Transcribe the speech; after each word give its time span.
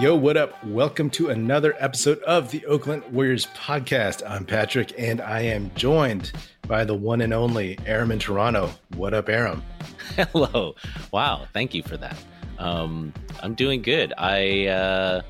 Yo, 0.00 0.14
what 0.14 0.36
up? 0.36 0.64
Welcome 0.64 1.10
to 1.10 1.30
another 1.30 1.74
episode 1.80 2.20
of 2.20 2.52
the 2.52 2.64
Oakland 2.66 3.02
Warriors 3.10 3.46
podcast. 3.46 4.22
I'm 4.24 4.44
Patrick, 4.44 4.92
and 4.96 5.20
I 5.20 5.40
am 5.40 5.72
joined 5.74 6.30
by 6.68 6.84
the 6.84 6.94
one 6.94 7.20
and 7.20 7.34
only 7.34 7.76
Aram 7.84 8.12
in 8.12 8.20
Toronto. 8.20 8.70
What 8.94 9.12
up, 9.12 9.28
Aram? 9.28 9.60
Hello. 10.16 10.76
Wow. 11.10 11.48
Thank 11.52 11.74
you 11.74 11.82
for 11.82 11.96
that. 11.96 12.16
Um, 12.60 13.12
I'm 13.40 13.54
doing 13.54 13.82
good. 13.82 14.14
I 14.16 14.66
uh, 14.68 15.22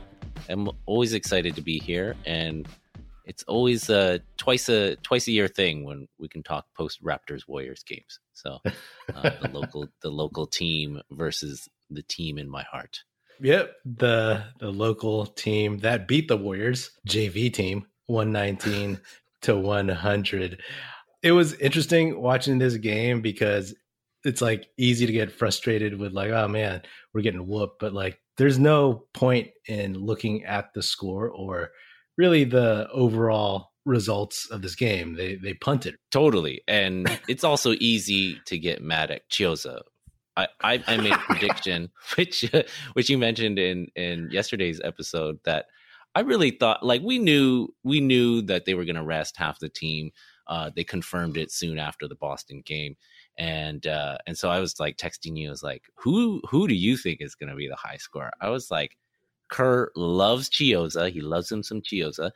am 0.50 0.68
always 0.84 1.14
excited 1.14 1.54
to 1.54 1.62
be 1.62 1.78
here, 1.78 2.14
and 2.26 2.68
it's 3.24 3.44
always 3.44 3.88
a 3.88 4.20
twice 4.36 4.68
a 4.68 4.96
twice 4.96 5.28
a 5.28 5.32
year 5.32 5.48
thing 5.48 5.84
when 5.84 6.08
we 6.18 6.28
can 6.28 6.42
talk 6.42 6.66
post 6.76 7.02
Raptors 7.02 7.48
Warriors 7.48 7.82
games. 7.84 8.20
So 8.34 8.58
uh, 9.14 9.30
the 9.40 9.48
local 9.52 9.88
the 10.02 10.10
local 10.10 10.46
team 10.46 11.00
versus 11.10 11.70
the 11.88 12.02
team 12.02 12.36
in 12.36 12.50
my 12.50 12.64
heart. 12.64 13.04
Yep, 13.40 13.76
the 13.84 14.44
the 14.58 14.70
local 14.70 15.26
team 15.26 15.78
that 15.78 16.08
beat 16.08 16.28
the 16.28 16.36
Warriors 16.36 16.90
JV 17.08 17.52
team 17.52 17.86
119 18.06 19.00
to 19.42 19.56
100. 19.56 20.62
It 21.22 21.32
was 21.32 21.54
interesting 21.54 22.20
watching 22.20 22.58
this 22.58 22.76
game 22.76 23.20
because 23.20 23.74
it's 24.24 24.40
like 24.42 24.68
easy 24.76 25.06
to 25.06 25.12
get 25.12 25.32
frustrated 25.32 25.98
with 25.98 26.12
like 26.12 26.30
oh 26.30 26.48
man, 26.48 26.82
we're 27.14 27.22
getting 27.22 27.46
whooped, 27.46 27.78
but 27.78 27.92
like 27.92 28.20
there's 28.36 28.58
no 28.58 29.04
point 29.14 29.50
in 29.66 29.94
looking 29.94 30.44
at 30.44 30.72
the 30.74 30.82
score 30.82 31.28
or 31.28 31.70
really 32.16 32.44
the 32.44 32.88
overall 32.92 33.70
results 33.84 34.48
of 34.50 34.62
this 34.62 34.74
game. 34.74 35.14
They 35.14 35.36
they 35.36 35.54
punted. 35.54 35.96
Totally. 36.10 36.62
And 36.68 37.08
it's 37.28 37.44
also 37.44 37.72
easy 37.80 38.40
to 38.46 38.58
get 38.58 38.82
mad 38.82 39.10
at 39.10 39.28
Chiozza 39.30 39.80
I, 40.62 40.84
I, 40.86 40.96
made 40.96 41.12
a 41.12 41.18
prediction, 41.18 41.90
which 42.16 42.50
which 42.92 43.08
you 43.10 43.18
mentioned 43.18 43.58
in 43.58 43.88
in 43.96 44.28
yesterday's 44.30 44.80
episode 44.82 45.38
that 45.44 45.66
I 46.14 46.20
really 46.20 46.50
thought 46.50 46.84
like 46.84 47.02
we 47.02 47.18
knew 47.18 47.68
we 47.82 48.00
knew 48.00 48.42
that 48.42 48.64
they 48.64 48.74
were 48.74 48.84
going 48.84 48.96
to 48.96 49.04
rest 49.04 49.36
half 49.36 49.58
the 49.58 49.68
team. 49.68 50.10
Uh, 50.46 50.70
they 50.74 50.84
confirmed 50.84 51.36
it 51.36 51.50
soon 51.50 51.78
after 51.78 52.08
the 52.08 52.14
Boston 52.14 52.62
game, 52.64 52.96
and 53.36 53.86
uh, 53.86 54.18
and 54.26 54.36
so 54.36 54.48
I 54.48 54.60
was 54.60 54.80
like 54.80 54.96
texting 54.96 55.36
you. 55.36 55.48
I 55.48 55.50
was 55.50 55.62
like, 55.62 55.82
who 55.96 56.40
who 56.48 56.68
do 56.68 56.74
you 56.74 56.96
think 56.96 57.20
is 57.20 57.34
going 57.34 57.50
to 57.50 57.56
be 57.56 57.68
the 57.68 57.76
high 57.76 57.98
score? 57.98 58.30
I 58.40 58.48
was 58.48 58.70
like, 58.70 58.96
Kerr 59.48 59.90
loves 59.96 60.48
Chiozza. 60.48 61.10
He 61.10 61.20
loves 61.20 61.50
him 61.50 61.62
some 61.62 61.80
Chiozza. 61.80 62.30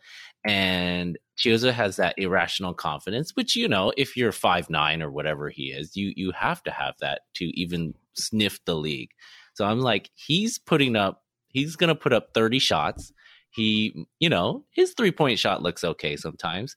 And 0.45 1.19
Chiozza 1.43 1.73
has 1.73 1.97
that 1.97 2.15
irrational 2.19 2.73
confidence, 2.73 3.33
which, 3.35 3.57
you 3.57 3.69
know, 3.69 3.93
if 3.97 4.17
you're 4.17 4.33
five 4.33 4.71
nine 4.71 5.03
or 5.03 5.11
whatever 5.11 5.51
he 5.51 5.73
is, 5.73 5.97
you 5.97 6.13
you 6.17 6.33
have 6.33 6.63
to 6.65 6.71
have 6.71 6.95
that 7.01 7.23
to 7.35 7.47
even 7.59 7.95
sniff 8.15 8.65
the 8.65 8.77
league. 8.77 9.11
So 9.55 9.65
I'm 9.65 9.81
like, 9.81 10.11
he's 10.15 10.59
putting 10.59 10.97
up, 10.97 11.23
he's 11.49 11.77
gonna 11.77 11.95
put 11.95 12.13
up 12.13 12.29
30 12.35 12.59
shots. 12.59 13.13
He, 13.51 14.07
you 14.21 14.29
know, 14.29 14.65
his 14.71 14.95
three 14.97 15.11
point 15.11 15.39
shot 15.39 15.63
looks 15.63 15.85
okay 15.85 16.17
sometimes. 16.17 16.77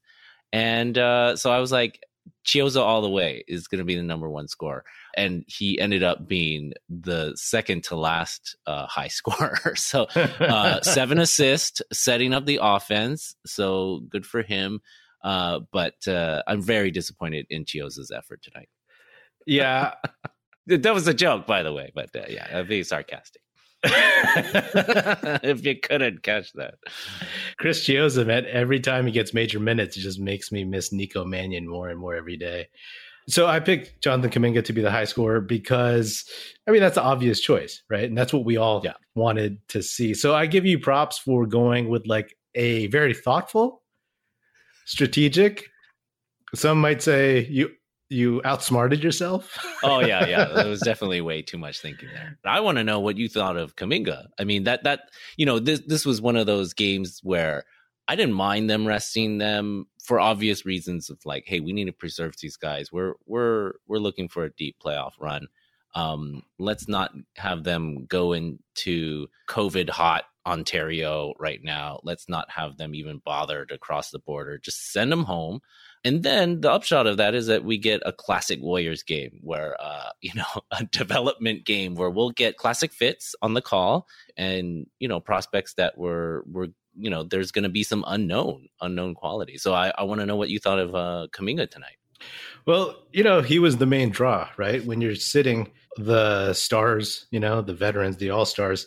And 0.51 0.97
uh, 0.97 1.35
so 1.35 1.51
I 1.51 1.59
was 1.59 1.71
like, 1.71 2.01
Chiozza 2.45 2.81
all 2.81 3.01
the 3.01 3.09
way 3.09 3.43
is 3.47 3.67
going 3.67 3.79
to 3.79 3.85
be 3.85 3.95
the 3.95 4.03
number 4.03 4.29
one 4.29 4.47
scorer. 4.47 4.83
And 5.17 5.43
he 5.47 5.79
ended 5.79 6.03
up 6.03 6.27
being 6.27 6.73
the 6.89 7.33
second 7.35 7.83
to 7.85 7.95
last 7.95 8.55
uh, 8.67 8.85
high 8.87 9.07
scorer. 9.09 9.75
so 9.75 10.03
uh, 10.13 10.81
seven 10.81 11.19
assists, 11.19 11.81
setting 11.91 12.33
up 12.33 12.45
the 12.45 12.59
offense. 12.61 13.35
So 13.45 14.01
good 14.09 14.25
for 14.25 14.41
him. 14.41 14.81
Uh, 15.23 15.61
but 15.71 16.07
uh, 16.07 16.43
I'm 16.47 16.61
very 16.61 16.91
disappointed 16.91 17.47
in 17.49 17.65
Chiozza's 17.65 18.11
effort 18.15 18.43
tonight. 18.43 18.69
Yeah. 19.47 19.95
that 20.67 20.93
was 20.93 21.07
a 21.07 21.13
joke, 21.13 21.47
by 21.47 21.63
the 21.63 21.73
way. 21.73 21.91
But 21.95 22.15
uh, 22.15 22.25
yeah, 22.29 22.47
I'm 22.53 22.67
being 22.67 22.83
sarcastic. 22.83 23.41
if 25.43 25.63
you 25.65 25.79
couldn't 25.79 26.23
catch 26.23 26.51
that. 26.53 26.75
Chris 27.57 27.85
Chiozza, 27.85 28.25
man, 28.25 28.45
every 28.47 28.79
time 28.79 29.05
he 29.05 29.11
gets 29.11 29.33
major 29.33 29.59
minutes, 29.59 29.97
it 29.97 30.01
just 30.01 30.19
makes 30.19 30.51
me 30.51 30.63
miss 30.63 30.91
Nico 30.91 31.23
Mannion 31.23 31.67
more 31.67 31.89
and 31.89 31.99
more 31.99 32.15
every 32.15 32.37
day. 32.37 32.67
So 33.27 33.47
I 33.47 33.59
picked 33.59 34.01
Jonathan 34.01 34.29
Kuminga 34.29 34.63
to 34.65 34.73
be 34.73 34.81
the 34.81 34.91
high 34.91 35.05
scorer 35.05 35.41
because, 35.41 36.25
I 36.67 36.71
mean, 36.71 36.81
that's 36.81 36.95
the 36.95 37.01
obvious 37.01 37.39
choice, 37.39 37.81
right? 37.89 38.03
And 38.03 38.17
that's 38.17 38.31
what 38.31 38.45
we 38.45 38.57
all 38.57 38.81
yeah. 38.83 38.93
wanted 39.15 39.67
to 39.69 39.81
see. 39.81 40.13
So 40.13 40.35
I 40.35 40.45
give 40.45 40.65
you 40.65 40.77
props 40.77 41.17
for 41.17 41.47
going 41.47 41.89
with 41.89 42.05
like 42.05 42.37
a 42.53 42.87
very 42.87 43.13
thoughtful, 43.13 43.81
strategic. 44.85 45.69
Some 46.53 46.79
might 46.79 47.01
say 47.01 47.47
you 47.49 47.71
you 48.09 48.41
outsmarted 48.45 49.03
yourself. 49.03 49.57
oh 49.83 49.99
yeah, 49.99 50.25
yeah. 50.27 50.45
There 50.53 50.69
was 50.69 50.81
definitely 50.81 51.21
way 51.21 51.41
too 51.41 51.57
much 51.57 51.79
thinking 51.79 52.09
there. 52.13 52.37
I 52.45 52.59
want 52.59 52.77
to 52.77 52.83
know 52.83 52.99
what 52.99 53.17
you 53.17 53.27
thought 53.27 53.57
of 53.57 53.75
Kuminga. 53.75 54.27
I 54.39 54.43
mean 54.43 54.63
that 54.65 54.83
that 54.83 55.09
you 55.37 55.45
know 55.45 55.59
this 55.59 55.81
this 55.81 56.05
was 56.05 56.21
one 56.21 56.35
of 56.35 56.45
those 56.45 56.73
games 56.73 57.19
where 57.23 57.63
I 58.07 58.15
didn't 58.15 58.35
mind 58.35 58.69
them 58.69 58.85
resting 58.85 59.39
them 59.39 59.87
for 60.03 60.19
obvious 60.19 60.65
reasons 60.65 61.09
of 61.09 61.17
like, 61.25 61.45
hey, 61.47 61.59
we 61.59 61.73
need 61.73 61.85
to 61.85 61.91
preserve 61.91 62.35
these 62.39 62.57
guys. 62.57 62.91
We're 62.91 63.13
we're 63.25 63.73
we're 63.87 63.97
looking 63.97 64.29
for 64.29 64.43
a 64.43 64.53
deep 64.53 64.77
playoff 64.83 65.13
run. 65.19 65.47
Um, 65.95 66.43
let's 66.59 66.87
not 66.87 67.11
have 67.37 67.63
them 67.63 68.05
go 68.05 68.33
into 68.33 69.27
COVID 69.47 69.89
hot 69.89 70.25
Ontario 70.45 71.33
right 71.39 71.63
now. 71.63 71.99
Let's 72.03 72.29
not 72.29 72.51
have 72.51 72.77
them 72.77 72.93
even 72.93 73.21
bother 73.25 73.65
to 73.65 73.77
cross 73.77 74.11
the 74.11 74.19
border. 74.19 74.57
Just 74.57 74.91
send 74.91 75.11
them 75.11 75.23
home. 75.23 75.61
And 76.05 76.21
then 76.21 76.61
the 76.61 76.71
upshot 76.71 77.07
of 77.07 77.17
that 77.17 77.33
is 77.33 77.47
that 77.47 77.65
we 77.65 77.79
get 77.79 77.99
a 78.05 78.13
classic 78.13 78.61
Warriors 78.61 79.01
game 79.01 79.39
where, 79.41 79.75
uh, 79.81 80.11
you 80.21 80.31
know, 80.35 80.61
a 80.71 80.85
development 80.85 81.65
game 81.65 81.95
where 81.95 82.11
we'll 82.11 82.29
get 82.29 82.57
classic 82.57 82.93
fits 82.93 83.35
on 83.41 83.55
the 83.55 83.61
call 83.61 84.07
and, 84.37 84.85
you 84.99 85.07
know, 85.07 85.19
prospects 85.19 85.73
that 85.73 85.97
were, 85.97 86.45
were, 86.49 86.67
you 86.95 87.09
know, 87.09 87.23
there's 87.23 87.51
going 87.51 87.63
to 87.63 87.69
be 87.69 87.83
some 87.83 88.05
unknown, 88.07 88.67
unknown 88.79 89.15
quality. 89.15 89.57
So 89.57 89.73
I, 89.73 89.91
I 89.97 90.03
want 90.03 90.21
to 90.21 90.27
know 90.27 90.35
what 90.35 90.49
you 90.49 90.59
thought 90.59 90.79
of 90.79 90.93
uh, 90.93 91.27
Kuminga 91.33 91.69
tonight. 91.69 91.97
Well, 92.67 92.95
you 93.11 93.23
know, 93.23 93.41
he 93.41 93.59
was 93.59 93.77
the 93.77 93.85
main 93.85 94.11
draw, 94.11 94.47
right? 94.57 94.85
When 94.85 95.01
you're 95.01 95.15
sitting 95.15 95.71
the 95.97 96.53
stars, 96.53 97.25
you 97.31 97.39
know, 97.39 97.61
the 97.61 97.73
veterans, 97.73 98.17
the 98.17 98.29
all 98.29 98.45
stars, 98.45 98.85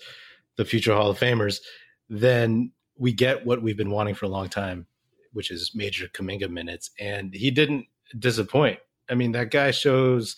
the 0.57 0.65
future 0.65 0.95
Hall 0.95 1.11
of 1.11 1.19
Famers, 1.19 1.61
then 2.09 2.73
we 2.97 3.13
get 3.13 3.45
what 3.45 3.61
we've 3.61 3.77
been 3.77 3.91
wanting 3.91 4.15
for 4.15 4.27
a 4.27 4.31
long 4.31 4.49
time 4.49 4.87
which 5.33 5.51
is 5.51 5.73
major 5.75 6.09
Kuminga 6.09 6.51
minutes, 6.51 6.91
and 6.99 7.35
he 7.35 7.51
didn't 7.51 7.87
disappoint. 8.19 8.79
I 9.11 9.15
mean, 9.15 9.33
that 9.33 9.51
guy 9.51 9.71
shows. 9.71 10.37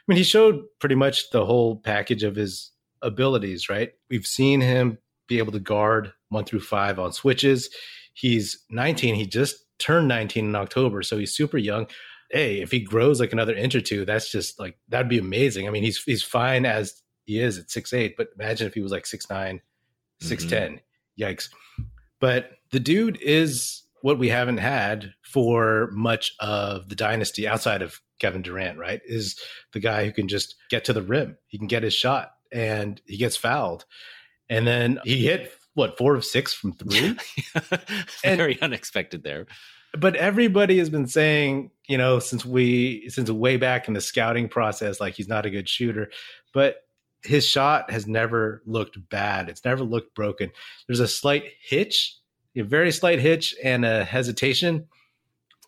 I 0.00 0.12
mean, 0.12 0.18
he 0.18 0.24
showed 0.24 0.62
pretty 0.78 0.94
much 0.94 1.30
the 1.30 1.44
whole 1.44 1.76
package 1.76 2.22
of 2.22 2.36
his 2.36 2.72
abilities. 3.02 3.68
Right? 3.68 3.92
We've 4.10 4.26
seen 4.26 4.60
him 4.60 4.98
be 5.28 5.38
able 5.38 5.52
to 5.52 5.60
guard 5.60 6.12
one 6.30 6.44
through 6.44 6.60
five 6.60 6.98
on 6.98 7.12
switches. 7.12 7.68
He's 8.14 8.64
19. 8.70 9.14
He 9.14 9.26
just 9.26 9.64
turned 9.78 10.08
19 10.08 10.46
in 10.46 10.56
October, 10.56 11.02
so 11.02 11.18
he's 11.18 11.34
super 11.34 11.58
young. 11.58 11.86
Hey, 12.30 12.60
if 12.60 12.70
he 12.70 12.80
grows 12.80 13.20
like 13.20 13.32
another 13.32 13.54
inch 13.54 13.74
or 13.74 13.80
two, 13.80 14.04
that's 14.04 14.30
just 14.30 14.58
like 14.58 14.76
that'd 14.88 15.08
be 15.08 15.18
amazing. 15.18 15.66
I 15.66 15.70
mean, 15.70 15.82
he's 15.82 16.02
he's 16.02 16.22
fine 16.22 16.66
as 16.66 17.00
he 17.24 17.40
is 17.40 17.58
at 17.58 17.70
six 17.70 17.92
eight, 17.92 18.16
but 18.16 18.28
imagine 18.38 18.66
if 18.66 18.74
he 18.74 18.80
was 18.80 18.92
like 18.92 19.06
six 19.06 19.30
nine, 19.30 19.60
six 20.20 20.44
ten. 20.44 20.80
Mm-hmm. 21.18 21.22
Yikes! 21.22 21.48
But 22.20 22.50
the 22.70 22.80
dude 22.80 23.18
is 23.22 23.82
what 24.02 24.18
we 24.18 24.28
haven't 24.28 24.58
had 24.58 25.12
for 25.22 25.90
much 25.92 26.34
of 26.40 26.88
the 26.88 26.94
dynasty 26.94 27.46
outside 27.46 27.82
of 27.82 28.00
Kevin 28.18 28.42
Durant, 28.42 28.78
right? 28.78 29.00
Is 29.04 29.38
the 29.72 29.80
guy 29.80 30.04
who 30.04 30.12
can 30.12 30.28
just 30.28 30.56
get 30.70 30.84
to 30.86 30.92
the 30.92 31.02
rim. 31.02 31.36
He 31.46 31.58
can 31.58 31.66
get 31.66 31.82
his 31.82 31.94
shot 31.94 32.32
and 32.52 33.00
he 33.06 33.16
gets 33.16 33.36
fouled. 33.36 33.84
And 34.50 34.66
then 34.66 34.98
he 35.04 35.26
hit 35.26 35.52
what, 35.74 35.98
four 35.98 36.14
of 36.14 36.24
six 36.24 36.52
from 36.52 36.72
three? 36.72 37.16
Very 38.24 38.54
and, 38.54 38.62
unexpected 38.62 39.22
there. 39.22 39.46
But 39.96 40.16
everybody 40.16 40.78
has 40.78 40.90
been 40.90 41.06
saying, 41.06 41.70
you 41.88 41.96
know, 41.96 42.18
since 42.18 42.44
we 42.44 43.08
since 43.08 43.30
way 43.30 43.56
back 43.56 43.88
in 43.88 43.94
the 43.94 44.00
scouting 44.00 44.48
process, 44.48 45.00
like 45.00 45.14
he's 45.14 45.28
not 45.28 45.46
a 45.46 45.50
good 45.50 45.68
shooter. 45.68 46.10
But 46.52 46.76
his 47.22 47.46
shot 47.46 47.90
has 47.90 48.06
never 48.06 48.62
looked 48.66 48.98
bad. 49.08 49.48
It's 49.48 49.64
never 49.64 49.84
looked 49.84 50.14
broken. 50.14 50.50
There's 50.86 51.00
a 51.00 51.08
slight 51.08 51.44
hitch 51.60 52.16
a 52.58 52.64
very 52.64 52.92
slight 52.92 53.18
hitch 53.18 53.54
and 53.62 53.84
a 53.84 54.04
hesitation 54.04 54.86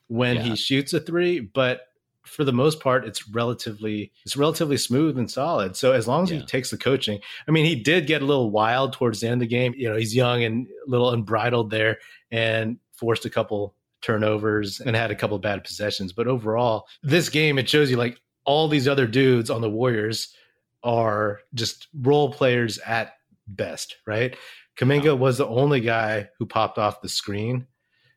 when 0.08 0.36
yeah. 0.36 0.42
he 0.42 0.56
shoots 0.56 0.92
a 0.92 1.00
three, 1.00 1.40
but 1.40 1.82
for 2.24 2.44
the 2.44 2.52
most 2.52 2.80
part, 2.80 3.04
it's 3.04 3.28
relatively 3.28 4.12
it's 4.24 4.36
relatively 4.36 4.76
smooth 4.76 5.18
and 5.18 5.30
solid. 5.30 5.76
So 5.76 5.92
as 5.92 6.06
long 6.06 6.24
as 6.24 6.30
yeah. 6.30 6.38
he 6.38 6.46
takes 6.46 6.70
the 6.70 6.76
coaching, 6.76 7.20
I 7.48 7.50
mean, 7.50 7.64
he 7.64 7.74
did 7.74 8.06
get 8.06 8.22
a 8.22 8.26
little 8.26 8.50
wild 8.50 8.92
towards 8.92 9.20
the 9.20 9.26
end 9.26 9.34
of 9.34 9.40
the 9.40 9.46
game. 9.46 9.74
You 9.76 9.88
know, 9.90 9.96
he's 9.96 10.14
young 10.14 10.44
and 10.44 10.66
a 10.66 10.90
little 10.90 11.10
unbridled 11.10 11.70
there, 11.70 11.98
and 12.30 12.78
forced 12.92 13.24
a 13.24 13.30
couple 13.30 13.74
turnovers 14.02 14.80
and 14.80 14.96
had 14.96 15.10
a 15.10 15.16
couple 15.16 15.38
bad 15.38 15.64
possessions. 15.64 16.12
But 16.12 16.26
overall, 16.26 16.86
this 17.02 17.28
game 17.28 17.58
it 17.58 17.68
shows 17.68 17.90
you 17.90 17.96
like 17.96 18.20
all 18.44 18.68
these 18.68 18.88
other 18.88 19.06
dudes 19.06 19.50
on 19.50 19.60
the 19.60 19.70
Warriors 19.70 20.34
are 20.82 21.40
just 21.54 21.88
role 21.94 22.32
players 22.32 22.78
at 22.78 23.14
best, 23.46 23.96
right? 24.06 24.36
Kuminga 24.80 25.18
was 25.18 25.38
the 25.38 25.46
only 25.46 25.80
guy 25.80 26.30
who 26.38 26.46
popped 26.46 26.78
off 26.78 27.02
the 27.02 27.08
screen 27.08 27.66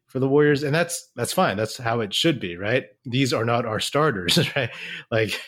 for 0.08 0.20
the 0.20 0.30
Warriors, 0.30 0.64
and 0.64 0.74
that's 0.74 1.10
that's 1.16 1.34
fine. 1.34 1.58
That's 1.58 1.78
how 1.78 2.00
it 2.00 2.14
should 2.14 2.40
be, 2.40 2.56
right? 2.56 2.86
These 3.04 3.34
are 3.34 3.44
not 3.44 3.66
our 3.66 3.82
starters, 3.82 4.38
right? 4.56 4.70
Like, 5.12 5.40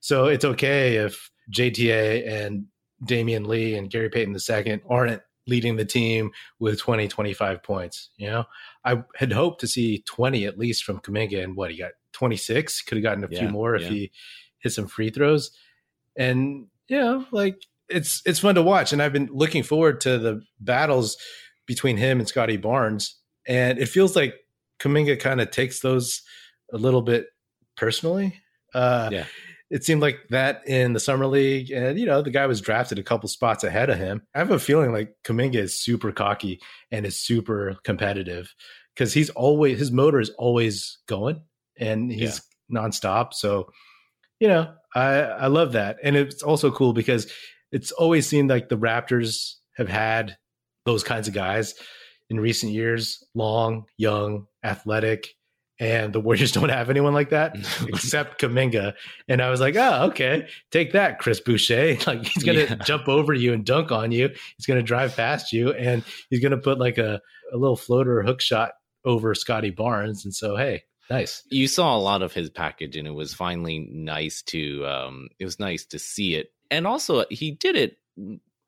so 0.00 0.26
it's 0.26 0.44
okay 0.44 0.96
if 0.96 1.30
JTA 1.54 2.28
and 2.28 2.66
Damion 3.04 3.46
Lee 3.46 3.76
and 3.76 3.88
Gary 3.88 4.08
Payton 4.08 4.36
II 4.36 4.80
aren't 4.88 5.22
leading 5.46 5.76
the 5.76 5.84
team 5.84 6.30
with 6.58 6.80
20, 6.80 7.06
25 7.06 7.62
points. 7.62 8.10
You 8.16 8.30
know, 8.30 8.44
I 8.84 9.04
had 9.14 9.32
hoped 9.32 9.60
to 9.60 9.68
see 9.68 10.02
20 10.06 10.46
at 10.46 10.58
least 10.58 10.82
from 10.82 10.98
Kuminga, 10.98 11.44
and 11.44 11.54
what 11.54 11.70
he 11.70 11.78
got 11.78 11.92
26. 12.12 12.82
Could 12.82 12.98
have 12.98 13.02
gotten 13.04 13.22
a 13.22 13.28
yeah, 13.30 13.40
few 13.40 13.48
more 13.48 13.76
if 13.76 13.82
yeah. 13.82 13.88
he 13.90 14.12
hit 14.58 14.72
some 14.72 14.88
free 14.88 15.10
throws. 15.10 15.52
And 16.16 16.66
you 16.88 16.98
know, 16.98 17.26
like 17.30 17.62
it's 17.88 18.22
it's 18.24 18.40
fun 18.40 18.54
to 18.54 18.62
watch, 18.62 18.92
and 18.92 19.02
I've 19.02 19.12
been 19.12 19.28
looking 19.32 19.62
forward 19.62 20.00
to 20.02 20.18
the 20.18 20.42
battles 20.60 21.16
between 21.66 21.96
him 21.96 22.18
and 22.18 22.28
Scottie 22.28 22.56
Barnes, 22.56 23.18
and 23.46 23.78
it 23.78 23.86
feels 23.88 24.16
like 24.16 24.34
Kuminga 24.80 25.18
kind 25.20 25.40
of 25.40 25.50
takes 25.50 25.80
those 25.80 26.22
a 26.72 26.78
little 26.78 27.02
bit 27.02 27.26
personally. 27.76 28.40
Uh, 28.74 29.08
yeah 29.12 29.24
it 29.74 29.84
seemed 29.84 30.02
like 30.02 30.20
that 30.30 30.62
in 30.68 30.92
the 30.92 31.00
summer 31.00 31.26
league, 31.26 31.70
and 31.72 31.98
you 31.98 32.06
know 32.06 32.22
the 32.22 32.30
guy 32.30 32.46
was 32.46 32.60
drafted 32.60 32.98
a 32.98 33.02
couple 33.02 33.28
spots 33.28 33.64
ahead 33.64 33.90
of 33.90 33.98
him. 33.98 34.22
I 34.34 34.38
have 34.38 34.52
a 34.52 34.58
feeling 34.60 34.92
like 34.92 35.16
Kuminga 35.24 35.56
is 35.56 35.82
super 35.82 36.12
cocky 36.12 36.60
and 36.92 37.04
is 37.04 37.18
super 37.18 37.76
competitive 37.82 38.54
because 38.94 39.12
he's 39.12 39.30
always 39.30 39.78
his 39.78 39.90
motor 39.90 40.20
is 40.20 40.30
always 40.38 40.98
going 41.08 41.42
and 41.76 42.12
he's 42.12 42.40
yeah. 42.68 42.82
nonstop. 42.82 43.32
So 43.32 43.70
you 44.38 44.46
know 44.46 44.72
I 44.94 45.22
I 45.22 45.46
love 45.48 45.72
that, 45.72 45.96
and 46.02 46.14
it's 46.14 46.42
also 46.42 46.70
cool 46.70 46.92
because 46.92 47.26
it's 47.74 47.92
always 47.92 48.26
seemed 48.26 48.50
like 48.50 48.68
the 48.68 48.78
Raptors 48.78 49.54
have 49.76 49.88
had 49.88 50.36
those 50.86 51.04
kinds 51.04 51.28
of 51.28 51.34
guys 51.34 51.74
in 52.30 52.40
recent 52.40 52.72
years: 52.72 53.22
long, 53.34 53.84
young, 53.96 54.46
athletic 54.62 55.34
and 55.80 56.12
the 56.12 56.20
Warriors 56.20 56.52
don't 56.52 56.68
have 56.68 56.90
anyone 56.90 57.14
like 57.14 57.30
that 57.30 57.56
except 57.88 58.40
Kuminga. 58.40 58.94
And 59.28 59.42
I 59.42 59.50
was 59.50 59.60
like, 59.60 59.76
oh, 59.76 60.06
okay, 60.06 60.48
take 60.70 60.92
that, 60.92 61.18
Chris 61.18 61.40
Boucher. 61.40 61.96
Like 62.06 62.24
he's 62.24 62.42
gonna 62.42 62.60
yeah. 62.60 62.74
jump 62.76 63.08
over 63.08 63.32
you 63.32 63.52
and 63.52 63.64
dunk 63.64 63.90
on 63.90 64.12
you. 64.12 64.28
He's 64.56 64.66
gonna 64.66 64.82
drive 64.82 65.16
past 65.16 65.52
you, 65.52 65.72
and 65.72 66.04
he's 66.30 66.40
gonna 66.40 66.58
put 66.58 66.78
like 66.78 66.98
a, 66.98 67.20
a 67.52 67.56
little 67.56 67.76
floater 67.76 68.22
hook 68.22 68.40
shot 68.40 68.72
over 69.04 69.34
Scottie 69.34 69.70
Barnes. 69.70 70.24
And 70.24 70.34
so, 70.34 70.56
hey, 70.56 70.82
nice. 71.10 71.42
You 71.50 71.66
saw 71.66 71.96
a 71.96 71.98
lot 71.98 72.22
of 72.22 72.32
his 72.32 72.50
package, 72.50 72.96
and 72.96 73.08
it 73.08 73.12
was 73.12 73.32
finally 73.32 73.88
nice 73.90 74.42
to. 74.42 74.86
Um, 74.86 75.28
it 75.38 75.44
was 75.44 75.58
nice 75.58 75.86
to 75.86 75.98
see 75.98 76.34
it, 76.34 76.48
and 76.70 76.86
also 76.86 77.24
he 77.30 77.52
did 77.52 77.76
it 77.76 77.98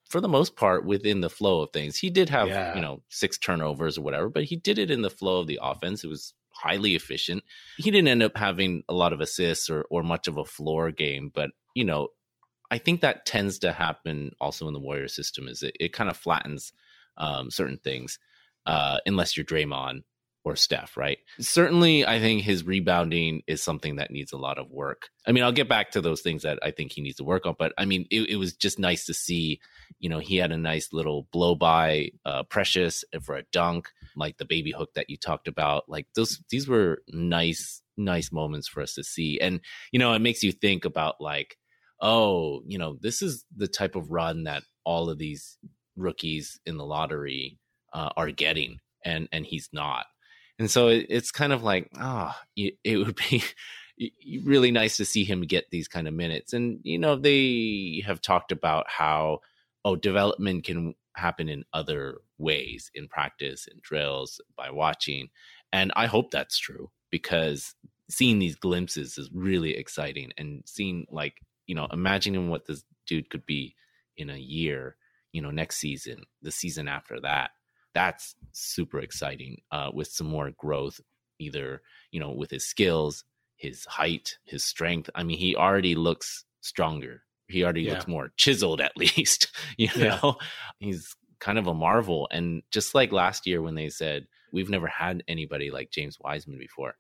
for 0.09 0.21
the 0.21 0.29
most 0.29 0.57
part 0.57 0.85
within 0.85 1.21
the 1.21 1.31
flow 1.31 1.63
of 1.63 1.71
things. 1.73 1.97
He 1.97 2.11
did 2.11 2.29
have, 2.29 2.49
yeah. 2.49 2.75
you 2.75 2.81
know, 2.81 3.03
six 3.09 3.39
turnovers 3.39 3.99
or 3.99 4.03
whatever, 4.03 4.29
but 4.29 4.45
he 4.45 4.57
did 4.57 4.79
it 4.79 4.91
in 4.91 5.03
the 5.03 5.11
flow 5.11 5.41
of 5.41 5.47
the 5.47 5.59
offense. 5.63 6.05
It 6.05 6.09
was 6.09 6.35
highly 6.51 6.95
efficient. 6.95 7.43
He 7.77 7.91
didn't 7.91 8.09
end 8.09 8.23
up 8.23 8.37
having 8.37 8.83
a 8.89 8.95
lot 8.95 9.13
of 9.13 9.21
assists 9.21 9.69
or 9.69 9.85
or 9.91 10.03
much 10.03 10.29
of 10.29 10.37
a 10.37 10.45
floor 10.45 10.91
game, 10.91 11.31
but 11.35 11.51
you 11.75 11.85
know, 11.85 12.09
I 12.71 12.79
think 12.79 13.01
that 13.01 13.27
tends 13.27 13.59
to 13.61 13.73
happen 13.73 14.33
also 14.41 14.67
in 14.67 14.75
the 14.75 14.81
Warrior 14.81 15.09
system. 15.09 15.49
Is 15.49 15.63
it, 15.63 15.77
it 15.79 15.93
kind 15.93 16.11
of 16.11 16.17
flattens 16.17 16.73
um, 17.17 17.51
certain 17.51 17.79
things 17.79 18.19
uh, 18.65 18.99
unless 19.07 19.37
you're 19.37 19.47
Draymond 19.47 20.03
or 20.47 20.55
Steph, 20.55 20.97
right? 20.97 21.19
Certainly, 21.41 22.07
I 22.07 22.21
think 22.21 22.43
his 22.43 22.65
rebounding 22.65 23.43
is 23.49 23.65
something 23.65 23.97
that 23.97 24.13
needs 24.13 24.31
a 24.31 24.37
lot 24.37 24.59
of 24.59 24.71
work. 24.71 25.09
I 25.27 25.33
mean, 25.33 25.43
I'll 25.43 25.51
get 25.51 25.69
back 25.69 25.91
to 25.91 26.01
those 26.01 26.21
things 26.21 26.45
that 26.45 26.61
I 26.63 26.71
think 26.71 26.93
he 26.93 27.03
needs 27.03 27.17
to 27.17 27.25
work 27.25 27.47
on, 27.47 27.57
but 27.59 27.73
I 27.77 27.85
mean, 27.85 28.07
it, 28.13 28.31
it 28.31 28.37
was 28.37 28.55
just 28.55 28.79
nice 28.79 29.07
to 29.07 29.13
see. 29.13 29.59
You 29.99 30.09
know, 30.09 30.21
he 30.21 30.37
had 30.37 30.53
a 30.53 30.57
nice 30.57 30.93
little 30.93 31.27
blow 31.33 31.57
by 31.57 32.13
uh, 32.25 32.45
Precious 32.45 33.05
for 33.23 33.35
a 33.35 33.43
dunk, 33.51 33.89
like 34.15 34.37
the 34.37 34.45
baby 34.45 34.71
hook 34.71 34.95
that 34.95 35.11
you 35.11 35.17
talked 35.17 35.49
about. 35.49 35.89
Like 35.89 36.07
those, 36.15 36.41
these 36.49 36.69
were 36.69 37.03
nice, 37.09 37.83
nice 37.97 38.31
moments 38.31 38.69
for 38.69 38.83
us 38.83 38.95
to 38.95 39.03
see, 39.03 39.41
and 39.41 39.59
you 39.91 39.99
know, 39.99 40.13
it 40.13 40.21
makes 40.21 40.45
you 40.45 40.53
think 40.53 40.85
about 40.85 41.21
like, 41.21 41.57
oh, 42.01 42.63
you 42.69 42.79
know, 42.79 42.97
this 43.01 43.21
is 43.21 43.45
the 43.57 43.67
type 43.67 43.97
of 43.97 44.13
run 44.13 44.45
that 44.45 44.63
all 44.85 45.11
of 45.11 45.19
these 45.19 45.59
rookies 45.97 46.61
in 46.65 46.77
the 46.77 46.87
lottery 46.87 47.59
uh, 47.93 48.11
are 48.17 48.31
getting, 48.31 48.79
and 49.05 49.29
and 49.33 49.45
he's 49.45 49.71
not 49.73 50.07
and 50.59 50.71
so 50.71 50.89
it, 50.89 51.07
it's 51.09 51.31
kind 51.31 51.53
of 51.53 51.63
like 51.63 51.91
ah 51.97 52.37
oh, 52.37 52.45
it, 52.57 52.75
it 52.85 52.97
would 52.99 53.19
be 53.31 53.43
really 54.45 54.71
nice 54.71 54.97
to 54.99 55.05
see 55.05 55.25
him 55.25 55.43
get 55.43 55.71
these 55.71 55.89
kind 55.89 56.07
of 56.09 56.15
minutes. 56.15 56.53
And 56.53 56.81
you 56.83 56.99
know 56.99 57.17
they 57.17 58.03
have 58.07 58.21
talked 58.21 58.53
about 58.53 58.89
how 58.89 59.41
oh 59.85 59.97
development 59.97 60.65
can 60.65 60.95
happen 61.15 61.49
in 61.49 61.65
other 61.73 62.19
ways 62.39 62.91
in 62.95 63.09
practice 63.09 63.67
and 63.71 63.81
drills 63.83 64.41
by 64.57 64.71
watching. 64.71 65.29
And 65.73 65.93
i 65.97 66.07
hope 66.07 66.31
that's 66.31 66.59
true 66.59 66.91
because 67.11 67.75
seeing 68.09 68.39
these 68.39 68.57
glimpses 68.57 69.19
is 69.19 69.31
really 69.33 69.77
exciting. 69.77 70.31
And 70.39 70.63
seeing 70.67 71.07
like 71.11 71.41
you 71.67 71.75
know 71.75 71.89
imagining 71.93 72.49
what 72.49 72.67
this 72.67 72.85
dude 73.07 73.31
could 73.31 73.47
be 73.47 73.75
in 74.17 74.31
a 74.31 74.37
year 74.37 74.97
you 75.33 75.43
know 75.43 75.51
next 75.51 75.77
season 75.77 76.23
the 76.43 76.51
season 76.51 76.89
after 76.89 77.21
that 77.21 77.51
that's 77.97 78.35
super 78.53 79.01
exciting 79.01 79.57
uh, 79.73 79.91
with 79.91 80.09
some 80.09 80.27
more 80.27 80.51
growth, 80.59 81.01
either, 81.39 81.81
you 82.11 82.21
know, 82.21 82.31
with 82.31 82.51
his 82.51 82.69
skills, 82.69 83.25
his 83.57 83.87
height, 83.87 84.37
his 84.45 84.63
strength. 84.63 85.09
I 85.15 85.23
mean, 85.23 85.39
he 85.39 85.57
already 85.57 85.95
looks 85.95 86.45
stronger. 86.61 87.23
He 87.49 87.65
already 87.65 87.85
yeah. 87.85 87.93
looks 87.95 88.07
more 88.07 88.33
chiseled, 88.37 88.83
at 88.83 88.95
least. 88.99 89.49
You 89.79 89.89
know, 89.97 90.19
yeah. 90.23 90.33
he's 90.79 91.17
kind 91.41 91.59
of 91.59 91.69
a 91.69 91.73
marvel. 91.73 92.29
And 92.31 92.63
just 92.71 92.95
like 92.95 93.13
last 93.13 93.47
year 93.47 93.63
when 93.63 93.77
they 93.77 93.89
said, 93.89 94.27
we've 94.53 94.69
never 94.69 94.89
had 94.89 95.23
anybody 95.27 95.71
like 95.71 95.91
James 95.91 96.19
Wiseman 96.21 96.59
before, 96.59 96.97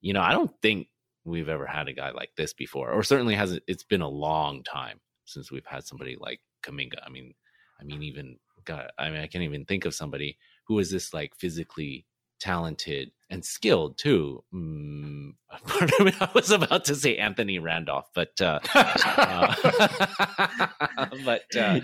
you 0.00 0.14
know, 0.14 0.22
I 0.22 0.32
don't 0.32 0.52
think 0.62 0.88
we've 1.26 1.50
ever 1.50 1.66
had 1.66 1.86
a 1.86 1.92
guy 1.92 2.12
like 2.12 2.30
this 2.38 2.54
before, 2.54 2.90
or 2.92 3.02
certainly 3.02 3.34
hasn't. 3.34 3.62
It's 3.66 3.84
been 3.84 4.00
a 4.00 4.08
long 4.08 4.62
time 4.62 5.00
since 5.26 5.52
we've 5.52 5.66
had 5.66 5.84
somebody 5.84 6.16
like 6.18 6.40
Kuminga. 6.62 7.04
I 7.04 7.10
mean, 7.10 7.34
I 7.78 7.84
mean, 7.84 8.02
even 8.02 8.38
God, 8.64 8.90
I 8.98 9.10
mean, 9.10 9.20
I 9.20 9.26
can't 9.26 9.44
even 9.44 9.64
think 9.64 9.84
of 9.84 9.94
somebody 9.94 10.38
who 10.66 10.78
is 10.78 10.90
this 10.90 11.12
like 11.12 11.34
physically 11.36 12.06
talented 12.40 13.10
and 13.28 13.44
skilled 13.44 13.98
too. 13.98 14.42
Mm, 14.52 15.34
I 15.50 16.30
was 16.34 16.50
about 16.50 16.86
to 16.86 16.94
say 16.94 17.16
Anthony 17.16 17.58
Randolph, 17.58 18.08
but 18.14 18.40
uh, 18.40 18.58
uh, 18.74 19.54
but 21.24 21.44
uh, 21.56 21.80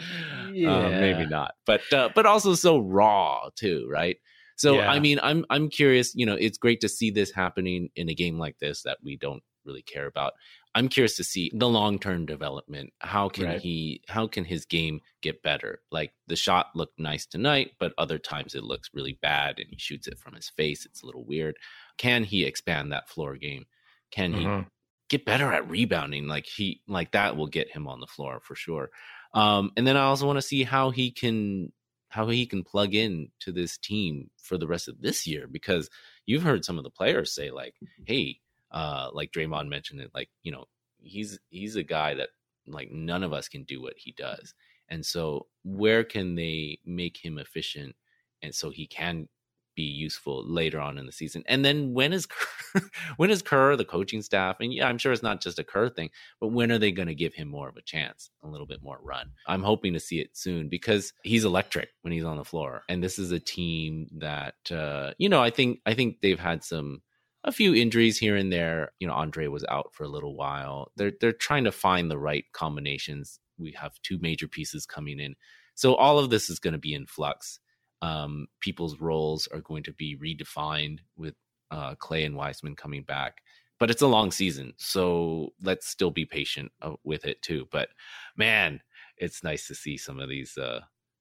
yeah. 0.52 0.73
uh, 0.73 0.90
maybe 0.90 1.26
not. 1.26 1.55
But 1.67 1.93
uh, 1.93 2.08
but 2.14 2.26
also 2.26 2.55
so 2.55 2.78
raw 2.78 3.50
too, 3.55 3.87
right? 3.90 4.17
So 4.56 4.76
yeah. 4.76 4.90
I 4.90 4.99
mean, 4.99 5.20
I'm 5.23 5.44
I'm 5.50 5.69
curious. 5.69 6.14
You 6.14 6.26
know, 6.26 6.34
it's 6.34 6.58
great 6.58 6.81
to 6.81 6.88
see 6.88 7.11
this 7.11 7.31
happening 7.31 7.90
in 7.94 8.08
a 8.08 8.14
game 8.14 8.38
like 8.38 8.58
this 8.58 8.82
that 8.82 8.99
we 9.05 9.17
don't 9.17 9.43
really 9.64 9.82
care 9.82 10.06
about. 10.06 10.32
I'm 10.76 10.88
curious 10.90 11.17
to 11.17 11.25
see 11.25 11.50
the 11.55 11.70
long 11.70 11.99
term 11.99 12.26
development. 12.26 12.93
How 12.99 13.31
can 13.31 13.46
right. 13.46 13.61
he? 13.61 14.02
How 14.08 14.26
can 14.26 14.44
his 14.44 14.67
game 14.67 15.00
get 15.23 15.43
better? 15.43 15.81
Like 15.90 16.12
the 16.26 16.37
shot 16.37 16.66
looked 16.75 16.99
nice 16.99 17.25
tonight, 17.25 17.71
but 17.80 17.95
other 17.97 18.18
times 18.18 18.54
it 18.54 18.62
looks 18.62 18.90
really 18.92 19.18
bad, 19.23 19.59
and 19.59 19.68
he 19.71 19.78
shoots 19.78 20.06
it 20.06 20.18
from 20.18 20.35
his 20.35 20.50
face. 20.50 20.85
It's 20.85 21.02
a 21.02 21.06
little 21.06 21.25
weird. 21.25 21.56
Can 21.97 22.25
he 22.25 22.45
expand 22.45 22.92
that 22.92 23.09
floor 23.09 23.37
game? 23.37 23.64
Can 24.11 24.35
mm-hmm. 24.35 24.59
he 24.59 24.66
get 25.09 25.25
better 25.25 25.50
at 25.50 25.68
rebounding? 25.71 26.28
Like 26.28 26.45
he, 26.45 26.83
like 26.87 27.12
that 27.12 27.38
will 27.38 27.47
get 27.47 27.71
him 27.71 27.88
on 27.88 28.00
the 28.00 28.06
floor 28.06 28.40
for 28.42 28.54
sure. 28.54 28.90
Um, 29.33 29.71
and 29.78 29.87
then 29.87 29.97
I 29.97 30.02
also 30.02 30.26
want 30.26 30.37
to 30.37 30.42
see 30.42 30.62
how 30.62 30.90
he 30.90 31.11
can 31.11 31.73
how 32.11 32.28
he 32.28 32.45
can 32.45 32.64
plug 32.64 32.95
in 32.95 33.28
to 33.40 33.50
this 33.50 33.78
team 33.78 34.28
for 34.37 34.59
the 34.59 34.66
rest 34.66 34.88
of 34.88 35.00
this 35.00 35.26
year 35.26 35.49
because 35.50 35.88
you've 36.26 36.42
heard 36.42 36.66
some 36.66 36.76
of 36.76 36.85
the 36.85 36.90
players 36.90 37.35
say 37.35 37.50
like, 37.50 37.75
"Hey, 38.04 38.40
uh, 38.70 39.11
like 39.12 39.32
Draymond 39.32 39.68
mentioned 39.68 40.00
it, 40.00 40.11
like 40.14 40.28
you 40.42 40.52
know, 40.52 40.64
he's 41.02 41.38
he's 41.49 41.76
a 41.76 41.82
guy 41.82 42.14
that 42.14 42.30
like 42.66 42.90
none 42.90 43.23
of 43.23 43.32
us 43.32 43.49
can 43.49 43.64
do 43.64 43.80
what 43.82 43.94
he 43.96 44.12
does, 44.12 44.54
and 44.88 45.04
so 45.04 45.46
where 45.64 46.04
can 46.04 46.35
they 46.35 46.78
make 46.85 47.16
him 47.16 47.38
efficient, 47.38 47.94
and 48.42 48.54
so 48.54 48.70
he 48.70 48.87
can 48.87 49.28
be 49.76 49.82
useful 49.82 50.42
later 50.44 50.80
on 50.80 50.99
in 50.99 51.06
the 51.06 51.12
season. 51.12 51.44
And 51.46 51.64
then 51.64 51.92
when 51.92 52.12
is 52.12 52.26
Kerr, 52.26 52.80
when 53.18 53.30
is 53.30 53.42
Kerr 53.42 53.76
the 53.76 53.85
coaching 53.85 54.23
staff? 54.23 54.56
And 54.58 54.73
yeah, 54.73 54.88
I'm 54.88 54.99
sure 54.99 55.12
it's 55.12 55.23
not 55.23 55.40
just 55.40 55.58
a 55.58 55.64
Kerr 55.64 55.88
thing, 55.88 56.11
but 56.40 56.49
when 56.49 56.73
are 56.73 56.78
they 56.78 56.90
going 56.90 57.08
to 57.08 57.14
give 57.14 57.35
him 57.35 57.49
more 57.49 57.68
of 57.68 57.76
a 57.76 57.82
chance, 57.82 58.30
a 58.42 58.49
little 58.49 58.66
bit 58.66 58.82
more 58.82 58.99
run? 59.02 59.30
I'm 59.46 59.62
hoping 59.62 59.92
to 59.92 60.00
see 60.00 60.18
it 60.18 60.37
soon 60.37 60.68
because 60.68 61.12
he's 61.23 61.44
electric 61.44 61.90
when 62.02 62.12
he's 62.12 62.25
on 62.25 62.38
the 62.38 62.44
floor, 62.44 62.82
and 62.88 63.04
this 63.04 63.18
is 63.18 63.30
a 63.30 63.38
team 63.38 64.08
that 64.18 64.54
uh, 64.73 65.12
you 65.18 65.28
know 65.28 65.42
I 65.42 65.50
think 65.50 65.80
I 65.87 65.94
think 65.94 66.20
they've 66.23 66.40
had 66.40 66.64
some 66.64 67.02
a 67.47 67.53
few 67.53 67.75
injuries 67.75 68.19
here 68.19 68.37
and 68.37 68.53
there. 68.53 68.93
You 68.99 69.07
know, 69.07 69.15
Andre 69.15 69.47
was 69.47 69.65
out 69.69 69.91
for 69.95 70.05
a 70.05 70.09
little 70.09 70.37
while. 70.37 70.91
They're 70.97 71.12
they're 71.21 71.33
trying 71.33 71.65
to 71.65 71.73
find 71.73 72.11
the 72.11 72.19
right 72.19 72.45
combinations. 72.53 73.38
We 73.59 73.73
have 73.73 73.95
two 74.03 74.19
major 74.21 74.49
pieces 74.49 74.85
coming 74.85 75.21
in, 75.21 75.37
so 75.75 75.95
all 75.95 76.19
of 76.19 76.31
this 76.31 76.50
is 76.50 76.59
going 76.59 76.73
to 76.73 76.79
be 76.79 76.95
in 76.95 77.07
flux. 77.07 77.61
Um, 78.03 78.49
people's 78.61 79.00
roles 79.00 79.49
are 79.49 79.61
going 79.61 79.85
to 79.85 79.93
be 79.93 80.19
redefined 80.19 80.99
with 81.17 81.35
uh, 81.71 81.95
Clay 81.95 82.25
and 82.25 82.37
Wiseman 82.37 82.76
coming 82.76 83.03
back. 83.05 83.38
But 83.79 83.91
it's 83.91 84.03
a 84.03 84.07
long 84.07 84.31
season, 84.31 84.73
so 84.79 85.50
let's 85.62 85.87
still 85.87 86.11
be 86.11 86.25
patient 86.25 86.73
uh, 86.83 86.95
with 87.05 87.26
it 87.26 87.43
too. 87.43 87.69
But 87.71 87.91
man, 88.37 88.81
it's 89.19 89.45
nice 89.45 89.67
to 89.69 89.75
see 89.75 89.97
some 89.99 90.19
of 90.19 90.29
these 90.29 90.57
uh, 90.59 90.81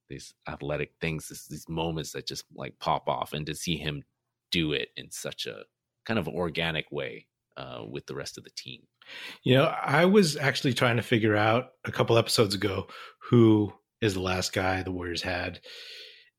these 0.10 0.34
athletic 0.48 0.91
things, 1.01 1.27
this, 1.27 1.48
these 1.48 1.67
moments 1.67 2.12
that 2.13 2.27
just 2.27 2.46
like 2.55 2.79
pop 2.79 3.08
off, 3.10 3.34
and 3.34 3.46
to 3.46 3.55
see 3.55 3.77
him 3.77 4.03
do 4.51 4.72
it 4.72 4.89
in 4.96 5.12
such 5.12 5.46
a 5.46 5.63
kind 6.05 6.19
of 6.19 6.27
organic 6.27 6.85
way 6.91 7.27
uh, 7.57 7.83
with 7.89 8.05
the 8.05 8.15
rest 8.15 8.38
of 8.38 8.43
the 8.43 8.50
team. 8.55 8.81
You 9.43 9.55
know, 9.55 9.65
I 9.65 10.05
was 10.05 10.35
actually 10.38 10.74
trying 10.74 10.97
to 10.97 11.03
figure 11.03 11.35
out 11.35 11.69
a 11.85 11.91
couple 11.91 12.17
episodes 12.17 12.55
ago 12.55 12.88
who 13.29 13.74
is 14.01 14.13
the 14.13 14.21
last 14.21 14.53
guy 14.53 14.83
the 14.83 14.91
Warriors 14.91 15.21
had 15.21 15.59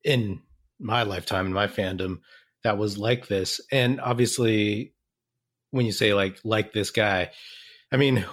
in 0.03 0.41
my 0.79 1.03
lifetime 1.03 1.45
in 1.45 1.53
my 1.53 1.67
fandom 1.67 2.19
that 2.63 2.77
was 2.77 2.97
like 2.97 3.27
this. 3.27 3.61
And 3.71 4.01
obviously, 4.01 4.93
when 5.71 5.85
you 5.85 5.91
say 5.91 6.13
like 6.13 6.39
like 6.43 6.73
this 6.73 6.91
guy, 6.91 7.31
I 7.91 7.97
mean, 7.97 8.25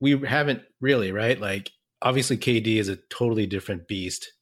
we 0.00 0.18
haven't 0.26 0.62
really, 0.80 1.12
right? 1.12 1.40
Like 1.40 1.70
obviously 2.02 2.36
KD 2.36 2.76
is 2.76 2.88
a 2.88 2.98
totally 3.10 3.46
different 3.46 3.88
beast 3.88 4.32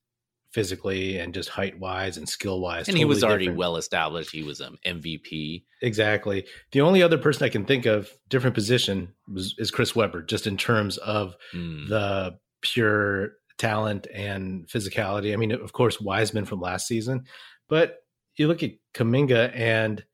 physically 0.55 1.19
and 1.19 1.35
just 1.35 1.49
height 1.49 1.81
wise 1.81 2.17
and 2.17 2.29
skill 2.29 2.61
wise. 2.61 2.87
And 2.87 2.95
totally 2.95 3.01
he 3.01 3.05
was 3.07 3.25
already 3.25 3.47
different. 3.47 3.59
well 3.59 3.77
established. 3.77 4.31
He 4.31 4.45
was 4.45 4.61
an 4.61 4.79
MVP. 4.87 5.65
Exactly. 5.83 6.47
The 6.71 6.81
only 6.81 7.03
other 7.03 7.19
person 7.19 7.45
I 7.45 7.49
can 7.49 7.65
think 7.65 7.87
of, 7.87 8.09
different 8.29 8.55
position, 8.55 9.13
was, 9.27 9.57
is 9.59 9.73
Chris 9.73 9.97
Webber, 9.97 10.23
just 10.23 10.47
in 10.47 10.57
terms 10.57 10.97
of 10.99 11.35
mm. 11.53 11.89
the 11.89 12.39
pure 12.63 13.33
talent 13.59 14.07
and 14.15 14.69
physicality. 14.69 15.33
I 15.33 15.37
mean, 15.37 15.51
of 15.51 15.73
course, 15.73 16.01
Wiseman 16.01 16.45
from 16.45 16.61
last 16.61 16.87
season, 16.87 17.25
but 17.69 17.97
you 18.37 18.47
look 18.47 18.63
at 18.63 18.71
Kuminga 18.95 19.51
and 19.57 20.05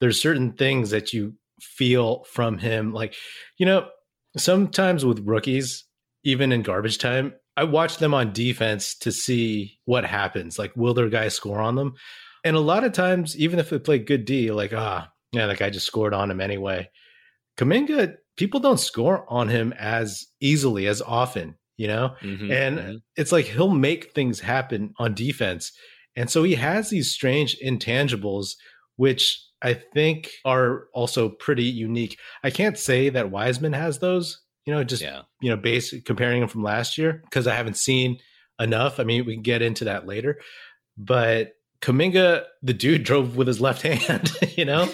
there's 0.00 0.20
certain 0.20 0.52
things 0.52 0.90
that 0.90 1.12
you 1.12 1.34
feel 1.60 2.24
from 2.24 2.56
him. 2.56 2.94
Like, 2.94 3.14
you 3.58 3.66
know, 3.66 3.88
sometimes 4.34 5.04
with 5.04 5.26
rookies, 5.26 5.84
even 6.24 6.52
in 6.52 6.62
garbage 6.62 6.96
time, 6.96 7.34
I 7.56 7.64
watch 7.64 7.98
them 7.98 8.14
on 8.14 8.32
defense 8.32 8.94
to 8.96 9.12
see 9.12 9.78
what 9.84 10.04
happens. 10.04 10.58
Like, 10.58 10.72
will 10.76 10.94
their 10.94 11.08
guy 11.08 11.28
score 11.28 11.60
on 11.60 11.76
them? 11.76 11.94
And 12.42 12.56
a 12.56 12.60
lot 12.60 12.84
of 12.84 12.92
times, 12.92 13.36
even 13.36 13.58
if 13.58 13.70
they 13.70 13.78
play 13.78 13.98
good 13.98 14.24
D, 14.24 14.50
like, 14.50 14.72
ah, 14.74 15.10
yeah, 15.32 15.46
that 15.46 15.58
guy 15.58 15.70
just 15.70 15.86
scored 15.86 16.14
on 16.14 16.30
him 16.30 16.40
anyway. 16.40 16.90
Kuminga, 17.56 18.16
people 18.36 18.60
don't 18.60 18.80
score 18.80 19.24
on 19.28 19.48
him 19.48 19.72
as 19.78 20.26
easily, 20.40 20.86
as 20.86 21.00
often, 21.00 21.56
you 21.76 21.86
know? 21.86 22.14
Mm-hmm, 22.20 22.50
and 22.52 22.78
mm-hmm. 22.78 22.96
it's 23.16 23.32
like 23.32 23.46
he'll 23.46 23.70
make 23.70 24.12
things 24.12 24.40
happen 24.40 24.92
on 24.98 25.14
defense. 25.14 25.72
And 26.16 26.28
so 26.28 26.42
he 26.42 26.54
has 26.56 26.90
these 26.90 27.10
strange 27.10 27.56
intangibles, 27.64 28.56
which 28.96 29.40
I 29.62 29.74
think 29.74 30.30
are 30.44 30.88
also 30.92 31.30
pretty 31.30 31.64
unique. 31.64 32.18
I 32.42 32.50
can't 32.50 32.78
say 32.78 33.08
that 33.08 33.30
Wiseman 33.30 33.72
has 33.72 33.98
those, 33.98 34.40
you 34.66 34.74
know, 34.74 34.84
just, 34.84 35.02
yeah. 35.02 35.22
you 35.40 35.50
know, 35.50 35.56
base 35.56 35.94
comparing 36.02 36.42
him 36.42 36.48
from 36.48 36.62
last 36.62 36.96
year 36.98 37.20
because 37.24 37.46
I 37.46 37.54
haven't 37.54 37.76
seen 37.76 38.18
enough. 38.58 38.98
I 38.98 39.04
mean, 39.04 39.24
we 39.24 39.34
can 39.34 39.42
get 39.42 39.62
into 39.62 39.84
that 39.84 40.06
later. 40.06 40.40
But 40.96 41.52
Kuminga, 41.82 42.44
the 42.62 42.72
dude 42.72 43.04
drove 43.04 43.36
with 43.36 43.46
his 43.46 43.60
left 43.60 43.82
hand, 43.82 44.32
you 44.56 44.64
know, 44.64 44.90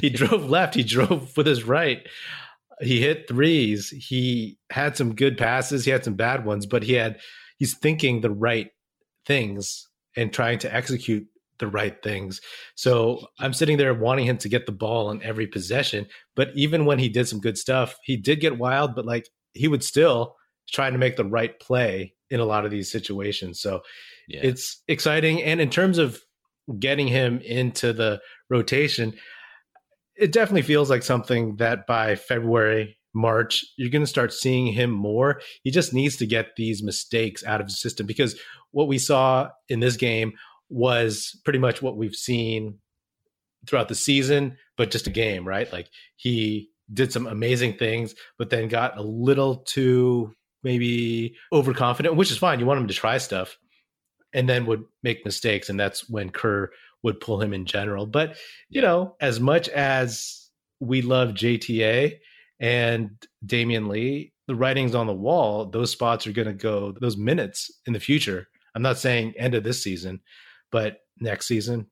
he 0.00 0.10
drove 0.10 0.48
left, 0.48 0.74
he 0.74 0.82
drove 0.82 1.36
with 1.36 1.46
his 1.46 1.64
right. 1.64 2.06
He 2.80 3.00
hit 3.00 3.28
threes. 3.28 3.90
He 3.90 4.58
had 4.70 4.96
some 4.96 5.14
good 5.14 5.38
passes. 5.38 5.84
He 5.84 5.92
had 5.92 6.04
some 6.04 6.14
bad 6.14 6.44
ones, 6.44 6.66
but 6.66 6.82
he 6.82 6.94
had, 6.94 7.20
he's 7.56 7.74
thinking 7.74 8.20
the 8.20 8.32
right 8.32 8.72
things 9.24 9.88
and 10.16 10.32
trying 10.32 10.58
to 10.58 10.74
execute 10.74 11.26
the 11.58 11.66
right 11.66 12.02
things. 12.02 12.40
So 12.74 13.28
I'm 13.38 13.52
sitting 13.52 13.76
there 13.76 13.94
wanting 13.94 14.26
him 14.26 14.38
to 14.38 14.48
get 14.48 14.66
the 14.66 14.72
ball 14.72 15.08
on 15.08 15.22
every 15.22 15.46
possession. 15.46 16.06
But 16.34 16.50
even 16.54 16.84
when 16.84 16.98
he 16.98 17.08
did 17.08 17.28
some 17.28 17.40
good 17.40 17.58
stuff, 17.58 17.96
he 18.02 18.16
did 18.16 18.40
get 18.40 18.58
wild, 18.58 18.94
but 18.94 19.06
like 19.06 19.28
he 19.52 19.68
would 19.68 19.84
still 19.84 20.36
try 20.70 20.90
to 20.90 20.98
make 20.98 21.16
the 21.16 21.24
right 21.24 21.58
play 21.60 22.14
in 22.30 22.40
a 22.40 22.44
lot 22.44 22.64
of 22.64 22.70
these 22.70 22.90
situations. 22.90 23.60
So 23.60 23.82
yeah. 24.28 24.40
it's 24.42 24.82
exciting. 24.88 25.42
And 25.42 25.60
in 25.60 25.70
terms 25.70 25.98
of 25.98 26.20
getting 26.78 27.06
him 27.06 27.38
into 27.40 27.92
the 27.92 28.20
rotation, 28.48 29.14
it 30.16 30.32
definitely 30.32 30.62
feels 30.62 30.90
like 30.90 31.02
something 31.02 31.56
that 31.56 31.86
by 31.86 32.16
February, 32.16 32.96
March, 33.14 33.64
you're 33.76 33.90
going 33.90 34.02
to 34.02 34.10
start 34.10 34.32
seeing 34.32 34.66
him 34.66 34.90
more. 34.90 35.40
He 35.62 35.70
just 35.70 35.94
needs 35.94 36.16
to 36.16 36.26
get 36.26 36.56
these 36.56 36.82
mistakes 36.82 37.44
out 37.44 37.60
of 37.60 37.66
his 37.66 37.80
system 37.80 38.06
because 38.06 38.38
what 38.72 38.88
we 38.88 38.98
saw 38.98 39.50
in 39.68 39.80
this 39.80 39.96
game 39.96 40.32
was 40.74 41.40
pretty 41.44 41.60
much 41.60 41.80
what 41.80 41.96
we've 41.96 42.16
seen 42.16 42.78
throughout 43.66 43.88
the 43.88 43.94
season, 43.94 44.58
but 44.76 44.90
just 44.90 45.06
a 45.06 45.10
game, 45.10 45.46
right? 45.46 45.72
Like 45.72 45.88
he 46.16 46.68
did 46.92 47.12
some 47.12 47.28
amazing 47.28 47.74
things, 47.74 48.14
but 48.38 48.50
then 48.50 48.66
got 48.68 48.98
a 48.98 49.02
little 49.02 49.58
too 49.58 50.34
maybe 50.64 51.36
overconfident, 51.52 52.16
which 52.16 52.32
is 52.32 52.38
fine. 52.38 52.58
You 52.58 52.66
want 52.66 52.80
him 52.80 52.88
to 52.88 52.94
try 52.94 53.18
stuff 53.18 53.56
and 54.32 54.48
then 54.48 54.66
would 54.66 54.82
make 55.04 55.24
mistakes. 55.24 55.68
And 55.68 55.78
that's 55.78 56.08
when 56.10 56.30
Kerr 56.30 56.70
would 57.04 57.20
pull 57.20 57.40
him 57.40 57.54
in 57.54 57.66
general. 57.66 58.04
But, 58.04 58.36
you 58.68 58.82
know, 58.82 59.14
as 59.20 59.38
much 59.38 59.68
as 59.68 60.50
we 60.80 61.02
love 61.02 61.30
JTA 61.30 62.18
and 62.58 63.10
Damion 63.46 63.88
Lee, 63.88 64.32
the 64.48 64.56
writing's 64.56 64.94
on 64.94 65.06
the 65.06 65.14
wall. 65.14 65.66
Those 65.66 65.92
spots 65.92 66.26
are 66.26 66.32
going 66.32 66.48
to 66.48 66.54
go, 66.54 66.92
those 67.00 67.16
minutes 67.16 67.70
in 67.86 67.92
the 67.92 68.00
future. 68.00 68.48
I'm 68.74 68.82
not 68.82 68.98
saying 68.98 69.34
end 69.36 69.54
of 69.54 69.62
this 69.62 69.82
season, 69.82 70.20
but 70.74 71.02
next 71.20 71.46
season, 71.46 71.86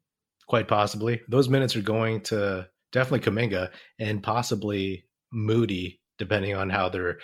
quite 0.49 0.67
possibly, 0.67 1.21
those 1.29 1.49
minutes 1.49 1.77
are 1.77 1.83
going 1.83 2.21
to 2.23 2.69
definitely 2.91 3.21
Kuminga 3.31 3.71
and 4.01 4.21
possibly 4.21 5.05
Moody, 5.33 6.01
depending 6.19 6.57
on 6.57 6.69
how 6.69 6.89
their 6.89 7.19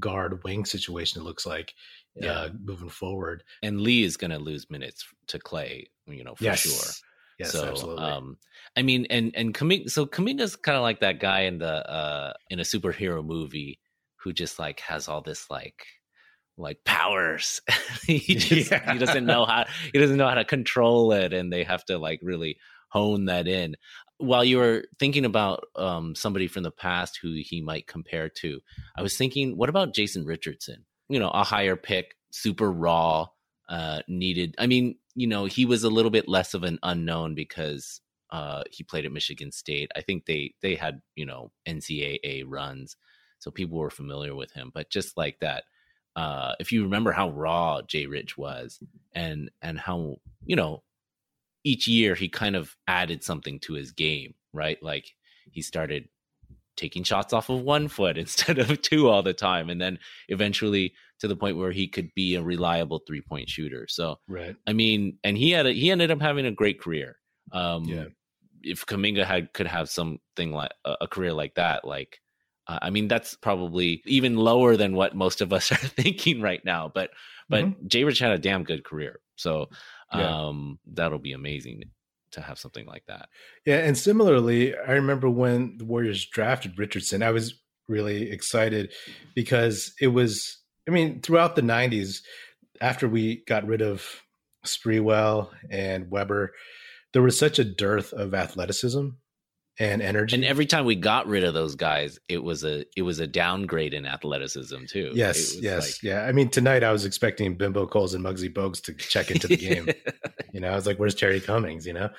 guard 0.00 0.42
wing 0.42 0.64
situation 0.64 1.22
looks 1.22 1.46
like 1.46 1.72
yeah. 2.16 2.32
uh, 2.32 2.48
moving 2.60 2.88
forward. 2.88 3.44
And 3.62 3.80
Lee 3.80 4.02
is 4.02 4.16
going 4.16 4.32
to 4.32 4.40
lose 4.40 4.68
minutes 4.70 5.06
to 5.28 5.38
Clay, 5.38 5.88
you 6.08 6.24
know, 6.24 6.34
for 6.34 6.42
yes. 6.42 6.62
sure. 6.62 6.92
Yes, 7.38 7.52
so, 7.52 7.64
absolutely. 7.64 8.02
Um, 8.02 8.36
I 8.76 8.82
mean, 8.82 9.06
and 9.08 9.30
and 9.36 9.54
Kuminga, 9.54 9.88
so 9.92 10.06
Kuminga's 10.06 10.56
kind 10.56 10.74
of 10.74 10.82
like 10.82 10.98
that 10.98 11.20
guy 11.20 11.42
in 11.42 11.58
the 11.58 11.88
uh 11.88 12.32
in 12.50 12.58
a 12.58 12.64
superhero 12.64 13.24
movie 13.24 13.78
who 14.16 14.32
just 14.32 14.58
like 14.58 14.80
has 14.80 15.06
all 15.06 15.20
this 15.20 15.48
like 15.48 15.86
like 16.56 16.84
powers. 16.84 17.60
he 18.06 18.18
just 18.18 18.70
yeah. 18.70 18.92
he 18.92 18.98
doesn't 18.98 19.26
know 19.26 19.44
how 19.44 19.64
he 19.92 19.98
doesn't 19.98 20.16
know 20.16 20.28
how 20.28 20.34
to 20.34 20.44
control 20.44 21.12
it, 21.12 21.32
and 21.32 21.52
they 21.52 21.64
have 21.64 21.84
to 21.86 21.98
like 21.98 22.20
really 22.22 22.58
hone 22.88 23.26
that 23.26 23.48
in. 23.48 23.76
While 24.18 24.44
you 24.44 24.58
were 24.58 24.84
thinking 24.98 25.24
about 25.24 25.64
um, 25.74 26.14
somebody 26.14 26.46
from 26.46 26.62
the 26.62 26.70
past 26.70 27.18
who 27.20 27.34
he 27.36 27.60
might 27.60 27.88
compare 27.88 28.28
to, 28.40 28.60
I 28.96 29.02
was 29.02 29.16
thinking, 29.16 29.56
what 29.56 29.68
about 29.68 29.94
Jason 29.94 30.24
Richardson? 30.24 30.84
You 31.08 31.18
know, 31.18 31.30
a 31.30 31.42
higher 31.42 31.76
pick, 31.76 32.14
super 32.30 32.70
raw, 32.70 33.26
uh, 33.68 34.00
needed. 34.06 34.54
I 34.58 34.68
mean, 34.68 34.96
you 35.16 35.26
know, 35.26 35.46
he 35.46 35.66
was 35.66 35.82
a 35.82 35.90
little 35.90 36.12
bit 36.12 36.28
less 36.28 36.54
of 36.54 36.62
an 36.62 36.78
unknown 36.82 37.34
because 37.34 38.00
uh, 38.30 38.62
he 38.70 38.84
played 38.84 39.04
at 39.04 39.12
Michigan 39.12 39.50
State. 39.52 39.90
I 39.96 40.00
think 40.00 40.26
they 40.26 40.54
they 40.62 40.76
had 40.76 41.00
you 41.16 41.26
know 41.26 41.50
NCAA 41.68 42.44
runs, 42.46 42.96
so 43.38 43.50
people 43.50 43.78
were 43.78 43.90
familiar 43.90 44.34
with 44.34 44.52
him. 44.52 44.70
But 44.72 44.90
just 44.90 45.16
like 45.16 45.38
that 45.40 45.64
uh, 46.16 46.52
if 46.60 46.72
you 46.72 46.84
remember 46.84 47.12
how 47.12 47.30
raw 47.30 47.82
Jay 47.82 48.06
Rich 48.06 48.36
was 48.36 48.78
and 49.14 49.50
and 49.62 49.78
how 49.78 50.16
you 50.44 50.56
know 50.56 50.82
each 51.64 51.88
year 51.88 52.14
he 52.14 52.28
kind 52.28 52.56
of 52.56 52.76
added 52.86 53.24
something 53.24 53.58
to 53.60 53.72
his 53.74 53.92
game, 53.92 54.34
right? 54.52 54.80
Like 54.82 55.06
he 55.50 55.62
started 55.62 56.08
taking 56.76 57.04
shots 57.04 57.32
off 57.32 57.48
of 57.48 57.62
one 57.62 57.88
foot 57.88 58.18
instead 58.24 58.58
of 58.58 58.80
two 58.82 59.08
all 59.08 59.22
the 59.22 59.34
time, 59.34 59.70
and 59.70 59.80
then 59.80 59.98
eventually 60.28 60.94
to 61.20 61.28
the 61.28 61.36
point 61.36 61.56
where 61.56 61.72
he 61.72 61.88
could 61.88 62.12
be 62.14 62.34
a 62.34 62.42
reliable 62.42 63.00
three 63.06 63.22
point 63.22 63.48
shooter. 63.48 63.86
So, 63.88 64.18
right. 64.28 64.56
I 64.66 64.72
mean, 64.72 65.18
and 65.24 65.38
he 65.38 65.50
had 65.50 65.66
a, 65.66 65.72
he 65.72 65.90
ended 65.90 66.10
up 66.10 66.20
having 66.20 66.46
a 66.46 66.50
great 66.50 66.80
career. 66.80 67.16
Um, 67.52 67.84
yeah. 67.84 68.04
If 68.62 68.86
Kuminga 68.86 69.24
had 69.24 69.52
could 69.52 69.66
have 69.66 69.90
something 69.90 70.52
like 70.52 70.72
a, 70.84 70.96
a 71.02 71.08
career 71.08 71.32
like 71.32 71.54
that, 71.56 71.84
like 71.84 72.18
uh, 72.66 72.78
I 72.82 72.90
mean, 72.90 73.08
that's 73.08 73.34
probably 73.36 74.02
even 74.06 74.36
lower 74.36 74.76
than 74.76 74.94
what 74.94 75.14
most 75.14 75.40
of 75.40 75.52
us 75.52 75.70
are 75.72 75.76
thinking 75.76 76.40
right 76.40 76.64
now. 76.64 76.90
But 76.92 77.10
but 77.48 77.64
mm-hmm. 77.64 77.86
Jay 77.86 78.04
Rich 78.04 78.20
had 78.20 78.32
a 78.32 78.38
damn 78.38 78.64
good 78.64 78.84
career, 78.84 79.20
so 79.36 79.68
um, 80.10 80.78
yeah. 80.86 80.94
that'll 80.94 81.18
be 81.18 81.32
amazing 81.32 81.84
to 82.32 82.40
have 82.40 82.58
something 82.58 82.86
like 82.86 83.04
that. 83.06 83.28
Yeah, 83.66 83.78
and 83.78 83.96
similarly, 83.96 84.74
I 84.74 84.92
remember 84.92 85.28
when 85.28 85.76
the 85.78 85.84
Warriors 85.84 86.26
drafted 86.26 86.78
Richardson, 86.78 87.22
I 87.22 87.30
was 87.30 87.54
really 87.88 88.30
excited 88.30 88.92
because 89.34 89.94
it 90.00 90.08
was. 90.08 90.58
I 90.86 90.90
mean, 90.90 91.20
throughout 91.20 91.56
the 91.56 91.62
'90s, 91.62 92.18
after 92.80 93.08
we 93.08 93.44
got 93.46 93.66
rid 93.66 93.82
of 93.82 94.22
Sprewell 94.66 95.50
and 95.70 96.10
Webber, 96.10 96.52
there 97.12 97.22
was 97.22 97.38
such 97.38 97.58
a 97.58 97.64
dearth 97.64 98.12
of 98.12 98.34
athleticism 98.34 99.08
and 99.78 100.02
energy. 100.02 100.36
And 100.36 100.44
every 100.44 100.66
time 100.66 100.84
we 100.84 100.94
got 100.94 101.26
rid 101.26 101.42
of 101.42 101.54
those 101.54 101.74
guys, 101.74 102.18
it 102.28 102.42
was 102.42 102.64
a 102.64 102.84
it 102.96 103.02
was 103.02 103.18
a 103.18 103.26
downgrade 103.26 103.94
in 103.94 104.06
athleticism 104.06 104.84
too. 104.88 105.10
Yes, 105.14 105.60
yes, 105.60 105.94
like, 105.94 106.02
yeah. 106.02 106.22
I 106.22 106.32
mean, 106.32 106.48
tonight 106.48 106.84
I 106.84 106.92
was 106.92 107.04
expecting 107.04 107.56
Bimbo 107.56 107.86
Coles 107.86 108.14
and 108.14 108.24
Muggsy 108.24 108.52
Bogues 108.52 108.80
to 108.82 108.94
check 108.94 109.30
into 109.30 109.48
the 109.48 109.56
game. 109.56 109.88
you 110.52 110.60
know, 110.60 110.68
I 110.68 110.74
was 110.74 110.86
like, 110.86 110.98
"Where's 110.98 111.14
Terry 111.14 111.40
Cummings?" 111.40 111.86
You 111.86 111.94
know, 111.94 112.10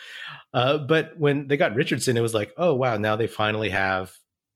uh, 0.54 0.80
but 0.80 1.18
when 1.18 1.48
they 1.48 1.58
got 1.58 1.76
Richardson, 1.76 2.18
it 2.18 2.22
was 2.22 2.34
like, 2.34 2.54
"Oh 2.58 2.74
wow, 2.74 2.98
now 2.98 3.16
they 3.16 3.28
finally 3.28 3.70
have." 3.70 4.14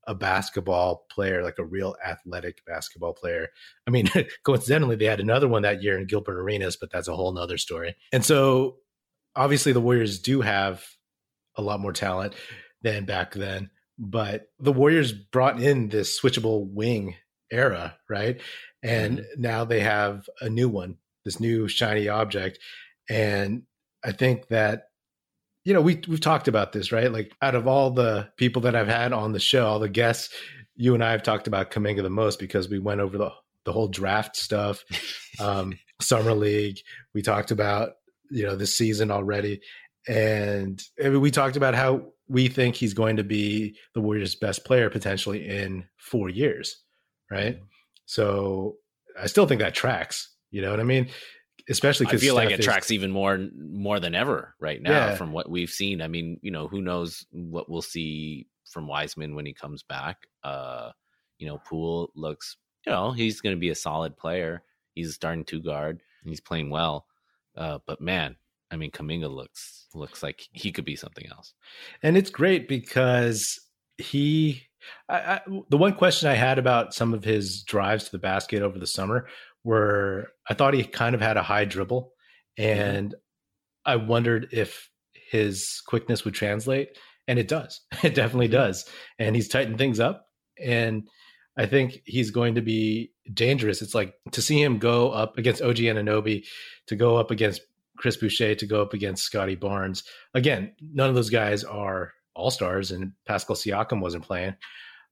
A 0.07 0.15
basketball 0.15 1.05
player, 1.11 1.43
like 1.43 1.59
a 1.59 1.63
real 1.63 1.95
athletic 2.03 2.65
basketball 2.65 3.13
player. 3.13 3.49
I 3.85 3.91
mean, 3.91 4.09
coincidentally, 4.43 4.95
they 4.95 5.05
had 5.05 5.19
another 5.19 5.47
one 5.47 5.61
that 5.61 5.83
year 5.83 5.99
in 5.99 6.07
Gilbert 6.07 6.39
Arenas, 6.39 6.77
but 6.77 6.89
that's 6.89 7.07
a 7.07 7.15
whole 7.15 7.31
nother 7.31 7.59
story. 7.59 7.95
And 8.11 8.25
so, 8.25 8.77
obviously, 9.35 9.71
the 9.71 9.81
Warriors 9.81 10.17
do 10.17 10.41
have 10.41 10.83
a 11.57 11.61
lot 11.61 11.79
more 11.79 11.93
talent 11.93 12.33
than 12.81 13.05
back 13.05 13.33
then. 13.33 13.69
But 13.97 14.47
the 14.59 14.71
Warriors 14.71 15.11
brought 15.11 15.61
in 15.61 15.89
this 15.89 16.19
switchable 16.19 16.71
wing 16.71 17.15
era, 17.51 17.97
right? 18.09 18.39
And 18.81 19.19
mm-hmm. 19.19 19.41
now 19.41 19.65
they 19.65 19.81
have 19.81 20.29
a 20.39 20.49
new 20.49 20.69
one, 20.69 20.97
this 21.25 21.39
new 21.39 21.67
shiny 21.67 22.07
object. 22.07 22.59
And 23.09 23.63
I 24.03 24.11
think 24.11 24.47
that 24.47 24.85
you 25.65 25.73
know, 25.73 25.81
we 25.81 26.01
we've 26.07 26.21
talked 26.21 26.47
about 26.47 26.71
this, 26.71 26.91
right? 26.91 27.11
Like 27.11 27.31
out 27.41 27.53
of 27.53 27.67
all 27.67 27.91
the 27.91 28.29
people 28.37 28.61
that 28.63 28.75
I've 28.75 28.87
had 28.87 29.13
on 29.13 29.33
the 29.33 29.39
show, 29.39 29.67
all 29.67 29.79
the 29.79 29.89
guests, 29.89 30.33
you 30.75 30.93
and 30.93 31.03
I 31.03 31.11
have 31.11 31.21
talked 31.23 31.47
about 31.47 31.71
Kuminga 31.71 32.01
the 32.01 32.09
most 32.09 32.39
because 32.39 32.69
we 32.69 32.79
went 32.79 33.01
over 33.01 33.17
the 33.17 33.31
the 33.65 33.73
whole 33.73 33.89
draft 33.89 34.35
stuff, 34.35 34.83
um, 35.39 35.77
summer 36.01 36.33
league. 36.33 36.79
We 37.13 37.21
talked 37.21 37.51
about 37.51 37.91
you 38.31 38.45
know 38.45 38.55
this 38.55 38.75
season 38.75 39.11
already, 39.11 39.61
and 40.07 40.81
I 41.03 41.09
mean, 41.09 41.21
we 41.21 41.29
talked 41.29 41.57
about 41.57 41.75
how 41.75 42.13
we 42.29 42.47
think 42.47 42.75
he's 42.75 42.93
going 42.93 43.17
to 43.17 43.23
be 43.23 43.75
the 43.93 44.01
Warriors' 44.01 44.35
best 44.35 44.63
player 44.63 44.89
potentially 44.89 45.47
in 45.47 45.85
four 45.97 46.29
years, 46.29 46.83
right? 47.29 47.55
Mm-hmm. 47.55 47.65
So 48.05 48.75
I 49.19 49.27
still 49.27 49.47
think 49.47 49.61
that 49.61 49.75
tracks. 49.75 50.35
You 50.51 50.61
know 50.61 50.71
what 50.71 50.79
I 50.79 50.83
mean? 50.83 51.09
especially 51.69 52.07
because 52.07 52.21
I 52.21 52.25
feel 52.25 52.35
Steph 52.35 52.45
like 52.45 52.53
it 52.53 52.59
is, 52.59 52.65
tracks 52.65 52.91
even 52.91 53.11
more 53.11 53.47
more 53.55 53.99
than 53.99 54.15
ever 54.15 54.55
right 54.59 54.81
now 54.81 54.91
yeah. 54.91 55.15
from 55.15 55.31
what 55.31 55.49
we've 55.49 55.69
seen. 55.69 56.01
I 56.01 56.07
mean, 56.07 56.39
you 56.41 56.51
know, 56.51 56.67
who 56.67 56.81
knows 56.81 57.25
what 57.31 57.69
we'll 57.69 57.81
see 57.81 58.47
from 58.71 58.87
Wiseman 58.87 59.35
when 59.35 59.45
he 59.45 59.53
comes 59.53 59.83
back. 59.83 60.27
Uh, 60.43 60.91
you 61.37 61.47
know, 61.47 61.59
Poole 61.59 62.11
looks, 62.15 62.57
you 62.85 62.91
know, 62.91 63.11
he's 63.11 63.41
going 63.41 63.55
to 63.55 63.59
be 63.59 63.69
a 63.69 63.75
solid 63.75 64.17
player. 64.17 64.63
He's 64.95 65.13
starting 65.13 65.45
two 65.45 65.61
guard. 65.61 66.01
He's 66.25 66.41
playing 66.41 66.69
well. 66.69 67.05
Uh, 67.55 67.79
but 67.85 68.01
man, 68.01 68.35
I 68.71 68.75
mean, 68.75 68.91
Kuminga 68.91 69.29
looks 69.29 69.87
looks 69.93 70.21
like 70.21 70.47
he 70.51 70.71
could 70.71 70.85
be 70.85 70.95
something 70.95 71.25
else. 71.31 71.53
And 72.03 72.17
it's 72.17 72.29
great 72.29 72.67
because 72.67 73.59
he. 73.97 74.63
I, 75.09 75.15
I, 75.17 75.41
the 75.69 75.77
one 75.77 75.93
question 75.93 76.29
I 76.29 76.35
had 76.35 76.57
about 76.57 76.93
some 76.93 77.13
of 77.13 77.23
his 77.23 77.63
drives 77.63 78.05
to 78.05 78.11
the 78.11 78.17
basket 78.17 78.61
over 78.61 78.79
the 78.79 78.87
summer 78.87 79.27
where 79.63 80.29
I 80.49 80.53
thought 80.53 80.73
he 80.73 80.83
kind 80.83 81.15
of 81.15 81.21
had 81.21 81.37
a 81.37 81.43
high 81.43 81.65
dribble, 81.65 82.13
mm-hmm. 82.57 82.79
and 82.79 83.09
mm-hmm. 83.09 83.91
I 83.91 83.95
wondered 83.97 84.49
if 84.51 84.89
his 85.13 85.81
quickness 85.85 86.23
would 86.25 86.33
translate, 86.33 86.97
and 87.27 87.39
it 87.39 87.47
does. 87.47 87.81
It 88.03 88.15
definitely 88.15 88.47
mm-hmm. 88.47 88.53
does, 88.53 88.89
and 89.17 89.35
he's 89.35 89.49
tightened 89.49 89.77
things 89.77 89.99
up, 89.99 90.25
and 90.59 91.07
I 91.57 91.65
think 91.65 92.01
he's 92.05 92.31
going 92.31 92.55
to 92.55 92.61
be 92.61 93.11
dangerous. 93.33 93.81
It's 93.81 93.95
like 93.95 94.13
to 94.31 94.41
see 94.41 94.61
him 94.61 94.79
go 94.79 95.11
up 95.11 95.37
against 95.37 95.61
OG 95.61 95.77
Anunoby, 95.77 96.45
to 96.87 96.95
go 96.95 97.17
up 97.17 97.31
against 97.31 97.61
Chris 97.99 98.17
Boucher, 98.17 98.55
to 98.55 98.65
go 98.65 98.81
up 98.81 98.93
against 98.93 99.25
Scottie 99.25 99.55
Barnes. 99.55 100.03
Again, 100.33 100.73
none 100.81 101.09
of 101.09 101.15
those 101.15 101.29
guys 101.29 101.63
are 101.65 102.13
all 102.33 102.49
stars, 102.49 102.91
and 102.91 103.11
Pascal 103.27 103.55
Siakam 103.55 103.99
wasn't 103.99 104.23
playing, 104.23 104.55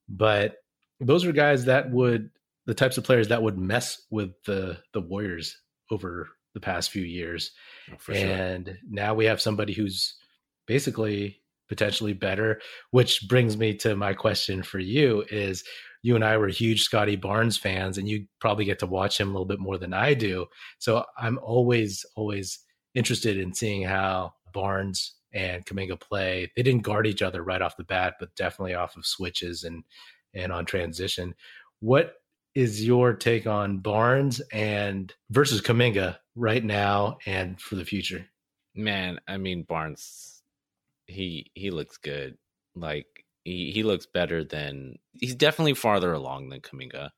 but 0.07 0.55
those 0.99 1.25
are 1.25 1.31
guys 1.31 1.65
that 1.65 1.91
would 1.91 2.29
the 2.65 2.73
types 2.73 2.97
of 2.97 3.03
players 3.03 3.27
that 3.27 3.43
would 3.43 3.57
mess 3.57 4.01
with 4.09 4.31
the 4.45 4.77
the 4.93 5.01
Warriors 5.01 5.57
over 5.91 6.29
the 6.53 6.59
past 6.61 6.89
few 6.89 7.03
years. 7.03 7.51
Oh, 7.91 8.13
and 8.13 8.67
sure. 8.67 8.77
now 8.89 9.13
we 9.13 9.25
have 9.25 9.41
somebody 9.41 9.73
who's 9.73 10.15
basically 10.65 11.41
potentially 11.67 12.13
better, 12.13 12.61
which 12.91 13.27
brings 13.27 13.57
me 13.57 13.75
to 13.75 13.95
my 13.95 14.13
question 14.13 14.63
for 14.63 14.79
you 14.79 15.25
is 15.29 15.63
you 16.01 16.15
and 16.15 16.23
I 16.23 16.37
were 16.37 16.47
huge 16.47 16.83
Scottie 16.83 17.17
Barnes 17.17 17.57
fans 17.57 17.97
and 17.97 18.07
you 18.07 18.25
probably 18.39 18.63
get 18.63 18.79
to 18.79 18.85
watch 18.85 19.19
him 19.19 19.27
a 19.27 19.31
little 19.31 19.45
bit 19.45 19.59
more 19.59 19.77
than 19.77 19.93
I 19.93 20.13
do. 20.13 20.45
So 20.79 21.03
I'm 21.17 21.37
always 21.43 22.05
always 22.15 22.59
interested 22.97 23.37
in 23.37 23.53
seeing 23.53 23.83
how 23.83 24.33
Barnes 24.53 25.13
and 25.31 25.63
Kuminga 25.65 25.99
play. 25.99 26.51
They 26.55 26.63
didn't 26.63 26.81
guard 26.81 27.05
each 27.05 27.21
other 27.21 27.43
right 27.43 27.61
off 27.61 27.77
the 27.77 27.83
bat, 27.83 28.15
but 28.19 28.35
definitely 28.35 28.73
off 28.73 28.97
of 28.97 29.05
switches 29.05 29.63
and 29.63 29.83
and 30.33 30.51
on 30.51 30.65
transition. 30.65 31.35
What 31.79 32.15
is 32.55 32.83
your 32.83 33.13
take 33.13 33.45
on 33.45 33.77
Barnes 33.77 34.41
and 34.51 35.13
versus 35.29 35.61
Kuminga 35.61 36.17
right 36.35 36.63
now 36.63 37.19
and 37.27 37.61
for 37.61 37.75
the 37.75 37.85
future? 37.85 38.25
Man, 38.73 39.19
I 39.27 39.37
mean 39.37 39.61
Barnes, 39.61 40.41
he 41.05 41.51
he 41.53 41.69
looks 41.69 41.97
good. 41.97 42.35
Like 42.75 43.05
he 43.43 43.71
he 43.71 43.83
looks 43.83 44.07
better 44.07 44.43
than 44.43 44.97
he's 45.13 45.35
definitely 45.35 45.75
farther 45.75 46.13
along 46.13 46.49
than 46.49 46.61
Kuminga, 46.61 47.11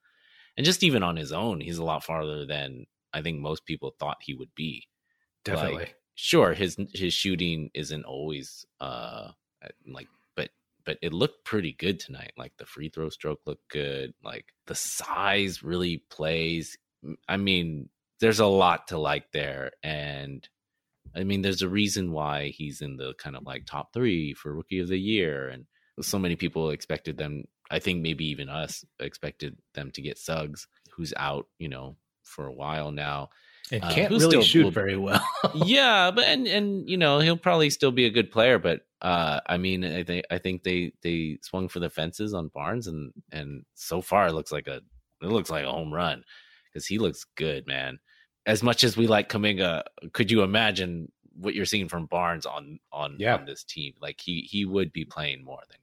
and 0.57 0.65
just 0.65 0.83
even 0.83 1.03
on 1.03 1.15
his 1.15 1.31
own, 1.31 1.61
he's 1.61 1.77
a 1.77 1.85
lot 1.85 2.03
farther 2.03 2.45
than 2.45 2.85
I 3.13 3.21
think 3.21 3.39
most 3.39 3.65
people 3.65 3.95
thought 3.97 4.17
he 4.19 4.33
would 4.33 4.53
be. 4.55 4.87
Definitely. 5.43 5.79
Like, 5.79 5.95
sure, 6.15 6.53
his 6.53 6.77
his 6.93 7.13
shooting 7.13 7.69
isn't 7.73 8.05
always 8.05 8.65
uh 8.79 9.29
like 9.87 10.07
but 10.35 10.49
but 10.85 10.97
it 11.01 11.13
looked 11.13 11.45
pretty 11.45 11.73
good 11.73 11.99
tonight. 11.99 12.33
Like 12.37 12.53
the 12.57 12.65
free 12.65 12.89
throw 12.89 13.09
stroke 13.09 13.41
looked 13.45 13.69
good. 13.69 14.13
Like 14.23 14.45
the 14.67 14.75
size 14.75 15.63
really 15.63 16.03
plays. 16.09 16.77
I 17.27 17.37
mean, 17.37 17.89
there's 18.19 18.39
a 18.39 18.45
lot 18.45 18.87
to 18.87 18.97
like 18.97 19.31
there. 19.31 19.71
And 19.83 20.47
I 21.15 21.23
mean, 21.23 21.41
there's 21.41 21.61
a 21.61 21.69
reason 21.69 22.11
why 22.11 22.49
he's 22.49 22.81
in 22.81 22.97
the 22.97 23.13
kind 23.17 23.35
of 23.35 23.45
like 23.45 23.65
top 23.65 23.93
three 23.93 24.33
for 24.33 24.53
rookie 24.53 24.79
of 24.79 24.89
the 24.89 24.99
year. 24.99 25.49
And 25.49 25.65
so 26.01 26.19
many 26.19 26.35
people 26.35 26.69
expected 26.69 27.17
them, 27.17 27.45
I 27.71 27.79
think 27.79 28.01
maybe 28.01 28.25
even 28.25 28.49
us 28.49 28.85
expected 28.99 29.57
them 29.73 29.91
to 29.91 30.01
get 30.01 30.17
Suggs, 30.17 30.67
who's 30.91 31.13
out, 31.17 31.47
you 31.57 31.69
know, 31.69 31.97
for 32.23 32.45
a 32.45 32.53
while 32.53 32.91
now. 32.91 33.29
And 33.71 33.83
uh, 33.83 33.89
can't 33.91 34.11
uh, 34.11 34.17
really 34.17 34.43
shoot 34.43 34.63
will, 34.65 34.71
very 34.71 34.97
well. 34.97 35.23
yeah, 35.53 36.11
but 36.11 36.25
and 36.25 36.47
and 36.47 36.89
you 36.89 36.97
know 36.97 37.19
he'll 37.19 37.37
probably 37.37 37.69
still 37.69 37.91
be 37.91 38.05
a 38.05 38.09
good 38.09 38.31
player, 38.31 38.57
but 38.57 38.81
uh, 39.01 39.39
I 39.45 39.57
mean, 39.57 39.83
I 39.83 40.03
think 40.03 40.25
I 40.31 40.37
think 40.37 40.63
they 40.63 40.93
they 41.03 41.37
swung 41.41 41.67
for 41.69 41.79
the 41.79 41.89
fences 41.89 42.33
on 42.33 42.49
Barnes, 42.53 42.87
and 42.87 43.13
and 43.31 43.63
so 43.75 44.01
far 44.01 44.27
it 44.27 44.33
looks 44.33 44.51
like 44.51 44.67
a 44.67 44.81
it 45.21 45.27
looks 45.27 45.49
like 45.49 45.65
a 45.65 45.71
home 45.71 45.93
run 45.93 46.23
because 46.65 46.87
he 46.87 46.97
looks 46.97 47.25
good, 47.35 47.67
man. 47.67 47.99
As 48.45 48.63
much 48.63 48.83
as 48.83 48.97
we 48.97 49.07
like 49.07 49.29
Kuminga, 49.29 49.83
could 50.13 50.31
you 50.31 50.41
imagine 50.41 51.11
what 51.35 51.53
you're 51.53 51.65
seeing 51.65 51.87
from 51.87 52.07
Barnes 52.07 52.45
on 52.45 52.79
on, 52.91 53.17
yeah. 53.19 53.35
on 53.35 53.45
this 53.45 53.63
team? 53.63 53.93
Like 54.01 54.19
he 54.19 54.41
he 54.41 54.65
would 54.65 54.91
be 54.91 55.05
playing 55.05 55.43
more 55.43 55.61
than 55.69 55.77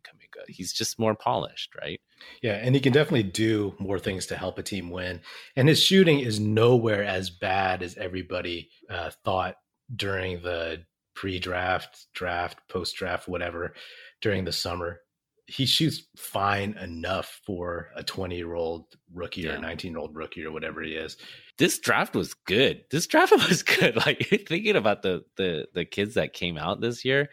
He's 0.48 0.72
just 0.72 0.98
more 0.98 1.14
polished, 1.14 1.74
right? 1.80 2.00
Yeah, 2.42 2.54
and 2.54 2.74
he 2.74 2.80
can 2.80 2.92
definitely 2.92 3.24
do 3.24 3.74
more 3.78 3.98
things 3.98 4.26
to 4.26 4.36
help 4.36 4.58
a 4.58 4.62
team 4.62 4.90
win. 4.90 5.20
And 5.54 5.68
his 5.68 5.82
shooting 5.82 6.20
is 6.20 6.40
nowhere 6.40 7.04
as 7.04 7.30
bad 7.30 7.82
as 7.82 7.96
everybody 7.96 8.70
uh, 8.90 9.10
thought 9.24 9.56
during 9.94 10.42
the 10.42 10.84
pre-draft, 11.14 12.06
draft, 12.14 12.58
post-draft, 12.68 13.26
whatever 13.26 13.74
during 14.20 14.44
the 14.44 14.52
summer. 14.52 15.00
He 15.48 15.64
shoots 15.64 16.02
fine 16.16 16.76
enough 16.78 17.40
for 17.46 17.90
a 17.94 18.02
20-year-old 18.02 18.86
rookie 19.14 19.42
yeah. 19.42 19.52
or 19.52 19.56
a 19.56 19.60
19-year-old 19.60 20.14
rookie 20.14 20.44
or 20.44 20.50
whatever 20.50 20.82
he 20.82 20.92
is. 20.92 21.16
This 21.58 21.78
draft 21.78 22.14
was 22.14 22.34
good. 22.34 22.84
This 22.90 23.06
draft 23.06 23.32
was 23.48 23.62
good. 23.62 23.96
Like 23.96 24.26
thinking 24.48 24.76
about 24.76 25.02
the 25.02 25.24
the 25.36 25.68
the 25.72 25.84
kids 25.84 26.14
that 26.14 26.32
came 26.32 26.58
out 26.58 26.80
this 26.80 27.04
year, 27.04 27.30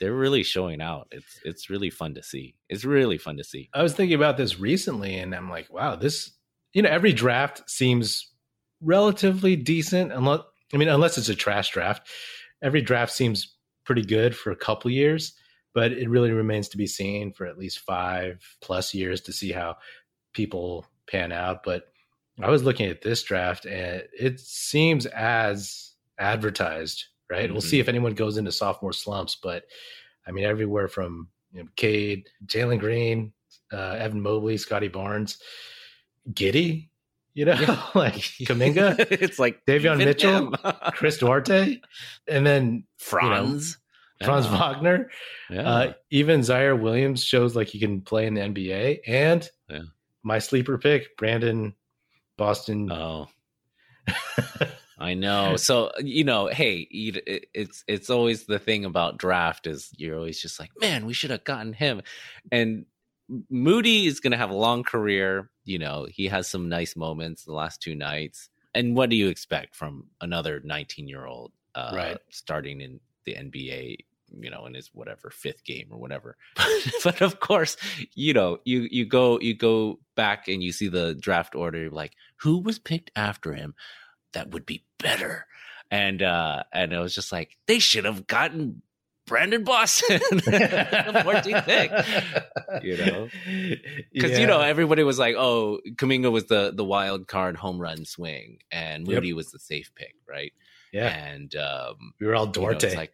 they're 0.00 0.14
really 0.14 0.42
showing 0.42 0.80
out. 0.80 1.08
It's 1.10 1.40
it's 1.44 1.70
really 1.70 1.90
fun 1.90 2.14
to 2.14 2.22
see. 2.22 2.56
It's 2.68 2.84
really 2.84 3.18
fun 3.18 3.36
to 3.36 3.44
see. 3.44 3.68
I 3.74 3.82
was 3.82 3.94
thinking 3.94 4.16
about 4.16 4.36
this 4.36 4.58
recently 4.58 5.16
and 5.18 5.34
I'm 5.34 5.50
like, 5.50 5.72
wow, 5.72 5.96
this 5.96 6.32
you 6.72 6.82
know, 6.82 6.90
every 6.90 7.12
draft 7.12 7.68
seems 7.68 8.30
relatively 8.80 9.56
decent 9.56 10.12
unless 10.12 10.40
I 10.72 10.76
mean, 10.76 10.88
unless 10.88 11.18
it's 11.18 11.28
a 11.28 11.34
trash 11.34 11.70
draft 11.70 12.08
every 12.62 12.82
draft 12.82 13.12
seems 13.12 13.54
pretty 13.84 14.02
good 14.02 14.36
for 14.36 14.50
a 14.50 14.56
couple 14.56 14.90
years, 14.90 15.34
but 15.74 15.92
it 15.92 16.08
really 16.08 16.30
remains 16.30 16.68
to 16.68 16.76
be 16.76 16.86
seen 16.86 17.32
for 17.32 17.46
at 17.46 17.58
least 17.58 17.80
five 17.80 18.40
plus 18.60 18.94
years 18.94 19.20
to 19.22 19.32
see 19.32 19.52
how 19.52 19.76
people 20.34 20.86
pan 21.10 21.32
out. 21.32 21.62
But 21.62 21.84
I 22.42 22.50
was 22.50 22.62
looking 22.62 22.86
at 22.86 23.02
this 23.02 23.22
draft 23.22 23.66
and 23.66 24.02
it 24.18 24.40
seems 24.40 25.06
as 25.06 25.92
advertised, 26.18 27.04
right? 27.30 27.44
Mm-hmm. 27.44 27.52
We'll 27.52 27.60
see 27.60 27.76
mm-hmm. 27.76 27.80
if 27.82 27.88
anyone 27.88 28.14
goes 28.14 28.36
into 28.36 28.52
sophomore 28.52 28.92
slumps, 28.92 29.36
but 29.42 29.64
I 30.26 30.32
mean, 30.32 30.44
everywhere 30.44 30.88
from 30.88 31.28
you 31.52 31.62
know, 31.62 31.68
Cade, 31.76 32.28
Jalen 32.46 32.78
Green, 32.80 33.32
uh, 33.72 33.96
Evan 33.98 34.20
Mobley, 34.20 34.56
Scottie 34.56 34.88
Barnes, 34.88 35.38
Giddey, 36.32 36.88
you 37.34 37.44
know, 37.44 37.54
yeah. 37.54 37.82
like 37.94 38.14
Kuminga. 38.42 38.98
it's 39.10 39.38
like 39.38 39.64
Davion 39.66 39.98
Mitchell, 39.98 40.52
Chris 40.92 41.18
Duarte, 41.20 41.80
and 42.28 42.46
then 42.46 42.84
Franz. 42.98 43.78
You 44.20 44.26
know, 44.26 44.32
Franz 44.32 44.46
yeah. 44.46 44.58
Wagner. 44.58 45.10
Yeah. 45.48 45.62
Uh, 45.62 45.92
even 46.10 46.40
Ziaire 46.40 46.78
Williams 46.78 47.24
shows 47.24 47.56
like 47.56 47.68
he 47.68 47.78
can 47.78 48.02
play 48.02 48.26
in 48.26 48.34
the 48.34 48.42
NBA. 48.42 49.00
And 49.06 49.48
yeah. 49.68 49.82
my 50.22 50.38
sleeper 50.38 50.76
pick, 50.76 51.16
Brandon 51.16 51.74
Boston. 52.36 52.92
Oh. 52.92 53.28
I 55.00 55.14
know. 55.14 55.56
So 55.58 55.90
you 55.98 56.24
know, 56.24 56.46
hey, 56.48 56.86
it's 56.90 57.84
it's 57.88 58.10
always 58.10 58.44
the 58.44 58.58
thing 58.58 58.84
about 58.84 59.18
draft 59.18 59.66
is 59.66 59.90
you're 59.96 60.16
always 60.16 60.40
just 60.40 60.60
like, 60.60 60.70
man, 60.80 61.06
we 61.06 61.14
should 61.14 61.30
have 61.30 61.44
gotten 61.44 61.72
him, 61.72 62.02
and 62.52 62.84
Moody 63.48 64.06
is 64.06 64.20
going 64.20 64.32
to 64.32 64.36
have 64.36 64.50
a 64.50 64.54
long 64.54 64.82
career. 64.82 65.50
You 65.64 65.78
know, 65.78 66.06
he 66.10 66.26
has 66.26 66.48
some 66.48 66.68
nice 66.68 66.96
moments 66.96 67.44
the 67.44 67.52
last 67.52 67.80
two 67.80 67.94
nights. 67.94 68.48
And 68.74 68.96
what 68.96 69.10
do 69.10 69.16
you 69.16 69.28
expect 69.28 69.74
from 69.74 70.06
another 70.20 70.60
19 70.64 71.08
year 71.08 71.26
old 71.26 71.52
uh, 71.74 71.92
right. 71.94 72.18
starting 72.30 72.80
in 72.80 73.00
the 73.24 73.34
NBA? 73.34 73.98
You 74.32 74.48
know, 74.48 74.66
in 74.66 74.74
his 74.74 74.90
whatever 74.92 75.30
fifth 75.30 75.64
game 75.64 75.88
or 75.90 75.98
whatever. 75.98 76.36
but 77.04 77.20
of 77.20 77.40
course, 77.40 77.76
you 78.14 78.32
know, 78.32 78.58
you 78.64 78.86
you 78.88 79.04
go 79.04 79.40
you 79.40 79.56
go 79.56 79.98
back 80.14 80.46
and 80.46 80.62
you 80.62 80.70
see 80.70 80.86
the 80.86 81.16
draft 81.16 81.56
order, 81.56 81.90
like 81.90 82.12
who 82.36 82.58
was 82.58 82.78
picked 82.78 83.10
after 83.16 83.54
him. 83.54 83.74
That 84.32 84.50
would 84.50 84.66
be 84.66 84.84
better. 84.98 85.46
And 85.90 86.22
uh 86.22 86.62
and 86.72 86.94
I 86.94 87.00
was 87.00 87.14
just 87.14 87.32
like, 87.32 87.56
they 87.66 87.78
should 87.78 88.04
have 88.04 88.26
gotten 88.26 88.82
Brandon 89.30 89.62
Boston, 89.62 90.18
14th 90.20 91.64
pick. 91.64 92.82
You 92.82 92.96
know, 92.96 93.28
because 94.12 94.32
yeah. 94.32 94.38
you 94.38 94.46
know 94.48 94.60
everybody 94.60 95.04
was 95.04 95.20
like, 95.20 95.36
"Oh, 95.38 95.78
Kuminga 95.92 96.32
was 96.32 96.46
the 96.46 96.72
the 96.74 96.84
wild 96.84 97.28
card 97.28 97.56
home 97.56 97.80
run 97.80 98.04
swing, 98.04 98.58
and 98.72 99.06
Moody 99.06 99.28
yep. 99.28 99.36
was 99.36 99.52
the 99.52 99.60
safe 99.60 99.92
pick, 99.94 100.16
right?" 100.28 100.52
Yeah, 100.92 101.08
and 101.08 101.54
um, 101.54 102.12
we 102.18 102.26
were 102.26 102.34
all 102.34 102.48
Duarte. 102.48 102.88
You 102.88 102.94
know, 102.94 103.00
like, 103.00 103.12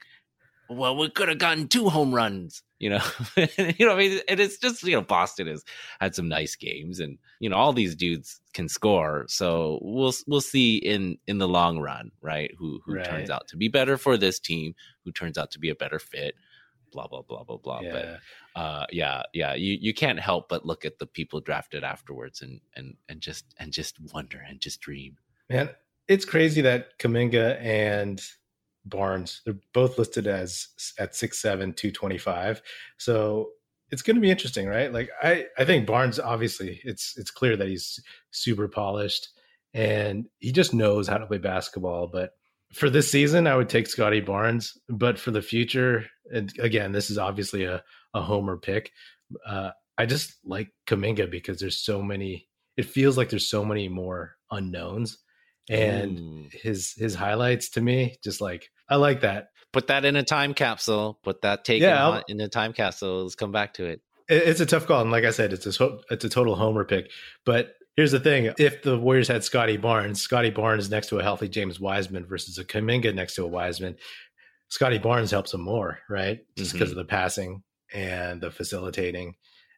well, 0.69 0.97
we 0.97 1.11
could 1.11 1.29
have 1.29 1.39
gotten 1.39 1.69
two 1.69 1.89
home 1.89 2.15
runs, 2.15 2.63
you 2.79 2.91
know. 2.91 3.03
you 3.37 3.87
know, 3.87 3.93
I 3.93 3.97
mean, 3.97 4.21
and 4.29 4.41
it's 4.41 4.59
just 4.59 4.83
you 4.83 4.93
know, 4.93 5.03
Boston 5.03 5.47
has 5.47 5.65
had 6.01 6.15
some 6.15 6.29
nice 6.29 6.57
games, 6.57 7.01
and 7.01 7.19
you 7.41 7.49
know, 7.49 7.57
all 7.57 7.73
these 7.73 7.95
dudes 7.95 8.41
can 8.53 8.69
score. 8.69 9.25
So 9.29 9.79
we'll 9.83 10.13
we'll 10.27 10.41
see 10.41 10.77
in 10.77 11.19
in 11.27 11.39
the 11.39 11.49
long 11.49 11.79
run, 11.79 12.11
right? 12.21 12.51
Who 12.59 12.81
who 12.85 12.97
right. 12.97 13.05
turns 13.05 13.31
out 13.31 13.49
to 13.49 13.57
be 13.57 13.69
better 13.69 13.97
for 13.97 14.17
this 14.17 14.39
team? 14.39 14.75
Who 15.05 15.13
turns 15.13 15.39
out 15.39 15.51
to 15.53 15.59
be 15.59 15.71
a 15.71 15.75
better 15.75 15.99
fit? 15.99 16.35
Blah 16.93 17.07
blah 17.09 17.23
blah 17.23 17.45
blah 17.45 17.59
blah. 17.59 17.81
Yeah. 17.81 17.93
But 17.93 18.61
uh, 18.61 18.87
yeah, 18.91 19.23
yeah, 19.33 19.55
you 19.55 19.77
you 19.81 19.95
can't 19.95 20.19
help 20.19 20.49
but 20.49 20.67
look 20.67 20.85
at 20.85 20.99
the 20.99 21.07
people 21.07 21.41
drafted 21.41 21.85
afterwards, 21.85 22.43
and 22.43 22.61
and 22.75 22.95
and 23.09 23.21
just 23.21 23.45
and 23.59 23.73
just 23.73 23.99
wonder 24.13 24.43
and 24.49 24.61
just 24.61 24.81
dream. 24.81 25.17
Man, 25.49 25.71
it's 26.09 26.25
crazy 26.25 26.61
that 26.63 26.99
Kuminga 26.99 27.61
and 27.61 28.21
Barnes. 28.89 29.43
They're 29.45 29.59
both 29.73 29.99
listed 29.99 30.27
as 30.27 30.69
at 30.99 31.15
six 31.15 31.39
seven 31.39 31.73
two 31.73 31.91
twenty 31.91 32.19
five. 32.19 32.63
So 32.99 33.51
it's 33.91 34.03
going 34.03 34.17
to 34.17 34.21
be 34.21 34.31
interesting, 34.31 34.67
right? 34.67 34.93
Like 34.93 35.11
I, 35.23 35.47
I 35.59 35.65
think 35.65 35.87
Barnes 35.87 36.19
obviously 36.19 36.81
it's 36.85 37.17
it's 37.17 37.31
clear 37.31 37.57
that 37.57 37.69
he's 37.69 38.01
super 38.31 38.69
polished 38.69 39.29
and 39.75 40.27
he 40.39 40.53
just 40.53 40.75
knows 40.75 41.07
how 41.07 41.19
to 41.19 41.27
play 41.27 41.39
basketball. 41.39 42.07
But 42.07 42.31
for 42.73 42.91
this 42.91 43.11
season, 43.11 43.47
I 43.47 43.57
would 43.57 43.69
take 43.69 43.87
Scottie 43.87 44.21
Barnes. 44.21 44.77
But 44.89 45.19
for 45.19 45.31
the 45.31 45.43
future, 45.43 46.07
and 46.33 46.53
again, 46.59 46.93
this 46.93 47.11
is 47.11 47.19
obviously 47.19 47.65
a, 47.65 47.83
a 48.15 48.23
homer 48.23 48.57
pick. 48.57 48.91
Uh, 49.47 49.71
I 49.99 50.07
just 50.07 50.35
like 50.45 50.69
Kuminga 50.87 51.31
because 51.31 51.61
there's 51.61 51.77
so 51.77 52.03
many. 52.03 52.49
It 52.77 52.87
feels 52.87 53.17
like 53.17 53.31
there's 53.31 53.49
so 53.49 53.65
many 53.65 53.89
more 53.89 54.37
unknowns, 54.51 55.19
and 55.69 56.19
Ooh. 56.19 56.49
his 56.53 56.93
his 56.93 57.15
highlights 57.15 57.71
to 57.71 57.81
me 57.81 58.17
just 58.23 58.41
like 58.41 58.71
I 58.89 58.97
like 58.97 59.21
that. 59.23 59.51
Put 59.73 59.89
that 59.89 60.05
in 60.05 60.17
a 60.17 60.23
time 60.23 60.55
capsule. 60.55 61.19
Put 61.23 61.43
that 61.43 61.65
take 61.65 61.83
yeah, 61.83 62.23
in 62.29 62.41
a 62.41 62.49
time 62.49 62.73
capsule. 62.73 63.23
Let's 63.23 63.35
come 63.35 63.53
back 63.53 63.75
to 63.75 63.85
it. 63.85 64.01
It's 64.29 64.61
a 64.61 64.67
tough 64.67 64.87
call, 64.87 65.03
and 65.03 65.11
like 65.11 65.25
I 65.25 65.31
said, 65.31 65.53
it's 65.53 65.67
a 65.67 65.99
it's 66.11 66.25
a 66.25 66.29
total 66.29 66.57
homer 66.57 66.85
pick. 66.85 67.11
But 67.45 67.75
here's 67.95 68.13
the 68.13 68.21
thing: 68.21 68.53
if 68.59 68.83
the 68.83 68.99
Warriors 68.99 69.29
had 69.29 69.45
Scottie 69.45 69.77
Barnes, 69.77 70.21
Scottie 70.21 70.51
Barnes 70.51 70.91
next 70.91 71.09
to 71.09 71.19
a 71.19 71.23
healthy 71.23 71.49
James 71.49 71.79
Wiseman 71.79 72.27
versus 72.27 72.59
a 72.59 72.65
Kuminga 72.65 73.15
next 73.15 73.35
to 73.35 73.45
a 73.45 73.49
Wiseman, 73.49 73.97
Scottie 74.69 74.99
Barnes 74.99 75.31
helps 75.31 75.55
him 75.55 75.61
more, 75.61 75.99
right? 76.09 76.41
Just 76.57 76.73
because 76.73 76.91
mm-hmm. 76.91 76.99
of 76.99 77.07
the 77.07 77.11
passing 77.11 77.63
and 77.95 78.41
the 78.41 78.51
facilitating 78.51 79.35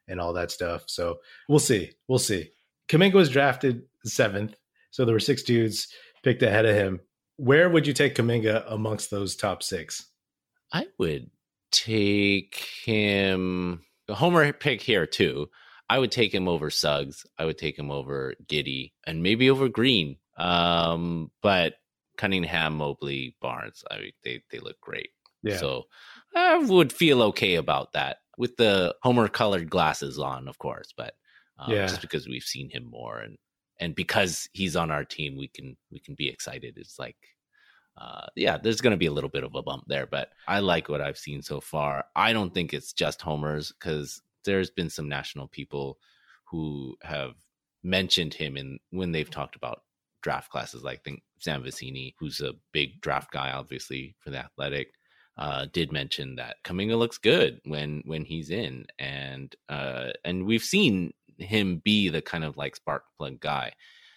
and 0.07 0.19
all 0.19 0.33
that 0.33 0.51
stuff. 0.51 0.83
So 0.87 1.19
we'll 1.47 1.59
see. 1.59 1.91
We'll 2.07 2.19
see. 2.19 2.51
Kuminga 2.89 3.13
was 3.13 3.29
drafted 3.29 3.83
seventh, 4.05 4.55
so 4.91 5.05
there 5.05 5.13
were 5.13 5.19
six 5.19 5.43
dudes 5.43 5.87
picked 6.23 6.41
ahead 6.41 6.65
of 6.65 6.75
him. 6.75 7.01
Where 7.39 7.69
would 7.69 7.87
you 7.87 7.93
take 7.93 8.15
Kuminga 8.15 8.65
amongst 8.67 9.09
those 9.09 9.37
top 9.37 9.63
six? 9.63 10.05
I 10.73 10.87
would 10.97 11.31
take 11.71 12.55
him. 12.83 13.81
Homer 14.09 14.51
pick 14.51 14.81
here 14.81 15.05
too. 15.05 15.49
I 15.89 15.99
would 15.99 16.11
take 16.11 16.33
him 16.33 16.49
over 16.49 16.69
Suggs. 16.69 17.25
I 17.37 17.45
would 17.45 17.57
take 17.57 17.79
him 17.79 17.91
over 17.91 18.33
Giddey 18.45 18.91
and 19.07 19.23
maybe 19.23 19.49
over 19.49 19.69
Green. 19.69 20.17
Um, 20.37 21.31
but 21.41 21.75
Cunningham, 22.17 22.75
Mobley, 22.75 23.37
Barnes, 23.39 23.85
I 23.89 23.99
mean, 23.99 24.11
they 24.25 24.43
they 24.51 24.59
look 24.59 24.81
great. 24.81 25.11
Yeah. 25.41 25.57
So 25.57 25.83
I 26.35 26.57
would 26.57 26.91
feel 26.91 27.21
okay 27.23 27.55
about 27.55 27.93
that 27.93 28.17
with 28.37 28.57
the 28.57 28.95
Homer 29.01 29.29
colored 29.29 29.69
glasses 29.69 30.19
on, 30.19 30.49
of 30.49 30.57
course. 30.57 30.93
But 30.95 31.13
um, 31.57 31.71
yeah. 31.71 31.87
just 31.87 32.01
because 32.01 32.27
we've 32.27 32.43
seen 32.43 32.69
him 32.69 32.83
more 32.83 33.19
and 33.19 33.37
and 33.79 33.95
because 33.95 34.49
he's 34.53 34.75
on 34.75 34.91
our 34.91 35.05
team, 35.05 35.37
we 35.37 35.47
can 35.47 35.77
we 35.91 35.99
can 35.99 36.15
be 36.15 36.29
excited. 36.29 36.75
It's 36.77 36.99
like, 36.99 37.17
uh, 37.97 38.27
yeah, 38.35 38.57
there's 38.57 38.81
going 38.81 38.91
to 38.91 38.97
be 38.97 39.07
a 39.07 39.11
little 39.11 39.29
bit 39.29 39.43
of 39.43 39.55
a 39.55 39.61
bump 39.61 39.85
there, 39.87 40.05
but 40.05 40.29
I 40.47 40.59
like 40.59 40.89
what 40.89 41.01
I've 41.01 41.17
seen 41.17 41.41
so 41.41 41.61
far. 41.61 42.05
I 42.15 42.33
don't 42.33 42.53
think 42.53 42.73
it's 42.73 42.93
just 42.93 43.21
homers 43.21 43.71
because 43.71 44.21
there's 44.45 44.69
been 44.69 44.89
some 44.89 45.09
national 45.09 45.47
people 45.47 45.97
who 46.45 46.95
have 47.03 47.33
mentioned 47.83 48.33
him 48.33 48.57
in 48.57 48.79
when 48.91 49.11
they've 49.11 49.29
talked 49.29 49.55
about 49.55 49.83
draft 50.21 50.51
classes. 50.51 50.83
Like 50.83 51.03
think 51.03 51.23
Sam 51.39 51.63
Vecenie, 51.63 52.13
who's 52.19 52.41
a 52.41 52.53
big 52.73 53.01
draft 53.01 53.31
guy, 53.31 53.51
obviously 53.51 54.15
for 54.19 54.29
the 54.29 54.39
Athletic. 54.39 54.93
Uh, 55.37 55.67
did 55.71 55.93
mention 55.93 56.35
that 56.35 56.57
Kuminga 56.65 56.97
looks 56.97 57.17
good 57.17 57.61
when 57.63 58.03
when 58.05 58.25
he's 58.25 58.49
in, 58.49 58.85
and 58.97 59.55
uh, 59.69 60.09
and 60.25 60.45
we've 60.45 60.63
seen 60.63 61.13
him 61.39 61.81
be 61.83 62.09
the 62.09 62.21
kind 62.21 62.43
of 62.43 62.57
like 62.57 62.75
spark 62.75 63.03
plug 63.17 63.39
guy. 63.39 63.73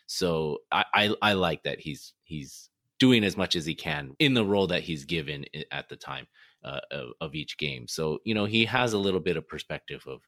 So 0.06 0.58
I, 0.70 0.85
I, 0.94 1.14
I 1.22 1.32
like 1.35 1.62
that 1.64 1.80
he's 1.80 2.12
he's 2.24 2.68
doing 2.98 3.24
as 3.24 3.37
much 3.37 3.56
as 3.56 3.66
he 3.66 3.74
can 3.74 4.14
in 4.18 4.35
the 4.35 4.44
role 4.44 4.66
that 4.68 4.82
he's 4.82 5.04
given 5.04 5.44
at 5.70 5.88
the 5.88 5.96
time 5.96 6.26
uh, 6.64 6.80
of, 6.90 7.08
of 7.20 7.35
each 7.35 7.58
game. 7.58 7.88
So 7.88 8.18
you 8.24 8.35
know 8.35 8.44
he 8.44 8.64
has 8.66 8.92
a 8.92 8.98
little 8.98 9.20
bit 9.20 9.37
of 9.37 9.48
perspective 9.48 10.04
of 10.06 10.20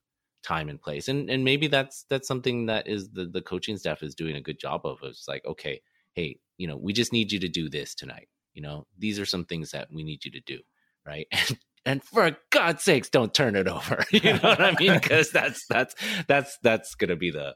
time 0.43 0.69
and 0.69 0.81
place, 0.81 1.09
and 1.09 1.29
and 1.31 1.45
maybe 1.45 1.67
that's 1.67 2.05
that's 2.09 2.29
something 2.29 2.67
that 2.67 2.89
is 2.89 3.11
the 3.11 3.27
the 3.27 3.43
coaching 3.43 3.77
staff 3.77 4.03
is 4.03 4.15
doing 4.15 4.37
a 4.37 4.41
good 4.41 4.59
job 4.59 4.83
of. 4.85 4.99
It's 5.03 5.29
like 5.29 5.45
okay, 5.45 5.81
hey, 6.15 6.39
you 6.59 6.67
know, 6.67 6.77
we 6.77 6.93
just 6.93 7.13
need 7.13 7.33
you 7.33 7.41
to 7.41 7.49
do 7.49 7.69
this 7.69 7.95
tonight. 7.95 8.29
You 8.55 8.63
know, 8.63 8.87
these 8.99 9.19
are 9.19 9.27
some 9.27 9.45
things 9.45 9.71
that 9.73 9.89
we 9.93 10.05
need 10.05 10.25
you 10.25 10.31
to 10.33 10.41
do, 10.41 10.61
right? 11.07 11.27
And 11.49 11.59
and 11.87 12.03
for 12.03 12.37
God's 12.51 12.83
sakes, 12.83 13.09
don't 13.11 13.35
turn 13.35 13.57
it 13.57 13.69
over. 13.69 14.05
You 14.13 14.35
know 14.35 14.39
what 14.41 14.61
I 14.61 14.75
mean? 14.79 14.95
Because 14.95 15.31
that's 15.31 15.67
that's 15.67 15.95
that's 16.27 16.59
that's 16.63 16.95
gonna 16.95 17.17
be 17.17 17.31
the 17.31 17.55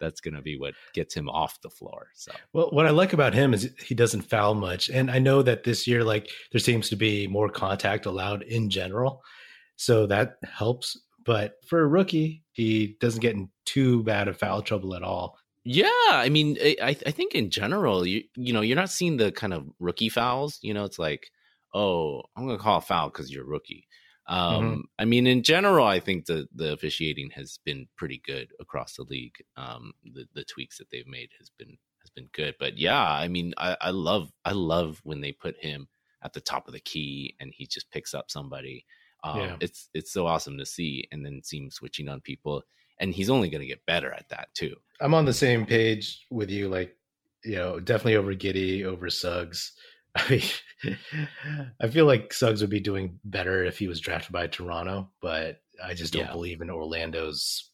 that's 0.00 0.20
gonna 0.20 0.42
be 0.42 0.58
what 0.58 0.74
gets 0.92 1.14
him 1.14 1.28
off 1.28 1.60
the 1.62 1.70
floor. 1.70 2.08
So 2.14 2.32
well, 2.52 2.68
what 2.70 2.86
I 2.86 2.90
like 2.90 3.12
about 3.12 3.34
him 3.34 3.54
is 3.54 3.70
he 3.78 3.94
doesn't 3.94 4.22
foul 4.22 4.54
much, 4.54 4.88
and 4.88 5.10
I 5.10 5.18
know 5.18 5.42
that 5.42 5.64
this 5.64 5.86
year, 5.86 6.04
like 6.04 6.30
there 6.52 6.60
seems 6.60 6.88
to 6.90 6.96
be 6.96 7.26
more 7.26 7.48
contact 7.48 8.06
allowed 8.06 8.42
in 8.42 8.70
general, 8.70 9.22
so 9.76 10.06
that 10.06 10.36
helps. 10.42 10.98
But 11.24 11.54
for 11.66 11.80
a 11.80 11.86
rookie, 11.86 12.42
he 12.52 12.96
doesn't 13.00 13.22
get 13.22 13.34
in 13.34 13.48
too 13.64 14.02
bad 14.02 14.28
of 14.28 14.36
foul 14.36 14.60
trouble 14.60 14.94
at 14.94 15.02
all. 15.02 15.38
Yeah, 15.64 15.88
I 16.10 16.28
mean, 16.28 16.58
I 16.60 16.96
I 17.06 17.10
think 17.10 17.34
in 17.34 17.50
general, 17.50 18.06
you 18.06 18.24
you 18.36 18.52
know, 18.52 18.60
you're 18.60 18.76
not 18.76 18.90
seeing 18.90 19.16
the 19.16 19.32
kind 19.32 19.54
of 19.54 19.66
rookie 19.78 20.10
fouls. 20.10 20.58
You 20.60 20.74
know, 20.74 20.84
it's 20.84 20.98
like 20.98 21.30
oh, 21.74 22.22
I'm 22.36 22.46
going 22.46 22.56
to 22.56 22.62
call 22.62 22.78
a 22.78 22.80
foul 22.80 23.10
because 23.10 23.30
you're 23.30 23.44
a 23.44 23.46
rookie. 23.46 23.86
Um, 24.26 24.64
mm-hmm. 24.64 24.80
I 24.98 25.04
mean, 25.04 25.26
in 25.26 25.42
general, 25.42 25.86
I 25.86 26.00
think 26.00 26.24
the 26.24 26.48
the 26.54 26.72
officiating 26.72 27.30
has 27.34 27.58
been 27.64 27.88
pretty 27.96 28.22
good 28.24 28.48
across 28.58 28.94
the 28.94 29.02
league. 29.02 29.36
Um, 29.56 29.92
the 30.02 30.26
the 30.34 30.44
tweaks 30.44 30.78
that 30.78 30.90
they've 30.90 31.06
made 31.06 31.30
has 31.38 31.50
been 31.58 31.76
has 32.00 32.10
been 32.10 32.28
good. 32.32 32.54
But 32.58 32.78
yeah, 32.78 33.02
I 33.02 33.28
mean, 33.28 33.52
I, 33.58 33.76
I 33.80 33.90
love 33.90 34.30
I 34.44 34.52
love 34.52 35.00
when 35.04 35.20
they 35.20 35.32
put 35.32 35.56
him 35.58 35.88
at 36.22 36.32
the 36.32 36.40
top 36.40 36.66
of 36.66 36.72
the 36.72 36.80
key 36.80 37.36
and 37.38 37.52
he 37.54 37.66
just 37.66 37.90
picks 37.90 38.14
up 38.14 38.30
somebody. 38.30 38.86
Um, 39.22 39.40
yeah. 39.40 39.56
It's 39.60 39.88
it's 39.94 40.12
so 40.12 40.26
awesome 40.26 40.58
to 40.58 40.66
see, 40.66 41.06
and 41.12 41.24
then 41.24 41.42
see 41.42 41.58
him 41.58 41.70
switching 41.70 42.08
on 42.08 42.20
people, 42.20 42.62
and 42.98 43.12
he's 43.12 43.30
only 43.30 43.50
going 43.50 43.62
to 43.62 43.66
get 43.66 43.86
better 43.86 44.12
at 44.12 44.28
that 44.30 44.48
too. 44.54 44.74
I'm 45.00 45.14
on 45.14 45.24
the 45.24 45.32
same 45.32 45.66
page 45.66 46.26
with 46.30 46.50
you. 46.50 46.68
Like, 46.68 46.96
you 47.44 47.56
know, 47.56 47.80
definitely 47.80 48.16
over 48.16 48.34
Giddey, 48.34 48.84
over 48.84 49.10
Suggs. 49.10 49.72
I 50.16 50.30
mean, 50.30 50.96
I 51.80 51.88
feel 51.88 52.06
like 52.06 52.32
Suggs 52.32 52.60
would 52.60 52.70
be 52.70 52.80
doing 52.80 53.18
better 53.24 53.64
if 53.64 53.78
he 53.78 53.88
was 53.88 54.00
drafted 54.00 54.32
by 54.32 54.46
Toronto, 54.46 55.10
but 55.20 55.60
I 55.82 55.94
just 55.94 56.12
don't 56.12 56.26
yeah. 56.26 56.32
believe 56.32 56.60
in 56.60 56.70
Orlando's 56.70 57.70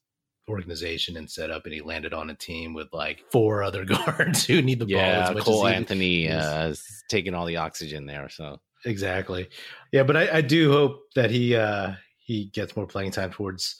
organization 0.48 1.16
and 1.16 1.30
setup. 1.30 1.64
And 1.64 1.74
he 1.74 1.82
landed 1.82 2.14
on 2.14 2.30
a 2.30 2.34
team 2.34 2.72
with 2.72 2.88
like 2.92 3.22
four 3.30 3.62
other 3.64 3.84
guards 3.84 4.44
who 4.44 4.62
need 4.62 4.78
the 4.78 4.86
yeah, 4.86 5.26
ball. 5.26 5.36
Yeah, 5.36 5.42
Cole 5.42 5.66
Anthony 5.66 6.28
uh, 6.28 6.68
is 6.68 7.04
taking 7.08 7.34
all 7.34 7.46
the 7.46 7.58
oxygen 7.58 8.06
there. 8.06 8.28
So 8.28 8.58
exactly, 8.84 9.48
yeah. 9.92 10.02
But 10.02 10.16
I, 10.16 10.38
I 10.38 10.40
do 10.40 10.72
hope 10.72 11.00
that 11.14 11.30
he 11.30 11.56
uh, 11.56 11.92
he 12.18 12.46
gets 12.46 12.76
more 12.76 12.86
playing 12.86 13.10
time 13.10 13.30
towards 13.30 13.76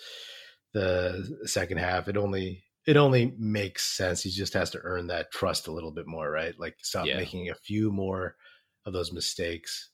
the 0.75 1.39
second 1.45 1.79
half. 1.79 2.09
It 2.09 2.17
only 2.17 2.65
it 2.87 2.97
only 2.97 3.35
makes 3.39 3.97
sense. 3.97 4.23
He 4.23 4.31
just 4.31 4.55
has 4.55 4.71
to 4.71 4.81
earn 4.83 5.09
that 5.09 5.31
trust 5.33 5.69
a 5.69 5.73
little 5.73 5.93
bit 5.93 6.07
more, 6.07 6.31
right? 6.31 6.55
Like 6.59 6.77
stop 6.83 7.07
yeah. 7.07 7.17
making 7.17 7.51
a 7.51 7.55
few 7.55 7.93
more 7.93 8.37
of 8.87 8.93
those 8.93 9.13
mistakes. 9.13 9.91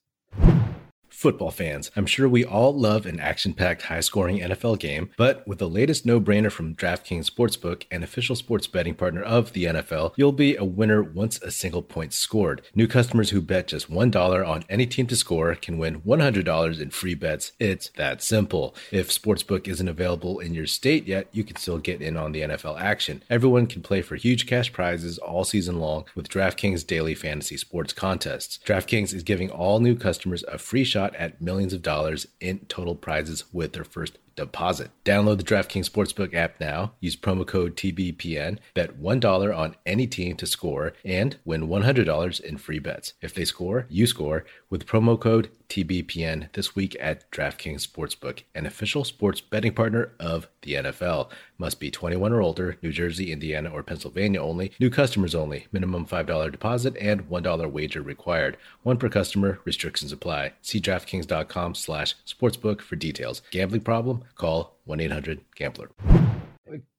Football 1.09 1.51
fans, 1.51 1.91
I'm 1.97 2.07
sure 2.07 2.29
we 2.29 2.45
all 2.45 2.79
love 2.79 3.07
an 3.07 3.21
action 3.21 3.55
packed, 3.55 3.83
high 3.83 4.01
scoring 4.01 4.39
NFL 4.39 4.79
game, 4.79 5.11
but 5.17 5.47
with 5.47 5.59
the 5.59 5.69
latest 5.69 6.05
no 6.05 6.21
brainer 6.21 6.53
from 6.53 6.75
DraftKings 6.75 7.31
Sportsbook, 7.31 7.85
an 7.91 8.03
official 8.03 8.37
sports 8.37 8.67
betting 8.67 8.95
partner 8.95 9.23
of 9.23 9.53
the 9.53 9.65
NFL, 9.65 10.13
you'll 10.17 10.33
be 10.33 10.57
a 10.57 10.65
winner 10.65 11.03
once 11.03 11.41
a 11.43 11.51
single 11.51 11.83
point 11.83 12.13
scored. 12.13 12.63
New 12.75 12.87
customers 12.87 13.31
who 13.31 13.41
bet 13.41 13.69
just 13.69 13.91
$1 13.91 14.47
on 14.47 14.65
any 14.69 14.87
team 14.87 15.07
to 15.07 15.17
score 15.17 15.55
can 15.55 15.79
win 15.79 16.03
$100 16.03 16.81
in 16.81 16.91
free 16.91 17.15
bets. 17.15 17.53
It's 17.59 17.89
that 17.91 18.23
simple. 18.23 18.75
If 18.91 19.09
Sportsbook 19.09 19.69
isn't 19.69 19.89
available 19.89 20.39
in 20.41 20.55
your 20.55 20.67
state 20.67 21.07
yet, 21.07 21.29
you 21.33 21.45
can 21.45 21.57
still 21.57 21.79
get 21.79 22.03
in 22.03 22.17
on 22.17 22.33
the 22.33 22.43
NFL 22.43 22.79
action. 22.81 23.23
Everyone 23.31 23.67
can 23.67 23.83
play 23.83 24.03
for 24.03 24.17
huge 24.17 24.47
cash 24.47 24.73
prizes 24.73 25.19
all 25.19 25.45
season 25.45 25.81
long 25.81 26.05
with 26.15 26.29
DraftKings 26.29 26.87
daily 26.87 27.15
fantasy 27.15 27.57
sports 27.57 27.93
contests. 27.93 28.59
DraftKings 28.67 29.15
is 29.15 29.23
giving 29.23 29.51
all 29.51 29.81
new 29.81 29.95
customers 29.95 30.45
a 30.49 30.59
free 30.59 30.85
shot 30.85 30.96
shot 30.97 31.15
at 31.17 31.43
millions 31.43 31.75
of 31.75 31.83
dollars 31.83 32.27
in 32.41 32.59
total 32.69 32.95
prizes 32.95 33.45
with 33.53 33.75
their 33.75 33.85
first 33.85 34.17
deposit. 34.35 34.91
Download 35.05 35.37
the 35.37 35.45
DraftKings 35.45 35.91
Sportsbook 35.91 36.33
app 36.33 36.59
now. 36.59 36.93
Use 37.01 37.17
promo 37.17 37.47
code 37.47 37.77
TBPN. 37.77 38.59
Bet 38.73 38.99
$1 38.99 39.59
on 39.59 39.77
any 39.85 40.07
team 40.07 40.37
to 40.37 40.47
score 40.47 40.95
and 41.05 41.37
win 41.45 41.69
$100 41.69 42.41
in 42.41 42.57
free 42.57 42.79
bets. 42.79 43.13
If 43.21 43.35
they 43.35 43.45
score, 43.45 43.87
you 43.91 44.07
score 44.07 44.47
with 44.71 44.87
promo 44.87 45.21
code 45.21 45.51
TBPN 45.69 46.53
this 46.53 46.75
week 46.75 46.97
at 47.01 47.31
DraftKings 47.31 47.87
Sportsbook, 47.87 48.43
an 48.55 48.67
official 48.67 49.05
sports 49.05 49.41
betting 49.41 49.75
partner 49.75 50.13
of 50.19 50.49
the 50.63 50.75
NFL. 50.75 51.31
Must 51.59 51.81
be 51.81 51.91
21 51.91 52.33
or 52.33 52.41
older, 52.41 52.77
New 52.83 52.93
Jersey, 52.93 53.33
Indiana, 53.33 53.71
or 53.71 53.83
Pennsylvania 53.83 54.43
only. 54.43 54.73
New 54.79 54.91
customers 54.91 55.35
only. 55.35 55.67
Minimum 55.73 56.07
$5 56.07 56.53
deposit 56.53 56.97
and 57.01 57.29
$1 57.29 57.71
wager 57.71 58.03
required. 58.03 58.57
One 58.83 58.97
per 58.97 59.09
customer. 59.09 59.61
Restrictions 59.65 60.13
apply. 60.13 60.53
See 60.63 60.81
DraftKings.com 60.81 61.75
slash 61.75 62.15
sportsbook 62.27 62.81
for 62.81 62.97
details. 62.97 63.43
Gambling 63.51 63.83
problem? 63.83 64.25
Call 64.35 64.77
1-800-GAMBLER. 64.89 65.91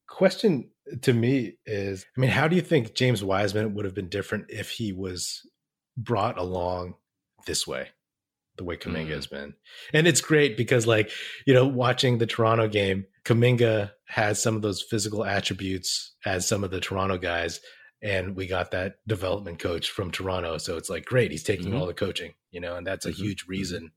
Question 0.07 0.69
to 1.01 1.13
me 1.13 1.57
is, 1.65 2.05
I 2.15 2.19
mean, 2.19 2.29
how 2.29 2.47
do 2.47 2.55
you 2.55 2.61
think 2.61 2.95
James 2.95 3.23
Wiseman 3.23 3.73
would 3.75 3.85
have 3.85 3.93
been 3.93 4.09
different 4.09 4.45
if 4.49 4.71
he 4.71 4.93
was 4.93 5.45
brought 5.97 6.37
along 6.37 6.95
this 7.45 7.67
way? 7.67 7.89
The 8.57 8.63
way 8.63 8.77
Kuminga 8.77 9.07
mm. 9.07 9.15
has 9.15 9.27
been. 9.27 9.53
And 9.93 10.07
it's 10.07 10.21
great 10.21 10.57
because 10.57 10.87
like, 10.87 11.11
you 11.45 11.53
know, 11.53 11.67
watching 11.67 12.17
the 12.17 12.27
Toronto 12.27 12.67
game, 12.67 13.05
Kuminga 13.25 13.91
has 14.07 14.41
some 14.41 14.55
of 14.55 14.61
those 14.61 14.81
physical 14.81 15.25
attributes 15.25 16.13
as 16.25 16.47
some 16.47 16.63
of 16.63 16.71
the 16.71 16.79
Toronto 16.79 17.17
guys. 17.17 17.59
And 18.01 18.35
we 18.35 18.47
got 18.47 18.71
that 18.71 18.95
development 19.07 19.59
coach 19.59 19.89
from 19.89 20.11
Toronto. 20.11 20.57
So 20.57 20.77
it's 20.77 20.89
like, 20.89 21.05
great. 21.05 21.31
He's 21.31 21.43
taking 21.43 21.67
mm-hmm. 21.67 21.77
all 21.77 21.87
the 21.87 21.93
coaching, 21.93 22.33
you 22.51 22.61
know, 22.61 22.75
and 22.75 22.85
that's 22.85 23.05
a 23.05 23.09
mm-hmm. 23.09 23.23
huge 23.23 23.43
mm-hmm. 23.43 23.51
reason 23.51 23.91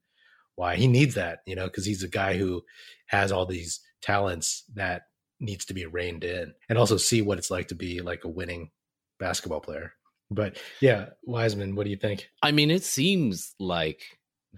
why 0.57 0.77
he 0.77 0.87
needs 0.87 1.15
that, 1.15 1.41
you 1.47 1.55
know, 1.55 1.67
because 1.67 1.87
he's 1.87 2.03
a 2.03 2.09
guy 2.09 2.37
who 2.37 2.63
has 3.07 3.33
all 3.33 3.47
these 3.47 3.81
talents 4.03 4.65
that 4.75 5.03
needs 5.41 5.65
to 5.67 5.75
be 5.75 5.87
reined 5.87 6.25
in 6.25 6.53
and 6.69 6.79
also 6.79 6.97
see 6.97 7.23
what 7.23 7.39
it's 7.39 7.51
like 7.51 7.69
to 7.69 7.75
be 7.75 8.01
like 8.01 8.25
a 8.25 8.29
winning 8.29 8.71
basketball 9.19 9.61
player. 9.61 9.95
But 10.31 10.59
yeah, 10.81 11.07
Wiseman, 11.25 11.75
what 11.75 11.85
do 11.85 11.91
you 11.91 11.97
think? 11.97 12.29
I 12.43 12.53
mean, 12.53 12.71
it 12.71 12.85
seems 12.85 13.55
like 13.59 14.03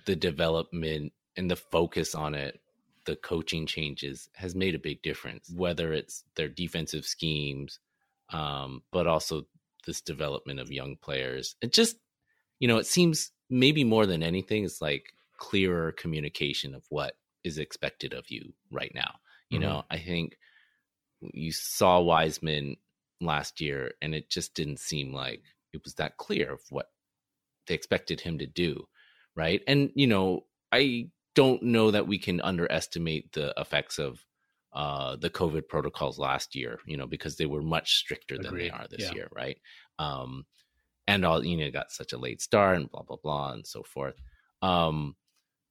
the 0.07 0.16
development 0.16 1.12
and 1.37 1.50
the 1.50 1.57
focus 1.57 2.14
on 2.14 2.35
it 2.35 2.61
the 3.05 3.16
coaching 3.16 3.66
changes 3.66 4.28
has 4.35 4.55
made 4.55 4.74
a 4.74 4.78
big 4.78 5.02
difference 5.02 5.52
whether 5.57 5.92
it's 5.92 6.24
their 6.37 6.48
defensive 6.48 7.05
schemes 7.05 7.78
um, 8.33 8.83
but 8.90 9.07
also 9.07 9.46
this 9.87 10.00
development 10.00 10.61
of 10.61 10.70
young 10.70 10.96
players. 10.96 11.57
It 11.61 11.72
just 11.72 11.96
you 12.59 12.68
know 12.68 12.78
it 12.78 12.87
seems 12.87 13.31
maybe 13.50 13.85
more 13.85 14.07
than 14.07 14.22
anything 14.22 14.64
it's 14.64 14.81
like 14.81 15.12
clearer 15.37 15.92
communication 15.92 16.74
of 16.74 16.85
what 16.88 17.14
is 17.44 17.59
expected 17.59 18.14
of 18.14 18.31
you 18.31 18.52
right 18.70 18.92
now. 18.94 19.14
You 19.50 19.59
mm-hmm. 19.59 19.68
know 19.68 19.85
i 19.90 19.98
think 19.98 20.38
you 21.20 21.52
saw 21.52 22.00
wiseman 22.00 22.76
last 23.20 23.61
year 23.61 23.92
and 24.02 24.14
it 24.14 24.28
just 24.28 24.55
didn't 24.55 24.81
seem 24.81 25.12
like 25.12 25.42
it 25.72 25.85
was 25.85 25.94
that 25.94 26.16
clear 26.16 26.52
of 26.52 26.61
what 26.70 26.87
they 27.66 27.74
expected 27.74 28.20
him 28.20 28.38
to 28.38 28.46
do 28.46 28.88
right? 29.36 29.62
And 29.66 29.90
you 29.94 30.06
know, 30.06 30.44
I 30.70 31.08
don't 31.34 31.62
know 31.62 31.90
that 31.90 32.06
we 32.06 32.18
can 32.18 32.40
underestimate 32.40 33.32
the 33.32 33.54
effects 33.56 33.98
of 33.98 34.24
uh, 34.72 35.16
the 35.16 35.30
COVID 35.30 35.68
protocols 35.68 36.18
last 36.18 36.54
year, 36.54 36.78
you 36.86 36.96
know, 36.96 37.06
because 37.06 37.36
they 37.36 37.46
were 37.46 37.62
much 37.62 37.96
stricter 37.96 38.36
Agreed. 38.36 38.48
than 38.48 38.58
they 38.58 38.70
are 38.70 38.86
this 38.88 39.02
yeah. 39.02 39.14
year, 39.14 39.28
right? 39.34 39.58
Um, 39.98 40.46
and 41.06 41.24
all 41.24 41.44
you 41.44 41.56
know, 41.56 41.70
got 41.70 41.92
such 41.92 42.12
a 42.12 42.18
late 42.18 42.40
start 42.40 42.76
and 42.76 42.90
blah 42.90 43.02
blah 43.02 43.18
blah 43.22 43.52
and 43.52 43.66
so 43.66 43.82
forth. 43.82 44.20
Um, 44.62 45.16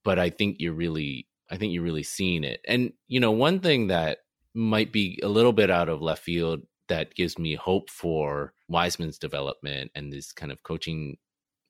but 0.03 0.19
I 0.19 0.29
think 0.29 0.57
you're 0.59 0.73
really, 0.73 1.27
I 1.49 1.57
think 1.57 1.73
you're 1.73 1.83
really 1.83 2.03
seeing 2.03 2.43
it. 2.43 2.61
And 2.67 2.93
you 3.07 3.19
know, 3.19 3.31
one 3.31 3.59
thing 3.59 3.87
that 3.87 4.19
might 4.53 4.91
be 4.91 5.19
a 5.23 5.29
little 5.29 5.53
bit 5.53 5.71
out 5.71 5.89
of 5.89 6.01
left 6.01 6.23
field 6.23 6.61
that 6.89 7.15
gives 7.15 7.39
me 7.39 7.55
hope 7.55 7.89
for 7.89 8.53
Wiseman's 8.67 9.17
development 9.17 9.91
and 9.95 10.11
this 10.11 10.33
kind 10.33 10.51
of 10.51 10.61
coaching, 10.63 11.17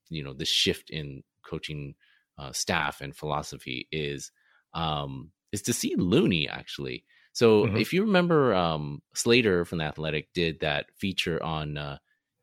you 0.10 0.24
know, 0.24 0.34
this 0.34 0.50
shift 0.50 0.90
in 0.90 1.24
coaching 1.44 1.96
uh, 2.38 2.52
staff 2.52 3.02
and 3.02 3.16
philosophy 3.16 3.88
is 3.92 4.32
um, 4.74 5.32
is 5.52 5.62
to 5.64 5.74
see 5.74 5.96
Looney 5.96 6.48
actually. 6.48 7.04
So 7.34 7.66
mm-hmm. 7.66 7.78
if 7.78 7.94
you 7.94 8.02
remember, 8.02 8.54
um, 8.54 9.02
Slater 9.16 9.64
from 9.64 9.78
the 9.78 9.86
Athletic 9.86 10.34
did 10.34 10.60
that 10.60 10.88
feature 10.98 11.42
on 11.42 11.78
uh, 11.78 11.98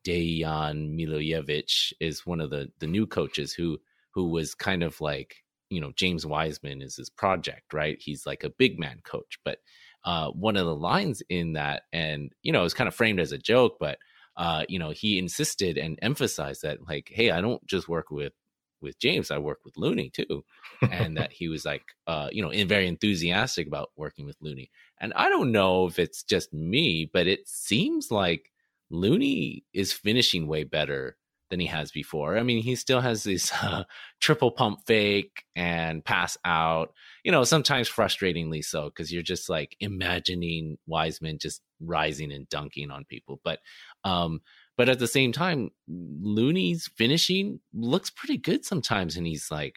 Dejan 0.06 0.96
Milojevic 0.96 1.92
is 2.00 2.26
one 2.26 2.40
of 2.40 2.50
the 2.50 2.70
the 2.78 2.86
new 2.86 3.06
coaches 3.06 3.52
who 3.52 3.78
who 4.12 4.30
was 4.30 4.54
kind 4.54 4.82
of 4.82 5.00
like 5.00 5.36
you 5.68 5.80
know 5.80 5.92
James 5.96 6.24
Wiseman 6.24 6.82
is 6.82 6.96
his 6.96 7.10
project, 7.10 7.72
right? 7.72 7.98
He's 8.00 8.24
like 8.26 8.44
a 8.44 8.50
big 8.50 8.78
man 8.78 9.00
coach, 9.04 9.38
but 9.44 9.58
uh, 10.04 10.30
one 10.30 10.56
of 10.56 10.64
the 10.64 10.74
lines 10.74 11.22
in 11.28 11.54
that, 11.54 11.82
and 11.92 12.32
you 12.42 12.52
know, 12.52 12.60
it 12.60 12.64
was 12.64 12.74
kind 12.74 12.88
of 12.88 12.94
framed 12.94 13.20
as 13.20 13.32
a 13.32 13.38
joke, 13.38 13.76
but 13.78 13.98
uh, 14.36 14.64
you 14.68 14.78
know, 14.78 14.90
he 14.90 15.18
insisted 15.18 15.76
and 15.76 15.98
emphasized 16.00 16.62
that 16.62 16.78
like, 16.88 17.10
hey, 17.12 17.30
I 17.30 17.40
don't 17.40 17.64
just 17.66 17.88
work 17.88 18.10
with 18.10 18.32
with 18.80 18.98
James, 18.98 19.30
I 19.30 19.38
work 19.38 19.58
with 19.64 19.76
Looney 19.76 20.10
too, 20.10 20.44
and 20.90 21.16
that 21.16 21.32
he 21.32 21.48
was 21.48 21.64
like, 21.64 21.82
uh, 22.06 22.28
you 22.32 22.42
know, 22.42 22.50
in 22.50 22.68
very 22.68 22.86
enthusiastic 22.86 23.66
about 23.66 23.90
working 23.96 24.26
with 24.26 24.36
Looney. 24.40 24.70
And 25.00 25.12
I 25.14 25.28
don't 25.28 25.52
know 25.52 25.86
if 25.86 25.98
it's 25.98 26.22
just 26.22 26.52
me, 26.52 27.08
but 27.12 27.26
it 27.26 27.48
seems 27.48 28.10
like 28.10 28.52
Looney 28.90 29.64
is 29.72 29.92
finishing 29.92 30.46
way 30.46 30.64
better 30.64 31.16
than 31.50 31.60
he 31.60 31.66
has 31.66 31.90
before. 31.90 32.36
I 32.36 32.42
mean, 32.42 32.62
he 32.62 32.74
still 32.74 33.00
has 33.00 33.22
this 33.22 33.52
uh, 33.62 33.84
triple 34.20 34.50
pump 34.50 34.80
fake 34.86 35.44
and 35.56 36.04
pass 36.04 36.36
out, 36.44 36.92
you 37.24 37.32
know, 37.32 37.44
sometimes 37.44 37.88
frustratingly 37.88 38.64
so, 38.64 38.84
because 38.84 39.12
you're 39.12 39.22
just 39.22 39.48
like 39.48 39.76
imagining 39.80 40.78
Wiseman 40.86 41.38
just 41.38 41.62
rising 41.80 42.32
and 42.32 42.48
dunking 42.48 42.90
on 42.90 43.04
people. 43.06 43.40
But 43.42 43.60
um, 44.04 44.40
but 44.78 44.88
at 44.88 45.00
the 45.00 45.08
same 45.08 45.32
time, 45.32 45.72
Looney's 45.88 46.88
finishing 46.96 47.58
looks 47.74 48.10
pretty 48.10 48.38
good 48.38 48.64
sometimes, 48.64 49.16
and 49.16 49.26
he's 49.26 49.50
like 49.50 49.74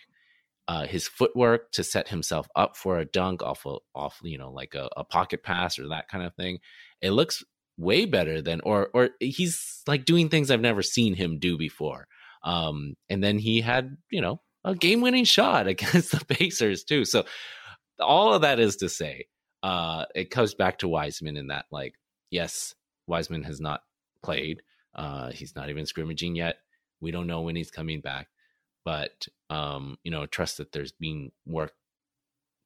uh, 0.67 0.85
his 0.85 1.07
footwork 1.07 1.71
to 1.71 1.83
set 1.83 2.07
himself 2.07 2.47
up 2.55 2.77
for 2.77 2.99
a 2.99 3.05
dunk 3.05 3.41
off 3.41 3.65
of, 3.65 3.79
off 3.95 4.19
you 4.21 4.37
know 4.37 4.51
like 4.51 4.75
a, 4.75 4.89
a 4.95 5.03
pocket 5.03 5.41
pass 5.41 5.79
or 5.79 5.87
that 5.87 6.07
kind 6.07 6.23
of 6.23 6.35
thing. 6.35 6.59
It 7.01 7.11
looks 7.11 7.43
way 7.77 8.05
better 8.05 8.43
than 8.43 8.61
or 8.61 8.89
or 8.93 9.09
he's 9.19 9.81
like 9.87 10.05
doing 10.05 10.29
things 10.29 10.51
I've 10.51 10.61
never 10.61 10.83
seen 10.83 11.15
him 11.15 11.39
do 11.39 11.57
before. 11.57 12.07
Um, 12.43 12.93
and 13.09 13.23
then 13.23 13.39
he 13.39 13.59
had 13.59 13.97
you 14.11 14.21
know 14.21 14.39
a 14.63 14.75
game 14.75 15.01
winning 15.01 15.25
shot 15.25 15.65
against 15.67 16.11
the 16.11 16.23
Pacers 16.23 16.83
too. 16.83 17.05
So 17.05 17.25
all 17.99 18.35
of 18.35 18.43
that 18.43 18.59
is 18.59 18.75
to 18.77 18.89
say, 18.89 19.25
uh, 19.63 20.05
it 20.13 20.29
comes 20.29 20.53
back 20.53 20.77
to 20.79 20.87
Wiseman 20.87 21.37
in 21.37 21.47
that 21.47 21.65
like 21.71 21.95
yes, 22.29 22.75
Wiseman 23.07 23.41
has 23.43 23.59
not 23.59 23.81
played. 24.21 24.61
Uh, 24.95 25.31
he's 25.31 25.55
not 25.55 25.69
even 25.69 25.85
scrimmaging 25.85 26.35
yet. 26.35 26.57
We 26.99 27.11
don't 27.11 27.27
know 27.27 27.41
when 27.41 27.55
he's 27.55 27.71
coming 27.71 28.01
back, 28.01 28.27
but 28.83 29.27
um, 29.49 29.97
you 30.03 30.11
know, 30.11 30.25
trust 30.25 30.57
that 30.57 30.71
there's 30.71 30.91
been 30.91 31.31
work 31.45 31.73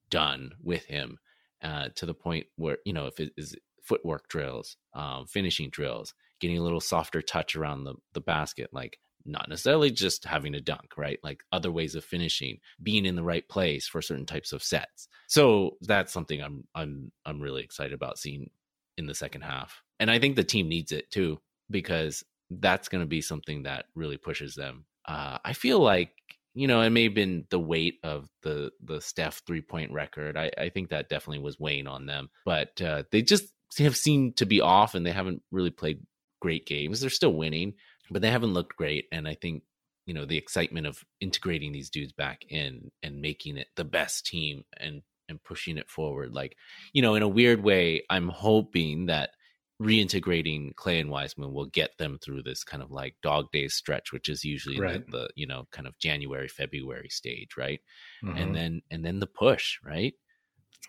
done 0.10 0.52
with 0.64 0.86
him 0.86 1.18
uh, 1.64 1.90
to 1.96 2.06
the 2.06 2.14
point 2.14 2.48
where 2.56 2.78
you 2.86 2.94
know 2.94 3.08
if 3.08 3.20
it 3.20 3.34
is 3.38 3.56
footwork 3.82 4.28
drills, 4.28 4.78
um, 4.94 5.26
finishing 5.28 5.70
drills, 5.70 6.14
getting 6.40 6.58
a 6.58 6.64
little 6.64 6.82
softer 6.82 7.22
touch 7.22 7.56
around 7.56 7.84
the 7.84 7.96
the 8.14 8.22
basket, 8.22 8.70
like 8.74 9.00
not 9.26 9.50
necessarily 9.50 9.90
just 9.90 10.26
having 10.26 10.54
a 10.54 10.62
dunk, 10.62 10.98
right? 10.98 11.20
Like 11.24 11.44
other 11.52 11.72
ways 11.72 11.96
of 11.96 12.04
finishing, 12.04 12.60
being 12.82 13.06
in 13.06 13.16
the 13.16 13.24
right 13.24 13.48
place 13.50 13.88
for 13.88 14.02
certain 14.02 14.26
types 14.26 14.54
of 14.54 14.64
sets. 14.64 15.08
So 15.28 15.78
that's 15.82 16.14
something 16.14 16.42
I'm 16.42 16.66
I'm 16.76 17.12
I'm 17.26 17.42
really 17.42 17.64
excited 17.64 17.94
about 17.94 18.20
seeing 18.20 18.50
in 18.98 19.08
the 19.08 19.16
second 19.16 19.42
half. 19.42 19.82
And 20.00 20.12
I 20.12 20.20
think 20.20 20.36
the 20.36 20.44
team 20.44 20.70
needs 20.70 20.92
it 20.92 21.10
too 21.10 21.40
because 21.70 22.24
that's 22.50 22.90
going 22.90 23.02
to 23.02 23.08
be 23.08 23.22
something 23.22 23.64
that 23.64 23.86
really 23.96 24.18
pushes 24.18 24.56
them. 24.56 24.86
Uh, 25.08 25.38
I 25.44 25.54
feel 25.54 25.80
like 25.80 26.12
you 26.54 26.68
know 26.68 26.82
it 26.82 26.90
may 26.90 27.04
have 27.04 27.14
been 27.14 27.46
the 27.50 27.60
weight 27.60 28.00
of 28.04 28.30
the 28.44 28.72
the 28.84 29.02
Steph 29.02 29.42
three 29.46 29.62
point 29.62 29.92
record. 29.92 30.38
I, 30.38 30.52
I 30.58 30.70
think 30.70 30.90
that 30.90 31.10
definitely 31.10 31.44
was 31.44 31.60
weighing 31.60 31.88
on 31.88 32.06
them, 32.06 32.30
but 32.46 32.82
uh, 32.82 33.04
they 33.12 33.22
just 33.22 33.46
have 33.78 33.98
seemed 33.98 34.38
to 34.38 34.46
be 34.46 34.62
off, 34.62 34.96
and 34.96 35.06
they 35.06 35.12
haven't 35.12 35.42
really 35.52 35.72
played 35.72 36.00
great 36.42 36.66
games. 36.66 37.02
They're 37.02 37.10
still 37.10 37.34
winning, 37.34 37.74
but 38.10 38.22
they 38.22 38.32
haven't 38.32 38.54
looked 38.54 38.76
great. 38.76 39.06
And 39.12 39.28
I 39.28 39.36
think 39.36 39.64
you 40.06 40.14
know 40.14 40.26
the 40.26 40.38
excitement 40.38 40.88
of 40.88 41.04
integrating 41.20 41.72
these 41.72 41.90
dudes 41.90 42.14
back 42.14 42.46
in 42.50 42.92
and 43.04 43.22
making 43.22 43.58
it 43.58 43.68
the 43.76 43.84
best 43.86 44.26
team 44.26 44.64
and 44.78 45.02
and 45.28 45.44
pushing 45.44 45.78
it 45.78 45.90
forward 45.90 46.34
like 46.34 46.56
you 46.94 47.02
know 47.02 47.16
in 47.16 47.24
a 47.24 47.28
weird 47.28 47.64
way 47.64 48.04
i'm 48.12 48.30
hoping 48.30 49.08
that 49.08 49.32
reintegrating 49.82 50.74
clay 50.76 51.00
and 51.00 51.10
wiseman 51.10 51.54
will 51.54 51.66
get 51.66 51.98
them 51.98 52.18
through 52.24 52.42
this 52.42 52.64
kind 52.64 52.82
of 52.82 52.92
like 52.92 53.14
dog 53.22 53.46
days 53.52 53.74
stretch 53.74 54.14
which 54.14 54.30
is 54.30 54.44
usually 54.44 54.80
right. 54.80 55.06
the, 55.08 55.18
the, 55.18 55.30
you 55.36 55.46
know 55.46 55.68
kind 55.72 55.86
of 55.86 55.98
january 56.00 56.48
february 56.48 57.10
stage 57.10 57.58
right 57.58 57.82
mm-hmm. 58.24 58.38
and 58.38 58.56
then 58.56 58.82
and 58.90 59.04
then 59.04 59.20
the 59.20 59.28
push 59.28 59.78
right 59.84 60.14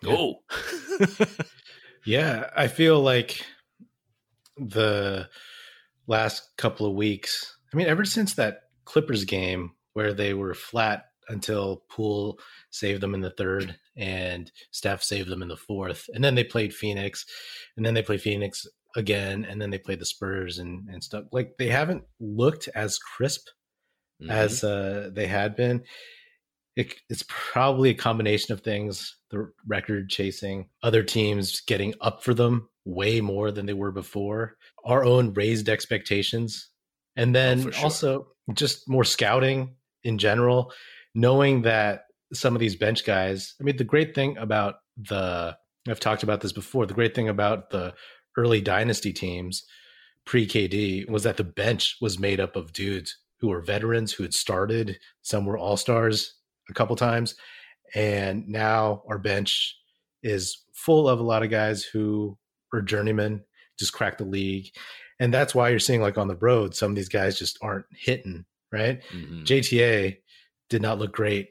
go 0.05 0.37
yeah. 1.01 1.27
yeah 2.07 2.51
i 2.57 2.69
feel 2.69 3.01
like 3.01 3.45
the 4.57 5.29
last 6.07 6.57
couple 6.57 6.87
of 6.87 6.95
weeks 6.95 7.59
i 7.73 7.77
mean 7.77 7.89
ever 7.89 8.05
since 8.05 8.35
that 8.35 8.61
clippers 8.85 9.25
game 9.25 9.73
where 9.95 10.13
they 10.13 10.33
were 10.33 10.55
flat 10.55 11.07
until 11.29 11.83
Poole 11.89 12.39
saved 12.71 13.01
them 13.01 13.15
in 13.15 13.21
the 13.21 13.31
third 13.31 13.77
and 13.97 14.51
Steph 14.71 15.03
saved 15.03 15.29
them 15.29 15.43
in 15.43 15.49
the 15.49 15.57
fourth. 15.57 16.07
And 16.15 16.23
then 16.23 16.35
they 16.35 16.45
played 16.45 16.75
Phoenix 16.75 17.25
and 17.77 17.85
then 17.85 17.95
they 17.95 18.03
played 18.03 18.21
Phoenix 18.21 18.67
again 18.95 19.47
and 19.49 19.61
then 19.61 19.71
they 19.71 19.79
played 19.79 20.01
the 20.01 20.07
Spurs 20.07 20.59
and, 20.59 20.89
and 20.89 21.03
stuff. 21.03 21.25
Like 21.33 21.53
they 21.59 21.69
haven't 21.69 22.05
looked 22.21 22.69
as 22.75 22.99
crisp 22.99 23.47
mm-hmm. 24.23 24.31
as 24.31 24.63
uh, 24.63 25.11
they 25.13 25.27
had 25.27 25.57
been. 25.57 25.85
It, 26.77 26.95
it's 27.09 27.25
probably 27.29 27.91
a 27.91 27.95
combination 27.95 28.53
of 28.53 28.61
things 28.61 29.17
the 29.31 29.51
record 29.67 30.11
chasing, 30.11 30.69
other 30.83 31.03
teams 31.03 31.63
getting 31.63 31.95
up 32.03 32.23
for 32.23 32.35
them 32.35 32.69
way 32.85 33.21
more 33.21 33.51
than 33.51 33.67
they 33.67 33.73
were 33.73 33.93
before, 33.93 34.57
our 34.85 35.03
own 35.03 35.33
raised 35.33 35.71
expectations, 35.71 36.69
and 37.17 37.35
then 37.35 37.61
oh, 37.67 37.71
sure. 37.71 37.83
also 37.83 38.27
just 38.53 38.89
more 38.89 39.05
scouting 39.05 39.75
in 40.05 40.19
general 40.19 40.71
knowing 41.17 41.63
that 41.63 42.03
some 42.33 42.55
of 42.55 42.61
these 42.61 42.77
bench 42.77 43.05
guys, 43.05 43.55
I 43.61 43.65
mean, 43.65 43.77
the 43.77 43.85
great 43.85 44.15
thing 44.15 44.37
about 44.39 44.77
the, 44.97 45.57
I've 45.89 46.01
talked 46.01 46.23
about 46.23 46.41
this 46.41 46.53
before, 46.53 46.87
the 46.87 46.95
great 46.95 47.15
thing 47.15 47.29
about 47.29 47.71
the 47.71 47.95
early 48.37 48.61
dynasty 48.61 49.13
teams 49.13 49.65
pre 50.25 50.47
KD 50.47 51.09
was 51.09 51.23
that 51.23 51.37
the 51.37 51.45
bench 51.45 51.97
was 52.01 52.19
made 52.19 52.41
up 52.41 52.57
of 52.57 52.73
dudes 52.73 53.17
who 53.41 53.49
were 53.49 53.61
veterans 53.61 54.13
who 54.13 54.23
had 54.23 54.35
started, 54.35 54.99
some 55.23 55.45
were 55.47 55.59
all 55.59 55.77
stars 55.77 56.35
a 56.69 56.75
couple 56.75 56.97
times. 56.97 57.35
And 57.95 58.49
now 58.49 59.03
our 59.09 59.19
bench 59.19 59.77
is 60.23 60.65
full 60.75 61.09
of 61.09 61.21
a 61.21 61.25
lot 61.25 61.43
of 61.43 61.51
guys 61.51 61.85
who 61.85 62.37
are 62.73 62.83
journeymen, 62.83 63.45
just 63.79 63.93
cracked 63.93 64.19
the 64.19 64.25
league. 64.25 64.67
And 65.21 65.33
that's 65.33 65.55
why 65.55 65.69
you're 65.69 65.79
seeing 65.79 66.01
like 66.01 66.19
on 66.19 66.29
the 66.29 66.37
road, 66.37 66.75
some 66.75 66.91
of 66.91 66.97
these 66.97 67.09
guys 67.09 67.39
just 67.39 67.59
aren't 67.63 67.87
hitting, 67.93 68.45
right? 68.73 69.01
Mm-hmm. 69.15 69.45
JTA 69.45 70.17
did 70.69 70.83
not 70.83 70.99
look 70.99 71.13
great 71.13 71.51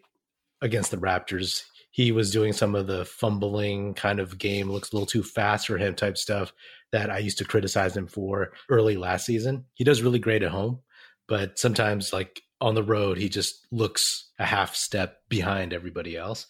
against 0.62 0.92
the 0.92 0.98
Raptors. 0.98 1.64
He 1.92 2.12
was 2.12 2.32
doing 2.32 2.54
some 2.54 2.76
of 2.76 2.88
the 2.88 3.06
fumbling 3.06 3.94
kind 3.94 4.20
of 4.20 4.38
game, 4.38 4.70
looks 4.70 4.92
a 4.92 4.96
little 4.96 5.06
too 5.06 5.24
fast 5.24 5.68
for 5.68 5.78
him 5.78 5.96
type 5.96 6.18
stuff 6.18 6.54
that 6.92 7.10
I 7.10 7.20
used 7.20 7.38
to 7.40 7.46
criticize 7.46 7.96
him 7.96 8.08
for 8.08 8.52
early 8.70 8.98
last 8.98 9.26
season. 9.26 9.66
He 9.74 9.84
does 9.84 10.02
really 10.02 10.20
great 10.20 10.44
at 10.44 10.52
home, 10.52 10.80
but 11.28 11.58
sometimes 11.58 12.12
like 12.14 12.42
on 12.62 12.76
the 12.76 12.84
road, 12.84 13.18
he 13.18 13.30
just 13.30 13.66
looks 13.72 14.30
a 14.40 14.46
half 14.46 14.76
step 14.76 15.20
behind 15.30 15.74
everybody 15.74 16.18
else. 16.18 16.48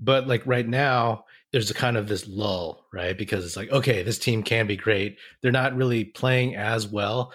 But 0.00 0.26
like 0.26 0.46
right 0.46 0.66
now, 0.66 1.24
there's 1.52 1.70
a 1.70 1.74
kind 1.74 1.96
of 1.96 2.08
this 2.08 2.28
lull, 2.28 2.86
right? 2.92 3.16
Because 3.16 3.44
it's 3.44 3.56
like, 3.56 3.70
okay, 3.70 4.02
this 4.02 4.18
team 4.18 4.42
can 4.42 4.66
be 4.66 4.76
great. 4.76 5.18
They're 5.42 5.50
not 5.50 5.76
really 5.76 6.04
playing 6.04 6.54
as 6.54 6.86
well, 6.86 7.32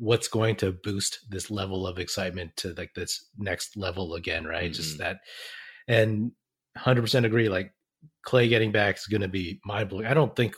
what's 0.00 0.28
going 0.28 0.56
to 0.56 0.72
boost 0.72 1.18
this 1.28 1.50
level 1.50 1.86
of 1.86 1.98
excitement 1.98 2.56
to 2.56 2.72
like 2.72 2.94
this 2.94 3.28
next 3.36 3.76
level 3.76 4.14
again, 4.14 4.46
right? 4.46 4.64
Mm-hmm. 4.64 4.72
Just 4.72 4.98
that, 4.98 5.18
and 5.86 6.32
100% 6.78 7.24
agree. 7.24 7.48
Like 7.48 7.72
Clay 8.22 8.48
getting 8.48 8.72
back 8.72 8.96
is 8.96 9.06
going 9.06 9.20
to 9.20 9.28
be 9.28 9.60
mind 9.64 9.90
blowing. 9.90 10.06
I 10.06 10.14
don't 10.14 10.34
think 10.34 10.56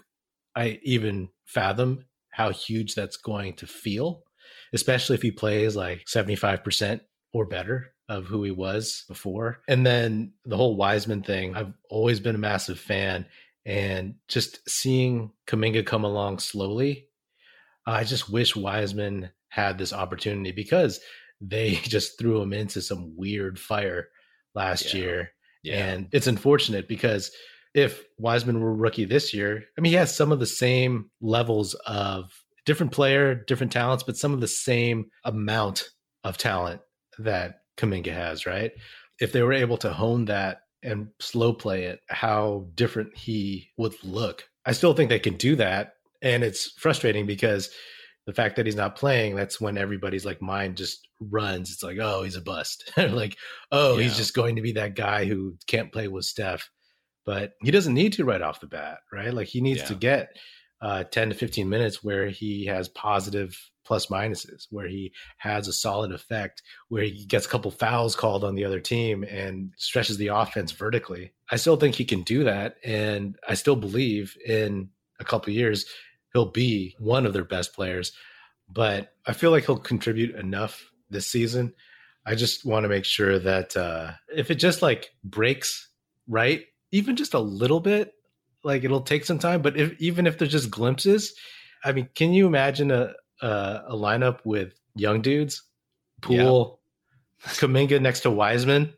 I 0.54 0.78
even 0.82 1.28
fathom 1.44 2.06
how 2.30 2.50
huge 2.50 2.94
that's 2.94 3.16
going 3.16 3.54
to 3.56 3.66
feel, 3.66 4.22
especially 4.72 5.14
if 5.14 5.22
he 5.22 5.32
plays 5.32 5.74
like 5.74 6.04
75% 6.06 7.00
or 7.34 7.44
better 7.46 7.92
of 8.08 8.26
who 8.26 8.44
he 8.44 8.50
was 8.50 9.04
before. 9.08 9.60
And 9.68 9.84
then 9.84 10.34
the 10.44 10.56
whole 10.56 10.76
Wiseman 10.76 11.22
thing, 11.22 11.56
I've 11.56 11.72
always 11.90 12.20
been 12.20 12.34
a 12.34 12.38
massive 12.38 12.78
fan. 12.78 13.26
And 13.64 14.16
just 14.28 14.68
seeing 14.68 15.32
Kuminga 15.46 15.84
come 15.86 16.04
along 16.04 16.40
slowly 16.40 17.08
I 17.86 18.04
just 18.04 18.30
wish 18.30 18.56
Wiseman 18.56 19.30
had 19.48 19.78
this 19.78 19.92
opportunity 19.92 20.52
because 20.52 21.00
they 21.40 21.74
just 21.82 22.18
threw 22.18 22.40
him 22.40 22.52
into 22.52 22.80
some 22.80 23.14
weird 23.16 23.58
fire 23.58 24.08
last 24.54 24.94
yeah. 24.94 25.00
year. 25.00 25.30
Yeah. 25.62 25.86
And 25.86 26.08
it's 26.12 26.26
unfortunate 26.26 26.88
because 26.88 27.30
if 27.74 28.02
Wiseman 28.18 28.60
were 28.60 28.74
rookie 28.74 29.04
this 29.04 29.32
year, 29.32 29.64
I 29.76 29.80
mean, 29.80 29.90
he 29.90 29.96
has 29.96 30.14
some 30.14 30.32
of 30.32 30.40
the 30.40 30.46
same 30.46 31.10
levels 31.20 31.74
of 31.86 32.30
different 32.66 32.92
player, 32.92 33.34
different 33.34 33.72
talents, 33.72 34.04
but 34.04 34.16
some 34.16 34.32
of 34.32 34.40
the 34.40 34.48
same 34.48 35.06
amount 35.24 35.88
of 36.24 36.36
talent 36.36 36.80
that 37.18 37.60
Kuminga 37.76 38.12
has, 38.12 38.46
right? 38.46 38.72
If 39.20 39.32
they 39.32 39.42
were 39.42 39.52
able 39.52 39.78
to 39.78 39.92
hone 39.92 40.26
that 40.26 40.62
and 40.82 41.08
slow 41.20 41.52
play 41.52 41.84
it, 41.84 42.00
how 42.08 42.66
different 42.74 43.16
he 43.16 43.70
would 43.76 43.94
look. 44.04 44.48
I 44.66 44.72
still 44.72 44.94
think 44.94 45.08
they 45.08 45.18
can 45.18 45.36
do 45.36 45.56
that 45.56 45.94
and 46.22 46.42
it's 46.42 46.72
frustrating 46.78 47.26
because 47.26 47.70
the 48.26 48.32
fact 48.32 48.56
that 48.56 48.66
he's 48.66 48.76
not 48.76 48.96
playing 48.96 49.34
that's 49.34 49.60
when 49.60 49.76
everybody's 49.76 50.24
like 50.24 50.40
mind 50.40 50.76
just 50.76 51.08
runs. 51.20 51.70
It's 51.70 51.82
like 51.82 51.98
oh 52.00 52.22
he's 52.22 52.36
a 52.36 52.40
bust. 52.40 52.90
Like 52.96 53.36
oh 53.70 53.96
yeah. 53.96 54.04
he's 54.04 54.16
just 54.16 54.34
going 54.34 54.56
to 54.56 54.62
be 54.62 54.72
that 54.72 54.94
guy 54.94 55.24
who 55.24 55.56
can't 55.66 55.92
play 55.92 56.08
with 56.08 56.24
steph. 56.24 56.70
But 57.24 57.52
he 57.62 57.70
doesn't 57.70 57.94
need 57.94 58.14
to 58.14 58.24
right 58.24 58.42
off 58.42 58.60
the 58.60 58.66
bat 58.66 58.98
right? 59.12 59.34
Like 59.34 59.48
he 59.48 59.60
needs 59.60 59.80
yeah. 59.80 59.86
to 59.86 59.94
get 59.94 60.28
uh, 60.80 61.04
10 61.04 61.28
to 61.28 61.34
15 61.34 61.68
minutes 61.68 62.02
where 62.02 62.28
he 62.28 62.66
has 62.66 62.88
positive 62.88 63.56
plus 63.84 64.06
minuses 64.06 64.66
where 64.70 64.88
he 64.88 65.12
has 65.38 65.66
a 65.66 65.72
solid 65.72 66.12
effect 66.12 66.62
where 66.88 67.04
he 67.04 67.24
gets 67.26 67.46
a 67.46 67.48
couple 67.48 67.70
fouls 67.70 68.14
called 68.16 68.44
on 68.44 68.54
the 68.54 68.64
other 68.64 68.80
team 68.80 69.24
and 69.24 69.72
stretches 69.76 70.16
the 70.16 70.28
offense 70.28 70.72
vertically. 70.72 71.32
I 71.50 71.56
still 71.56 71.76
think 71.76 71.94
he 71.94 72.04
can 72.04 72.22
do 72.22 72.44
that 72.44 72.76
and 72.84 73.36
i 73.46 73.54
still 73.54 73.76
believe 73.76 74.36
in 74.46 74.88
a 75.20 75.24
couple 75.24 75.52
years 75.52 75.86
he'll 76.32 76.50
be 76.50 76.96
one 76.98 77.26
of 77.26 77.32
their 77.32 77.44
best 77.44 77.74
players. 77.74 78.12
But 78.68 79.12
I 79.26 79.32
feel 79.32 79.50
like 79.50 79.66
he'll 79.66 79.76
contribute 79.76 80.34
enough 80.34 80.90
this 81.10 81.26
season. 81.26 81.74
I 82.24 82.34
just 82.34 82.64
want 82.64 82.84
to 82.84 82.88
make 82.88 83.04
sure 83.04 83.38
that 83.38 83.76
uh, 83.76 84.12
if 84.34 84.50
it 84.50 84.54
just 84.56 84.80
like 84.82 85.10
breaks 85.24 85.88
right, 86.28 86.64
even 86.90 87.16
just 87.16 87.34
a 87.34 87.40
little 87.40 87.80
bit, 87.80 88.12
like 88.64 88.84
it'll 88.84 89.00
take 89.02 89.24
some 89.24 89.38
time. 89.38 89.60
But 89.60 89.76
if, 89.76 90.00
even 90.00 90.26
if 90.26 90.38
there's 90.38 90.52
just 90.52 90.70
glimpses, 90.70 91.34
I 91.84 91.92
mean, 91.92 92.08
can 92.14 92.32
you 92.32 92.46
imagine 92.46 92.90
a 92.90 93.14
a, 93.42 93.82
a 93.88 93.96
lineup 93.96 94.38
with 94.44 94.72
young 94.94 95.20
dudes, 95.20 95.62
Poole, 96.20 96.80
yeah. 97.44 97.52
Kuminga 97.52 98.00
next 98.00 98.20
to 98.20 98.30
Wiseman, 98.30 98.94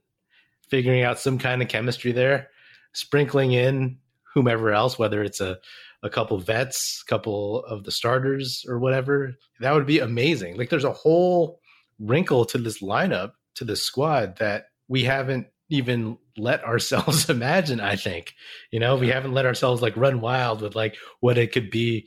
figuring 0.69 1.03
out 1.03 1.19
some 1.19 1.39
kind 1.39 1.63
of 1.63 1.69
chemistry 1.69 2.13
there, 2.13 2.49
sprinkling 2.93 3.53
in 3.53 3.99
whomever 4.35 4.73
else, 4.73 4.99
whether 4.99 5.23
it's 5.23 5.41
a 5.41 5.59
a 6.05 6.11
couple 6.11 6.39
vets, 6.39 7.03
a 7.05 7.09
couple 7.09 7.65
of 7.65 7.83
the 7.85 7.91
starters 7.91 8.65
or 8.69 8.79
whatever. 8.79 9.35
That 9.61 9.73
would 9.73 9.87
be 9.87 9.99
amazing. 9.99 10.57
Like 10.57 10.69
there's 10.69 10.85
a 10.85 10.93
whole 10.93 11.61
wrinkle 11.99 12.45
to 12.45 12.59
this 12.59 12.83
lineup, 12.83 13.33
to 13.57 13.65
this 13.65 13.83
squad 13.83 14.37
that 14.37 14.67
we 14.87 15.03
haven't 15.03 15.47
even 15.71 16.19
let 16.37 16.63
ourselves 16.65 17.29
imagine, 17.31 17.81
I 17.81 17.97
think. 17.97 18.35
You 18.71 18.81
know, 18.81 18.97
we 18.97 19.09
haven't 19.09 19.33
let 19.33 19.47
ourselves 19.47 19.81
like 19.81 19.97
run 19.97 20.21
wild 20.21 20.61
with 20.61 20.77
like 20.77 20.97
what 21.21 21.39
it 21.39 21.53
could 21.53 21.71
be 21.71 22.07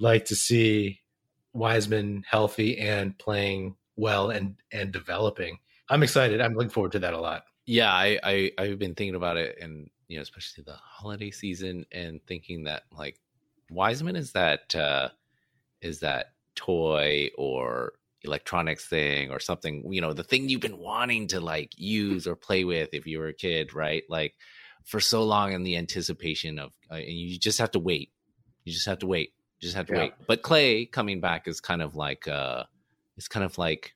like 0.00 0.24
to 0.26 0.34
see 0.34 1.00
Wiseman 1.52 2.24
healthy 2.26 2.78
and 2.78 3.18
playing 3.18 3.76
well 3.96 4.30
and 4.30 4.56
and 4.72 4.90
developing. 4.90 5.58
I'm 5.90 6.02
excited. 6.02 6.40
I'm 6.40 6.54
looking 6.54 6.70
forward 6.70 6.92
to 6.92 6.98
that 7.00 7.14
a 7.14 7.20
lot. 7.20 7.42
Yeah, 7.68 7.92
I, 7.92 8.18
I 8.24 8.52
I've 8.56 8.78
been 8.78 8.94
thinking 8.94 9.14
about 9.14 9.36
it 9.36 9.58
and 9.60 9.90
you 10.08 10.16
know, 10.16 10.22
especially 10.22 10.64
the 10.64 10.72
holiday 10.72 11.30
season, 11.30 11.84
and 11.92 12.20
thinking 12.26 12.64
that 12.64 12.84
like 12.90 13.18
Wiseman 13.70 14.16
is 14.16 14.32
that 14.32 14.74
uh, 14.74 15.10
is 15.82 16.00
that 16.00 16.32
toy 16.54 17.28
or 17.36 17.92
electronics 18.22 18.86
thing 18.86 19.30
or 19.30 19.38
something, 19.38 19.92
you 19.92 20.00
know, 20.00 20.12
the 20.12 20.24
thing 20.24 20.48
you've 20.48 20.60
been 20.60 20.78
wanting 20.78 21.26
to 21.28 21.40
like 21.40 21.72
use 21.76 22.26
or 22.26 22.34
play 22.34 22.64
with 22.64 22.88
if 22.92 23.06
you 23.06 23.18
were 23.18 23.28
a 23.28 23.34
kid, 23.34 23.74
right? 23.74 24.02
Like 24.08 24.34
for 24.84 24.98
so 24.98 25.22
long 25.22 25.52
in 25.52 25.62
the 25.62 25.76
anticipation 25.76 26.58
of, 26.58 26.72
uh, 26.90 26.94
and 26.94 27.06
you 27.06 27.38
just 27.38 27.58
have 27.58 27.70
to 27.72 27.78
wait. 27.78 28.10
You 28.64 28.72
just 28.72 28.86
have 28.86 28.98
to 29.00 29.06
wait. 29.06 29.32
You 29.60 29.66
just 29.66 29.76
have 29.76 29.86
to 29.86 29.92
yeah. 29.92 29.98
wait. 30.00 30.12
But 30.26 30.42
Clay 30.42 30.86
coming 30.86 31.20
back 31.20 31.46
is 31.46 31.60
kind 31.60 31.82
of 31.82 31.94
like, 31.94 32.26
uh, 32.26 32.64
it's 33.16 33.28
kind 33.28 33.44
of 33.44 33.58
like 33.58 33.94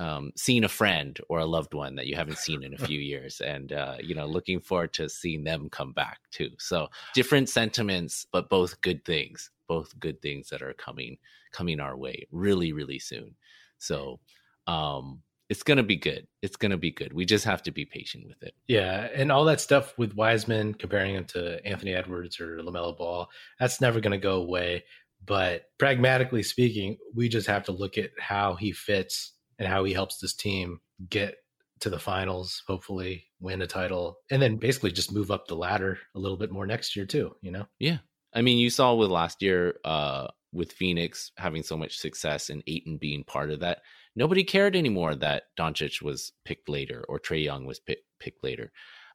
um, 0.00 0.30
seeing 0.36 0.64
a 0.64 0.68
friend 0.68 1.18
or 1.28 1.40
a 1.40 1.46
loved 1.46 1.74
one 1.74 1.96
that 1.96 2.06
you 2.06 2.14
haven't 2.14 2.38
seen 2.38 2.62
in 2.62 2.74
a 2.74 2.78
few 2.86 3.00
years, 3.00 3.40
and 3.40 3.72
uh, 3.72 3.96
you 4.00 4.14
know, 4.14 4.26
looking 4.26 4.60
forward 4.60 4.92
to 4.94 5.08
seeing 5.08 5.44
them 5.44 5.68
come 5.70 5.92
back 5.92 6.18
too. 6.30 6.50
So 6.58 6.88
different 7.14 7.48
sentiments, 7.48 8.26
but 8.32 8.48
both 8.48 8.80
good 8.80 9.04
things, 9.04 9.50
both 9.66 9.98
good 9.98 10.22
things 10.22 10.48
that 10.50 10.62
are 10.62 10.74
coming 10.74 11.18
coming 11.52 11.80
our 11.80 11.96
way 11.96 12.26
really, 12.30 12.72
really 12.72 12.98
soon. 12.98 13.34
So, 13.78 14.20
um, 14.66 15.22
it's 15.48 15.62
gonna 15.62 15.82
be 15.82 15.96
good. 15.96 16.26
It's 16.42 16.56
gonna 16.56 16.76
be 16.76 16.90
good. 16.90 17.14
We 17.14 17.24
just 17.24 17.46
have 17.46 17.62
to 17.62 17.70
be 17.70 17.86
patient 17.86 18.26
with 18.28 18.42
it. 18.42 18.54
Yeah, 18.68 19.08
and 19.14 19.32
all 19.32 19.46
that 19.46 19.60
stuff 19.60 19.96
with 19.96 20.14
Wiseman 20.14 20.74
comparing 20.74 21.14
him 21.14 21.24
to 21.26 21.64
Anthony 21.66 21.94
Edwards 21.94 22.38
or 22.38 22.58
LaMelo 22.58 22.96
Ball, 22.96 23.28
that's 23.58 23.80
never 23.80 24.00
going 24.00 24.12
to 24.12 24.18
go 24.18 24.36
away. 24.36 24.84
But 25.24 25.64
pragmatically 25.78 26.42
speaking, 26.42 26.98
we 27.14 27.28
just 27.28 27.46
have 27.48 27.64
to 27.64 27.72
look 27.72 27.98
at 27.98 28.10
how 28.18 28.54
he 28.54 28.72
fits 28.72 29.32
and 29.58 29.68
how 29.68 29.84
he 29.84 29.92
helps 29.92 30.18
this 30.18 30.34
team 30.34 30.80
get 31.08 31.36
to 31.80 31.90
the 31.90 31.98
finals, 31.98 32.62
hopefully 32.66 33.26
win 33.40 33.62
a 33.62 33.66
title, 33.66 34.18
and 34.30 34.42
then 34.42 34.56
basically 34.56 34.90
just 34.90 35.12
move 35.12 35.30
up 35.30 35.46
the 35.46 35.54
ladder 35.54 35.98
a 36.14 36.18
little 36.18 36.36
bit 36.36 36.50
more 36.50 36.66
next 36.66 36.96
year 36.96 37.06
too. 37.06 37.34
You 37.40 37.52
know? 37.52 37.66
Yeah, 37.78 37.98
I 38.32 38.42
mean, 38.42 38.58
you 38.58 38.70
saw 38.70 38.94
with 38.94 39.10
last 39.10 39.42
year, 39.42 39.76
uh, 39.84 40.28
with 40.52 40.72
Phoenix 40.72 41.30
having 41.36 41.62
so 41.62 41.76
much 41.76 41.98
success 41.98 42.48
and 42.50 42.62
Ayton 42.66 42.96
being 42.98 43.24
part 43.24 43.50
of 43.50 43.60
that, 43.60 43.82
nobody 44.16 44.44
cared 44.44 44.74
anymore 44.74 45.14
that 45.14 45.44
Doncic 45.58 46.02
was 46.02 46.32
picked 46.44 46.68
later 46.68 47.04
or 47.08 47.20
Trae 47.20 47.44
Young 47.44 47.66
was 47.66 47.80
pick, 47.80 47.98
picked 48.18 48.42
later. 48.42 48.72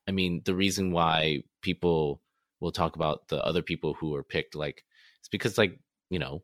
I 0.08 0.12
mean, 0.12 0.42
the 0.46 0.56
reason 0.56 0.92
why 0.92 1.44
people 1.62 2.22
will 2.60 2.72
talk 2.72 2.96
about 2.96 3.28
the 3.30 3.44
other 3.44 3.62
people 3.62 3.94
who 3.94 4.12
were 4.12 4.24
picked, 4.24 4.56
like, 4.56 4.84
it's 5.20 5.30
because, 5.30 5.58
like, 5.58 5.80
you 6.10 6.20
know, 6.20 6.44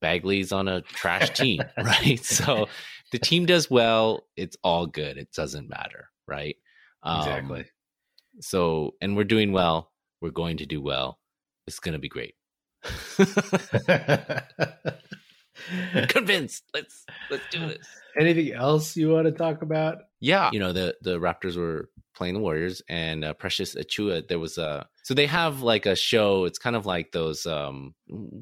Bagley's 0.00 0.52
on 0.52 0.68
a 0.68 0.82
trash 0.82 1.30
team, 1.38 1.62
right? 1.78 2.24
So 2.24 2.68
the 3.12 3.18
team 3.18 3.46
does 3.46 3.70
well, 3.70 4.24
it's 4.36 4.56
all 4.62 4.86
good. 4.86 5.18
It 5.18 5.32
doesn't 5.32 5.68
matter, 5.68 6.08
right? 6.26 6.56
Um, 7.02 7.20
exactly. 7.20 7.64
So, 8.40 8.94
and 9.00 9.16
we're 9.16 9.24
doing 9.24 9.52
well. 9.52 9.90
We're 10.20 10.30
going 10.30 10.58
to 10.58 10.66
do 10.66 10.80
well. 10.80 11.18
It's 11.66 11.80
going 11.80 11.94
to 11.94 11.98
be 11.98 12.08
great. 12.08 12.34
Convinced. 16.08 16.64
Let's 16.74 17.04
let's 17.30 17.44
do 17.50 17.68
this. 17.68 17.86
Anything 18.18 18.52
else 18.52 18.96
you 18.96 19.10
want 19.10 19.26
to 19.26 19.32
talk 19.32 19.62
about? 19.62 19.98
Yeah, 20.20 20.50
you 20.52 20.58
know 20.58 20.72
the 20.72 20.96
the 21.02 21.18
Raptors 21.18 21.56
were 21.56 21.90
playing 22.14 22.34
the 22.34 22.40
Warriors 22.40 22.82
and 22.88 23.24
uh, 23.24 23.34
Precious 23.34 23.74
Achiuwa. 23.74 24.26
There 24.26 24.38
was 24.38 24.58
a 24.58 24.86
so 25.10 25.14
they 25.14 25.26
have 25.26 25.60
like 25.62 25.86
a 25.86 25.96
show. 25.96 26.44
It's 26.44 26.60
kind 26.60 26.76
of 26.76 26.86
like 26.86 27.10
those. 27.10 27.44
um 27.44 27.96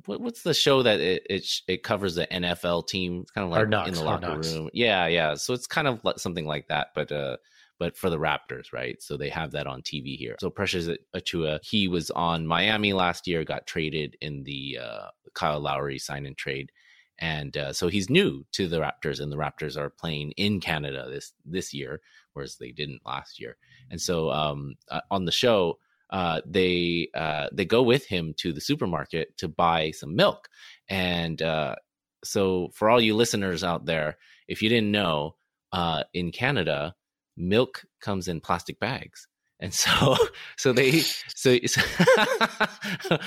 what, 0.05 0.21
What's 0.21 0.43
the 0.43 0.53
show 0.53 0.83
that 0.83 1.01
it, 1.01 1.27
it, 1.31 1.47
it 1.67 1.83
covers 1.83 2.15
the 2.15 2.27
NFL 2.27 2.89
team? 2.89 3.21
It's 3.23 3.31
kind 3.31 3.47
of 3.47 3.51
like 3.51 3.71
Knocks, 3.71 3.89
in 3.89 3.95
the 3.95 4.03
locker 4.03 4.39
room. 4.39 4.69
Yeah, 4.75 5.07
yeah. 5.07 5.33
So 5.33 5.55
it's 5.55 5.67
kind 5.67 5.89
of 5.89 6.05
like 6.05 6.19
something 6.19 6.45
like 6.45 6.69
that, 6.69 6.89
but 6.95 7.11
uh 7.11 7.39
but 7.79 7.97
for 7.97 8.11
the 8.11 8.19
Raptors, 8.19 8.71
right? 8.71 9.01
So 9.01 9.17
they 9.17 9.31
have 9.31 9.53
that 9.53 9.67
on 9.67 9.81
TV 9.81 10.19
here. 10.19 10.37
So 10.41 10.51
Precious 10.51 10.91
Achiuwa, 11.17 11.65
he 11.65 11.89
was 11.89 12.11
on 12.11 12.47
Miami 12.47 12.93
last 12.93 13.27
year, 13.27 13.45
got 13.45 13.67
traded 13.67 14.19
in 14.21 14.43
the 14.43 14.81
uh, 14.83 15.07
Kyle 15.33 15.61
Lowry 15.61 15.99
sign 15.99 16.27
and 16.27 16.37
trade 16.37 16.71
and 17.19 17.57
uh, 17.57 17.73
so 17.73 17.89
he's 17.89 18.09
new 18.09 18.45
to 18.53 18.69
the 18.69 18.79
Raptors, 18.79 19.21
and 19.21 19.33
the 19.33 19.37
Raptors 19.37 19.77
are 19.77 19.91
playing 19.91 20.33
in 20.33 20.61
Canada 20.61 21.09
this 21.11 21.33
this 21.45 21.75
year, 21.75 22.01
whereas 22.33 22.57
they 22.57 22.71
didn't 22.71 23.05
last 23.05 23.41
year. 23.41 23.57
And 23.91 24.01
so 24.01 24.31
um, 24.31 24.75
uh, 24.91 25.01
on 25.11 25.25
the 25.25 25.33
show, 25.33 25.79
uh, 26.11 26.41
they 26.47 27.09
uh, 27.15 27.49
they 27.53 27.65
go 27.65 27.83
with 27.83 28.07
him 28.07 28.35
to 28.39 28.53
the 28.53 28.61
supermarket 28.61 29.37
to 29.39 29.49
buy 29.49 29.91
some 29.91 30.17
milk. 30.17 30.49
And 30.89 31.41
uh, 31.43 31.77
so 32.25 32.71
for 32.75 32.89
all 32.89 33.01
you 33.01 33.15
listeners 33.15 33.63
out 33.63 33.87
there, 33.87 34.17
if 34.47 34.63
you 34.63 34.69
didn't 34.69 34.91
know, 34.93 35.37
uh, 35.73 36.05
in 36.15 36.33
Canada, 36.33 36.95
milk 37.37 37.85
comes 38.01 38.29
in 38.29 38.41
plastic 38.41 38.81
bags 38.81 39.29
and 39.61 39.73
so 39.73 40.17
so 40.57 40.73
they 40.73 41.01
so 41.35 41.59
so 41.67 41.83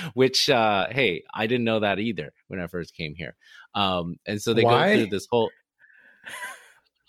which 0.14 0.50
uh 0.50 0.88
hey 0.92 1.24
i 1.34 1.48
didn't 1.48 1.64
know 1.64 1.80
that 1.80 2.00
either 2.00 2.34
when 2.48 2.60
i 2.60 2.68
first 2.68 2.96
came 2.96 3.14
here 3.16 3.36
um 3.76 4.18
and 4.26 4.42
so 4.42 4.54
they 4.54 4.64
Why? 4.64 4.92
go 4.92 4.98
through 4.98 5.08
this 5.08 5.28
whole 5.30 5.50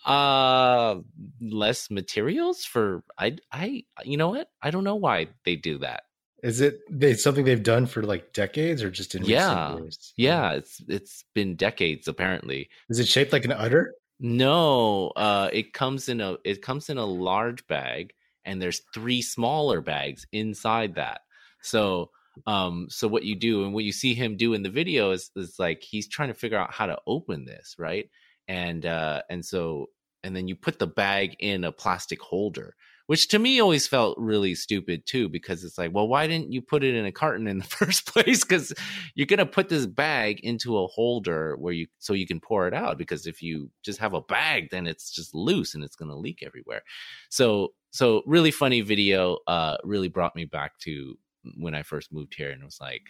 uh 0.04 0.96
less 1.40 1.90
materials 1.90 2.64
for 2.64 3.04
i 3.18 3.36
i 3.52 3.84
you 4.04 4.16
know 4.16 4.30
what? 4.30 4.48
I 4.60 4.70
don't 4.70 4.84
know 4.84 4.96
why 4.96 5.28
they 5.44 5.56
do 5.56 5.78
that. 5.78 6.04
Is 6.42 6.60
it 6.60 6.80
they 6.90 7.14
something 7.14 7.44
they've 7.44 7.62
done 7.62 7.86
for 7.86 8.02
like 8.02 8.32
decades 8.32 8.82
or 8.82 8.90
just 8.90 9.14
in 9.14 9.24
yeah. 9.24 9.78
Yeah 10.16 10.52
it's 10.52 10.82
it's 10.88 11.24
been 11.34 11.54
decades 11.54 12.08
apparently. 12.08 12.68
Is 12.88 12.98
it 12.98 13.06
shaped 13.06 13.32
like 13.32 13.44
an 13.44 13.52
udder? 13.52 13.94
No 14.18 15.12
uh 15.16 15.50
it 15.52 15.72
comes 15.72 16.08
in 16.08 16.20
a 16.20 16.36
it 16.44 16.62
comes 16.62 16.88
in 16.90 16.98
a 16.98 17.06
large 17.06 17.66
bag 17.68 18.12
and 18.44 18.60
there's 18.60 18.82
three 18.92 19.22
smaller 19.22 19.80
bags 19.80 20.26
inside 20.32 20.96
that. 20.96 21.20
So 21.62 22.10
um 22.46 22.88
so 22.90 23.06
what 23.06 23.24
you 23.24 23.36
do 23.36 23.64
and 23.64 23.72
what 23.72 23.84
you 23.84 23.92
see 23.92 24.14
him 24.14 24.36
do 24.36 24.54
in 24.54 24.62
the 24.62 24.70
video 24.70 25.12
is 25.12 25.30
is 25.36 25.60
like 25.60 25.82
he's 25.82 26.08
trying 26.08 26.28
to 26.28 26.34
figure 26.34 26.58
out 26.58 26.72
how 26.72 26.86
to 26.86 26.98
open 27.06 27.44
this, 27.44 27.76
right? 27.78 28.10
And 28.48 28.84
uh 28.86 29.22
and 29.30 29.44
so 29.44 29.86
and 30.24 30.36
then 30.36 30.48
you 30.48 30.54
put 30.54 30.78
the 30.78 30.86
bag 30.86 31.36
in 31.40 31.64
a 31.64 31.72
plastic 31.72 32.20
holder 32.20 32.74
which 33.06 33.28
to 33.28 33.38
me 33.38 33.60
always 33.60 33.88
felt 33.88 34.16
really 34.16 34.54
stupid 34.54 35.04
too 35.06 35.28
because 35.28 35.64
it's 35.64 35.76
like 35.76 35.92
well 35.92 36.08
why 36.08 36.26
didn't 36.26 36.52
you 36.52 36.62
put 36.62 36.84
it 36.84 36.94
in 36.94 37.04
a 37.04 37.12
carton 37.12 37.46
in 37.46 37.58
the 37.58 37.64
first 37.78 38.06
place? 38.06 38.44
Because 38.44 38.72
you're 39.14 39.26
going 39.26 39.38
to 39.38 39.46
put 39.46 39.68
this 39.68 39.86
bag 39.86 40.40
into 40.40 40.78
a 40.78 40.86
holder 40.86 41.56
where 41.56 41.72
you 41.72 41.86
so 41.98 42.12
you 42.12 42.26
can 42.26 42.40
pour 42.40 42.68
it 42.68 42.74
out 42.74 42.98
because 42.98 43.26
if 43.26 43.42
you 43.42 43.70
just 43.82 43.98
have 43.98 44.14
a 44.14 44.20
bag 44.20 44.68
then 44.70 44.86
it's 44.86 45.10
just 45.10 45.34
loose 45.34 45.74
and 45.74 45.84
it's 45.84 45.96
going 45.96 46.10
to 46.10 46.16
leak 46.16 46.42
everywhere. 46.42 46.82
So 47.28 47.74
so 47.92 48.22
really 48.26 48.50
funny 48.50 48.80
video 48.80 49.38
uh 49.46 49.76
really 49.84 50.08
brought 50.08 50.34
me 50.34 50.44
back 50.46 50.78
to 50.78 51.16
when 51.58 51.74
i 51.74 51.82
first 51.82 52.12
moved 52.12 52.34
here 52.34 52.50
and 52.50 52.62
it 52.62 52.64
was 52.64 52.80
like 52.80 53.02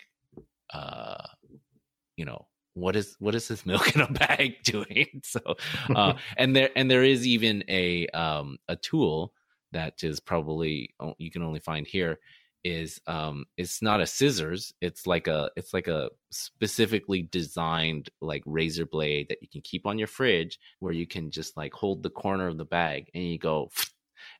uh 0.74 1.24
you 2.16 2.24
know 2.24 2.46
what 2.74 2.96
is 2.96 3.16
what 3.18 3.34
is 3.34 3.48
this 3.48 3.66
milk 3.66 3.94
in 3.94 4.00
a 4.00 4.12
bag 4.12 4.56
doing? 4.64 5.20
So 5.24 5.40
uh 5.94 6.14
and 6.36 6.54
there 6.54 6.70
and 6.76 6.90
there 6.90 7.04
is 7.04 7.26
even 7.26 7.64
a 7.68 8.06
um 8.08 8.58
a 8.68 8.76
tool 8.76 9.32
that 9.72 10.02
is 10.02 10.20
probably 10.20 10.94
you 11.18 11.30
can 11.30 11.42
only 11.42 11.60
find 11.60 11.86
here 11.86 12.18
is 12.64 13.00
um 13.08 13.44
it's 13.56 13.82
not 13.82 14.00
a 14.00 14.06
scissors 14.06 14.72
it's 14.80 15.04
like 15.04 15.26
a 15.26 15.50
it's 15.56 15.74
like 15.74 15.88
a 15.88 16.08
specifically 16.30 17.22
designed 17.22 18.08
like 18.20 18.42
razor 18.46 18.86
blade 18.86 19.26
that 19.28 19.42
you 19.42 19.48
can 19.48 19.60
keep 19.62 19.84
on 19.84 19.98
your 19.98 20.06
fridge 20.06 20.60
where 20.78 20.92
you 20.92 21.04
can 21.04 21.28
just 21.30 21.56
like 21.56 21.72
hold 21.72 22.04
the 22.04 22.10
corner 22.10 22.46
of 22.46 22.58
the 22.58 22.64
bag 22.64 23.10
and 23.14 23.24
you 23.24 23.36
go 23.36 23.68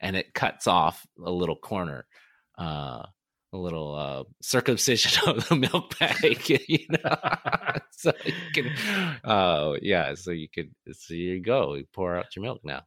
and 0.01 0.16
it 0.16 0.35
cuts 0.35 0.66
off 0.66 1.07
a 1.24 1.30
little 1.30 1.57
corner. 1.57 2.07
Uh 2.59 3.05
a 3.53 3.57
little 3.59 3.95
uh 3.95 4.25
circumcision 4.41 5.23
of 5.29 5.49
the 5.49 5.57
milk 5.57 5.99
bag 5.99 6.49
you 6.69 6.87
know? 6.89 7.17
So 7.93 8.13
you 8.25 8.33
can 8.53 8.67
uh 9.25 9.75
yeah 9.81 10.15
so 10.15 10.33
you 10.33 10.49
could 10.49 10.71
so 10.93 11.15
you 11.15 11.41
go 11.41 11.75
you 11.75 11.85
pour 11.93 12.17
out 12.17 12.35
your 12.35 12.43
milk 12.43 12.61
now. 12.65 12.83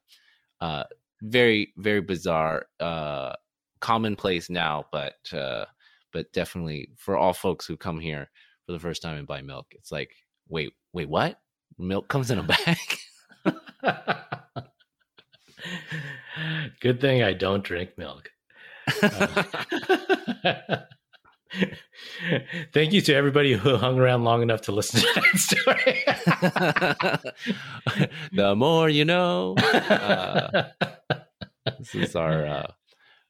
Uh 0.60 0.84
very 1.22 1.74
very 1.78 2.02
bizarre 2.02 2.66
uh 2.80 3.34
commonplace 3.80 4.50
now 4.50 4.86
but 4.92 5.16
uh 5.32 5.66
but 6.12 6.32
definitely 6.34 6.90
for 6.98 7.16
all 7.18 7.34
folks 7.34 7.66
who 7.66 7.78
come 7.78 8.00
here 8.00 8.30
for 8.66 8.74
the 8.74 8.80
first 8.80 9.02
time 9.02 9.18
and 9.18 9.28
buy 9.28 9.42
milk 9.42 9.68
it's 9.72 9.92
like 9.92 10.12
wait 10.50 10.74
wait 10.92 11.08
what? 11.10 11.40
Milk 11.78 12.08
comes 12.08 12.32
in 12.32 12.40
a 12.40 12.44
bag? 12.44 12.78
Good 16.82 17.00
thing 17.00 17.24
i 17.24 17.34
don't 17.34 17.64
drink 17.64 17.92
milk 17.98 18.30
uh, 19.02 20.78
Thank 22.74 22.94
you 22.94 23.02
to 23.02 23.14
everybody 23.14 23.54
who 23.54 23.78
hung 23.78 24.00
around 24.00 24.24
long 24.24 24.42
enough 24.42 24.62
to 24.62 24.72
listen 24.72 25.02
to 25.02 25.08
that 25.16 25.38
story. 25.38 26.04
the 28.34 28.56
more 28.56 28.90
you 28.90 29.06
know. 29.06 29.56
Uh, 29.56 30.70
this 31.80 31.96
is 31.96 32.16
our 32.16 32.46
uh, 32.46 32.68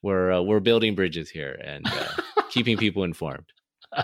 we're 0.02 0.32
uh, 0.32 0.42
we're 0.42 0.60
building 0.60 0.94
bridges 0.94 1.30
here 1.30 1.58
and 1.62 1.86
uh, 1.86 2.08
keeping 2.50 2.76
people 2.76 3.04
informed. 3.04 3.46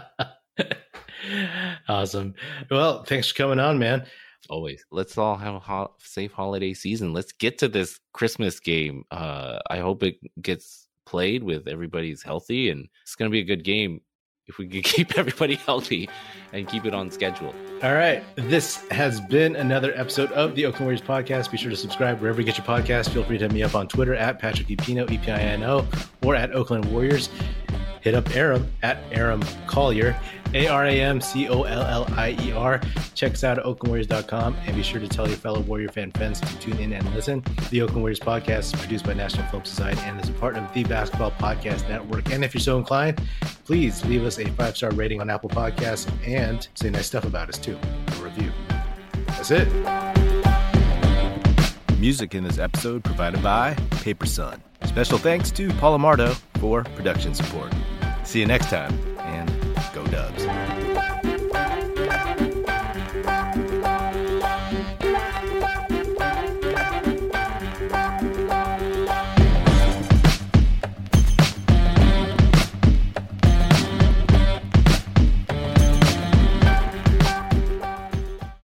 awesome. 1.88 2.34
Well, 2.70 3.05
thanks 3.05 3.28
for 3.28 3.34
coming 3.34 3.61
on, 3.61 3.78
man. 3.78 4.07
Always. 4.48 4.84
Let's 4.90 5.18
all 5.18 5.36
have 5.36 5.55
a 5.55 5.61
ho- 5.61 5.94
safe 5.98 6.32
holiday 6.32 6.74
season. 6.74 7.12
Let's 7.12 7.32
get 7.32 7.59
to 7.59 7.68
this 7.68 8.00
Christmas 8.12 8.59
game. 8.61 9.05
Uh, 9.11 9.59
I 9.70 9.78
hope 9.78 10.03
it 10.03 10.16
gets 10.40 10.88
played 11.12 11.44
with 11.44 11.68
everybody's 11.68 12.22
healthy 12.22 12.70
and 12.70 12.88
it's 13.02 13.14
going 13.16 13.30
to 13.30 13.32
be 13.32 13.40
a 13.40 13.44
good 13.44 13.64
game 13.64 14.00
if 14.46 14.56
we 14.56 14.66
can 14.66 14.80
keep 14.94 15.18
everybody 15.18 15.56
healthy 15.56 16.08
and 16.54 16.66
keep 16.66 16.86
it 16.86 16.94
on 16.94 17.10
schedule. 17.10 17.54
All 17.82 17.92
right. 17.92 18.24
This 18.36 18.88
has 18.90 19.20
been 19.20 19.54
another 19.56 19.92
episode 19.94 20.32
of 20.32 20.54
the 20.54 20.64
Oakland 20.64 20.86
Warriors 20.86 21.02
podcast. 21.02 21.50
Be 21.50 21.58
sure 21.58 21.70
to 21.70 21.76
subscribe 21.76 22.18
wherever 22.22 22.40
you 22.40 22.46
get 22.46 22.56
your 22.56 22.66
podcast. 22.66 23.10
Feel 23.10 23.24
free 23.24 23.36
to 23.36 23.44
hit 23.44 23.52
me 23.52 23.62
up 23.62 23.74
on 23.74 23.88
Twitter 23.88 24.14
at 24.14 24.38
Patrick 24.38 24.68
Epino, 24.68 25.08
E-P-I-N-O, 25.10 25.86
or 26.24 26.34
at 26.34 26.54
Oakland 26.54 26.86
Warriors. 26.86 27.28
Hit 28.03 28.14
up 28.14 28.34
Aram 28.36 28.70
at 28.82 28.98
Aram 29.12 29.42
Collier. 29.66 30.16
A 30.55 30.66
R 30.66 30.84
A 30.84 31.00
M 31.00 31.20
C 31.20 31.48
O 31.48 31.62
L 31.62 31.82
L 31.82 32.07
I 32.16 32.36
E 32.40 32.53
R. 32.53 32.80
Check 33.14 33.32
us 33.32 33.44
out 33.44 33.59
at 33.59 33.64
OaklandWarriors.com 33.64 34.57
and 34.66 34.76
be 34.76 34.82
sure 34.82 35.00
to 35.00 35.09
tell 35.09 35.26
your 35.26 35.36
fellow 35.36 35.61
Warrior 35.61 35.88
fan 35.88 36.11
friends 36.12 36.40
to 36.40 36.59
tune 36.59 36.78
in 36.78 36.92
and 36.92 37.14
listen. 37.14 37.42
The 37.70 37.80
Oakland 37.82 38.03
Warriors 38.03 38.20
podcast 38.20 38.59
is 38.59 38.72
produced 38.72 39.05
by 39.05 39.14
National 39.14 39.46
Film 39.48 39.64
Society 39.64 40.00
and 40.03 40.20
is 40.20 40.28
a 40.28 40.32
part 40.32 40.57
of 40.57 40.72
the 40.74 40.84
Basketball 40.84 41.30
Podcast 41.32 41.88
Network. 41.88 42.30
And 42.30 42.44
if 42.44 42.55
you're 42.55 42.61
so 42.61 42.76
inclined, 42.76 43.22
please 43.64 44.05
leave 44.05 44.24
us 44.24 44.38
a 44.38 44.44
five 44.50 44.76
star 44.76 44.90
rating 44.90 45.20
on 45.20 45.30
Apple 45.30 45.48
Podcasts 45.48 46.11
and 46.26 46.68
say 46.74 46.90
nice 46.90 47.07
stuff 47.07 47.24
about 47.24 47.48
us 47.48 47.59
too. 47.59 47.78
A 48.09 48.22
review. 48.22 48.53
That's 49.28 49.50
it. 49.50 49.68
music 51.98 52.34
in 52.34 52.42
this 52.42 52.59
episode 52.59 53.05
provided 53.05 53.40
by 53.44 53.74
Paper 54.03 54.26
Son. 54.26 54.61
Special 54.86 55.18
thanks 55.18 55.53
to 55.53 55.70
Paul 55.74 55.96
Amardo 55.96 56.34
for 56.59 56.82
production 56.82 57.32
support. 57.32 57.72
See 58.24 58.40
you 58.40 58.46
next 58.46 58.70
time, 58.70 58.98
and 59.18 59.50
go 59.92 60.06
Dubs. 60.06 60.46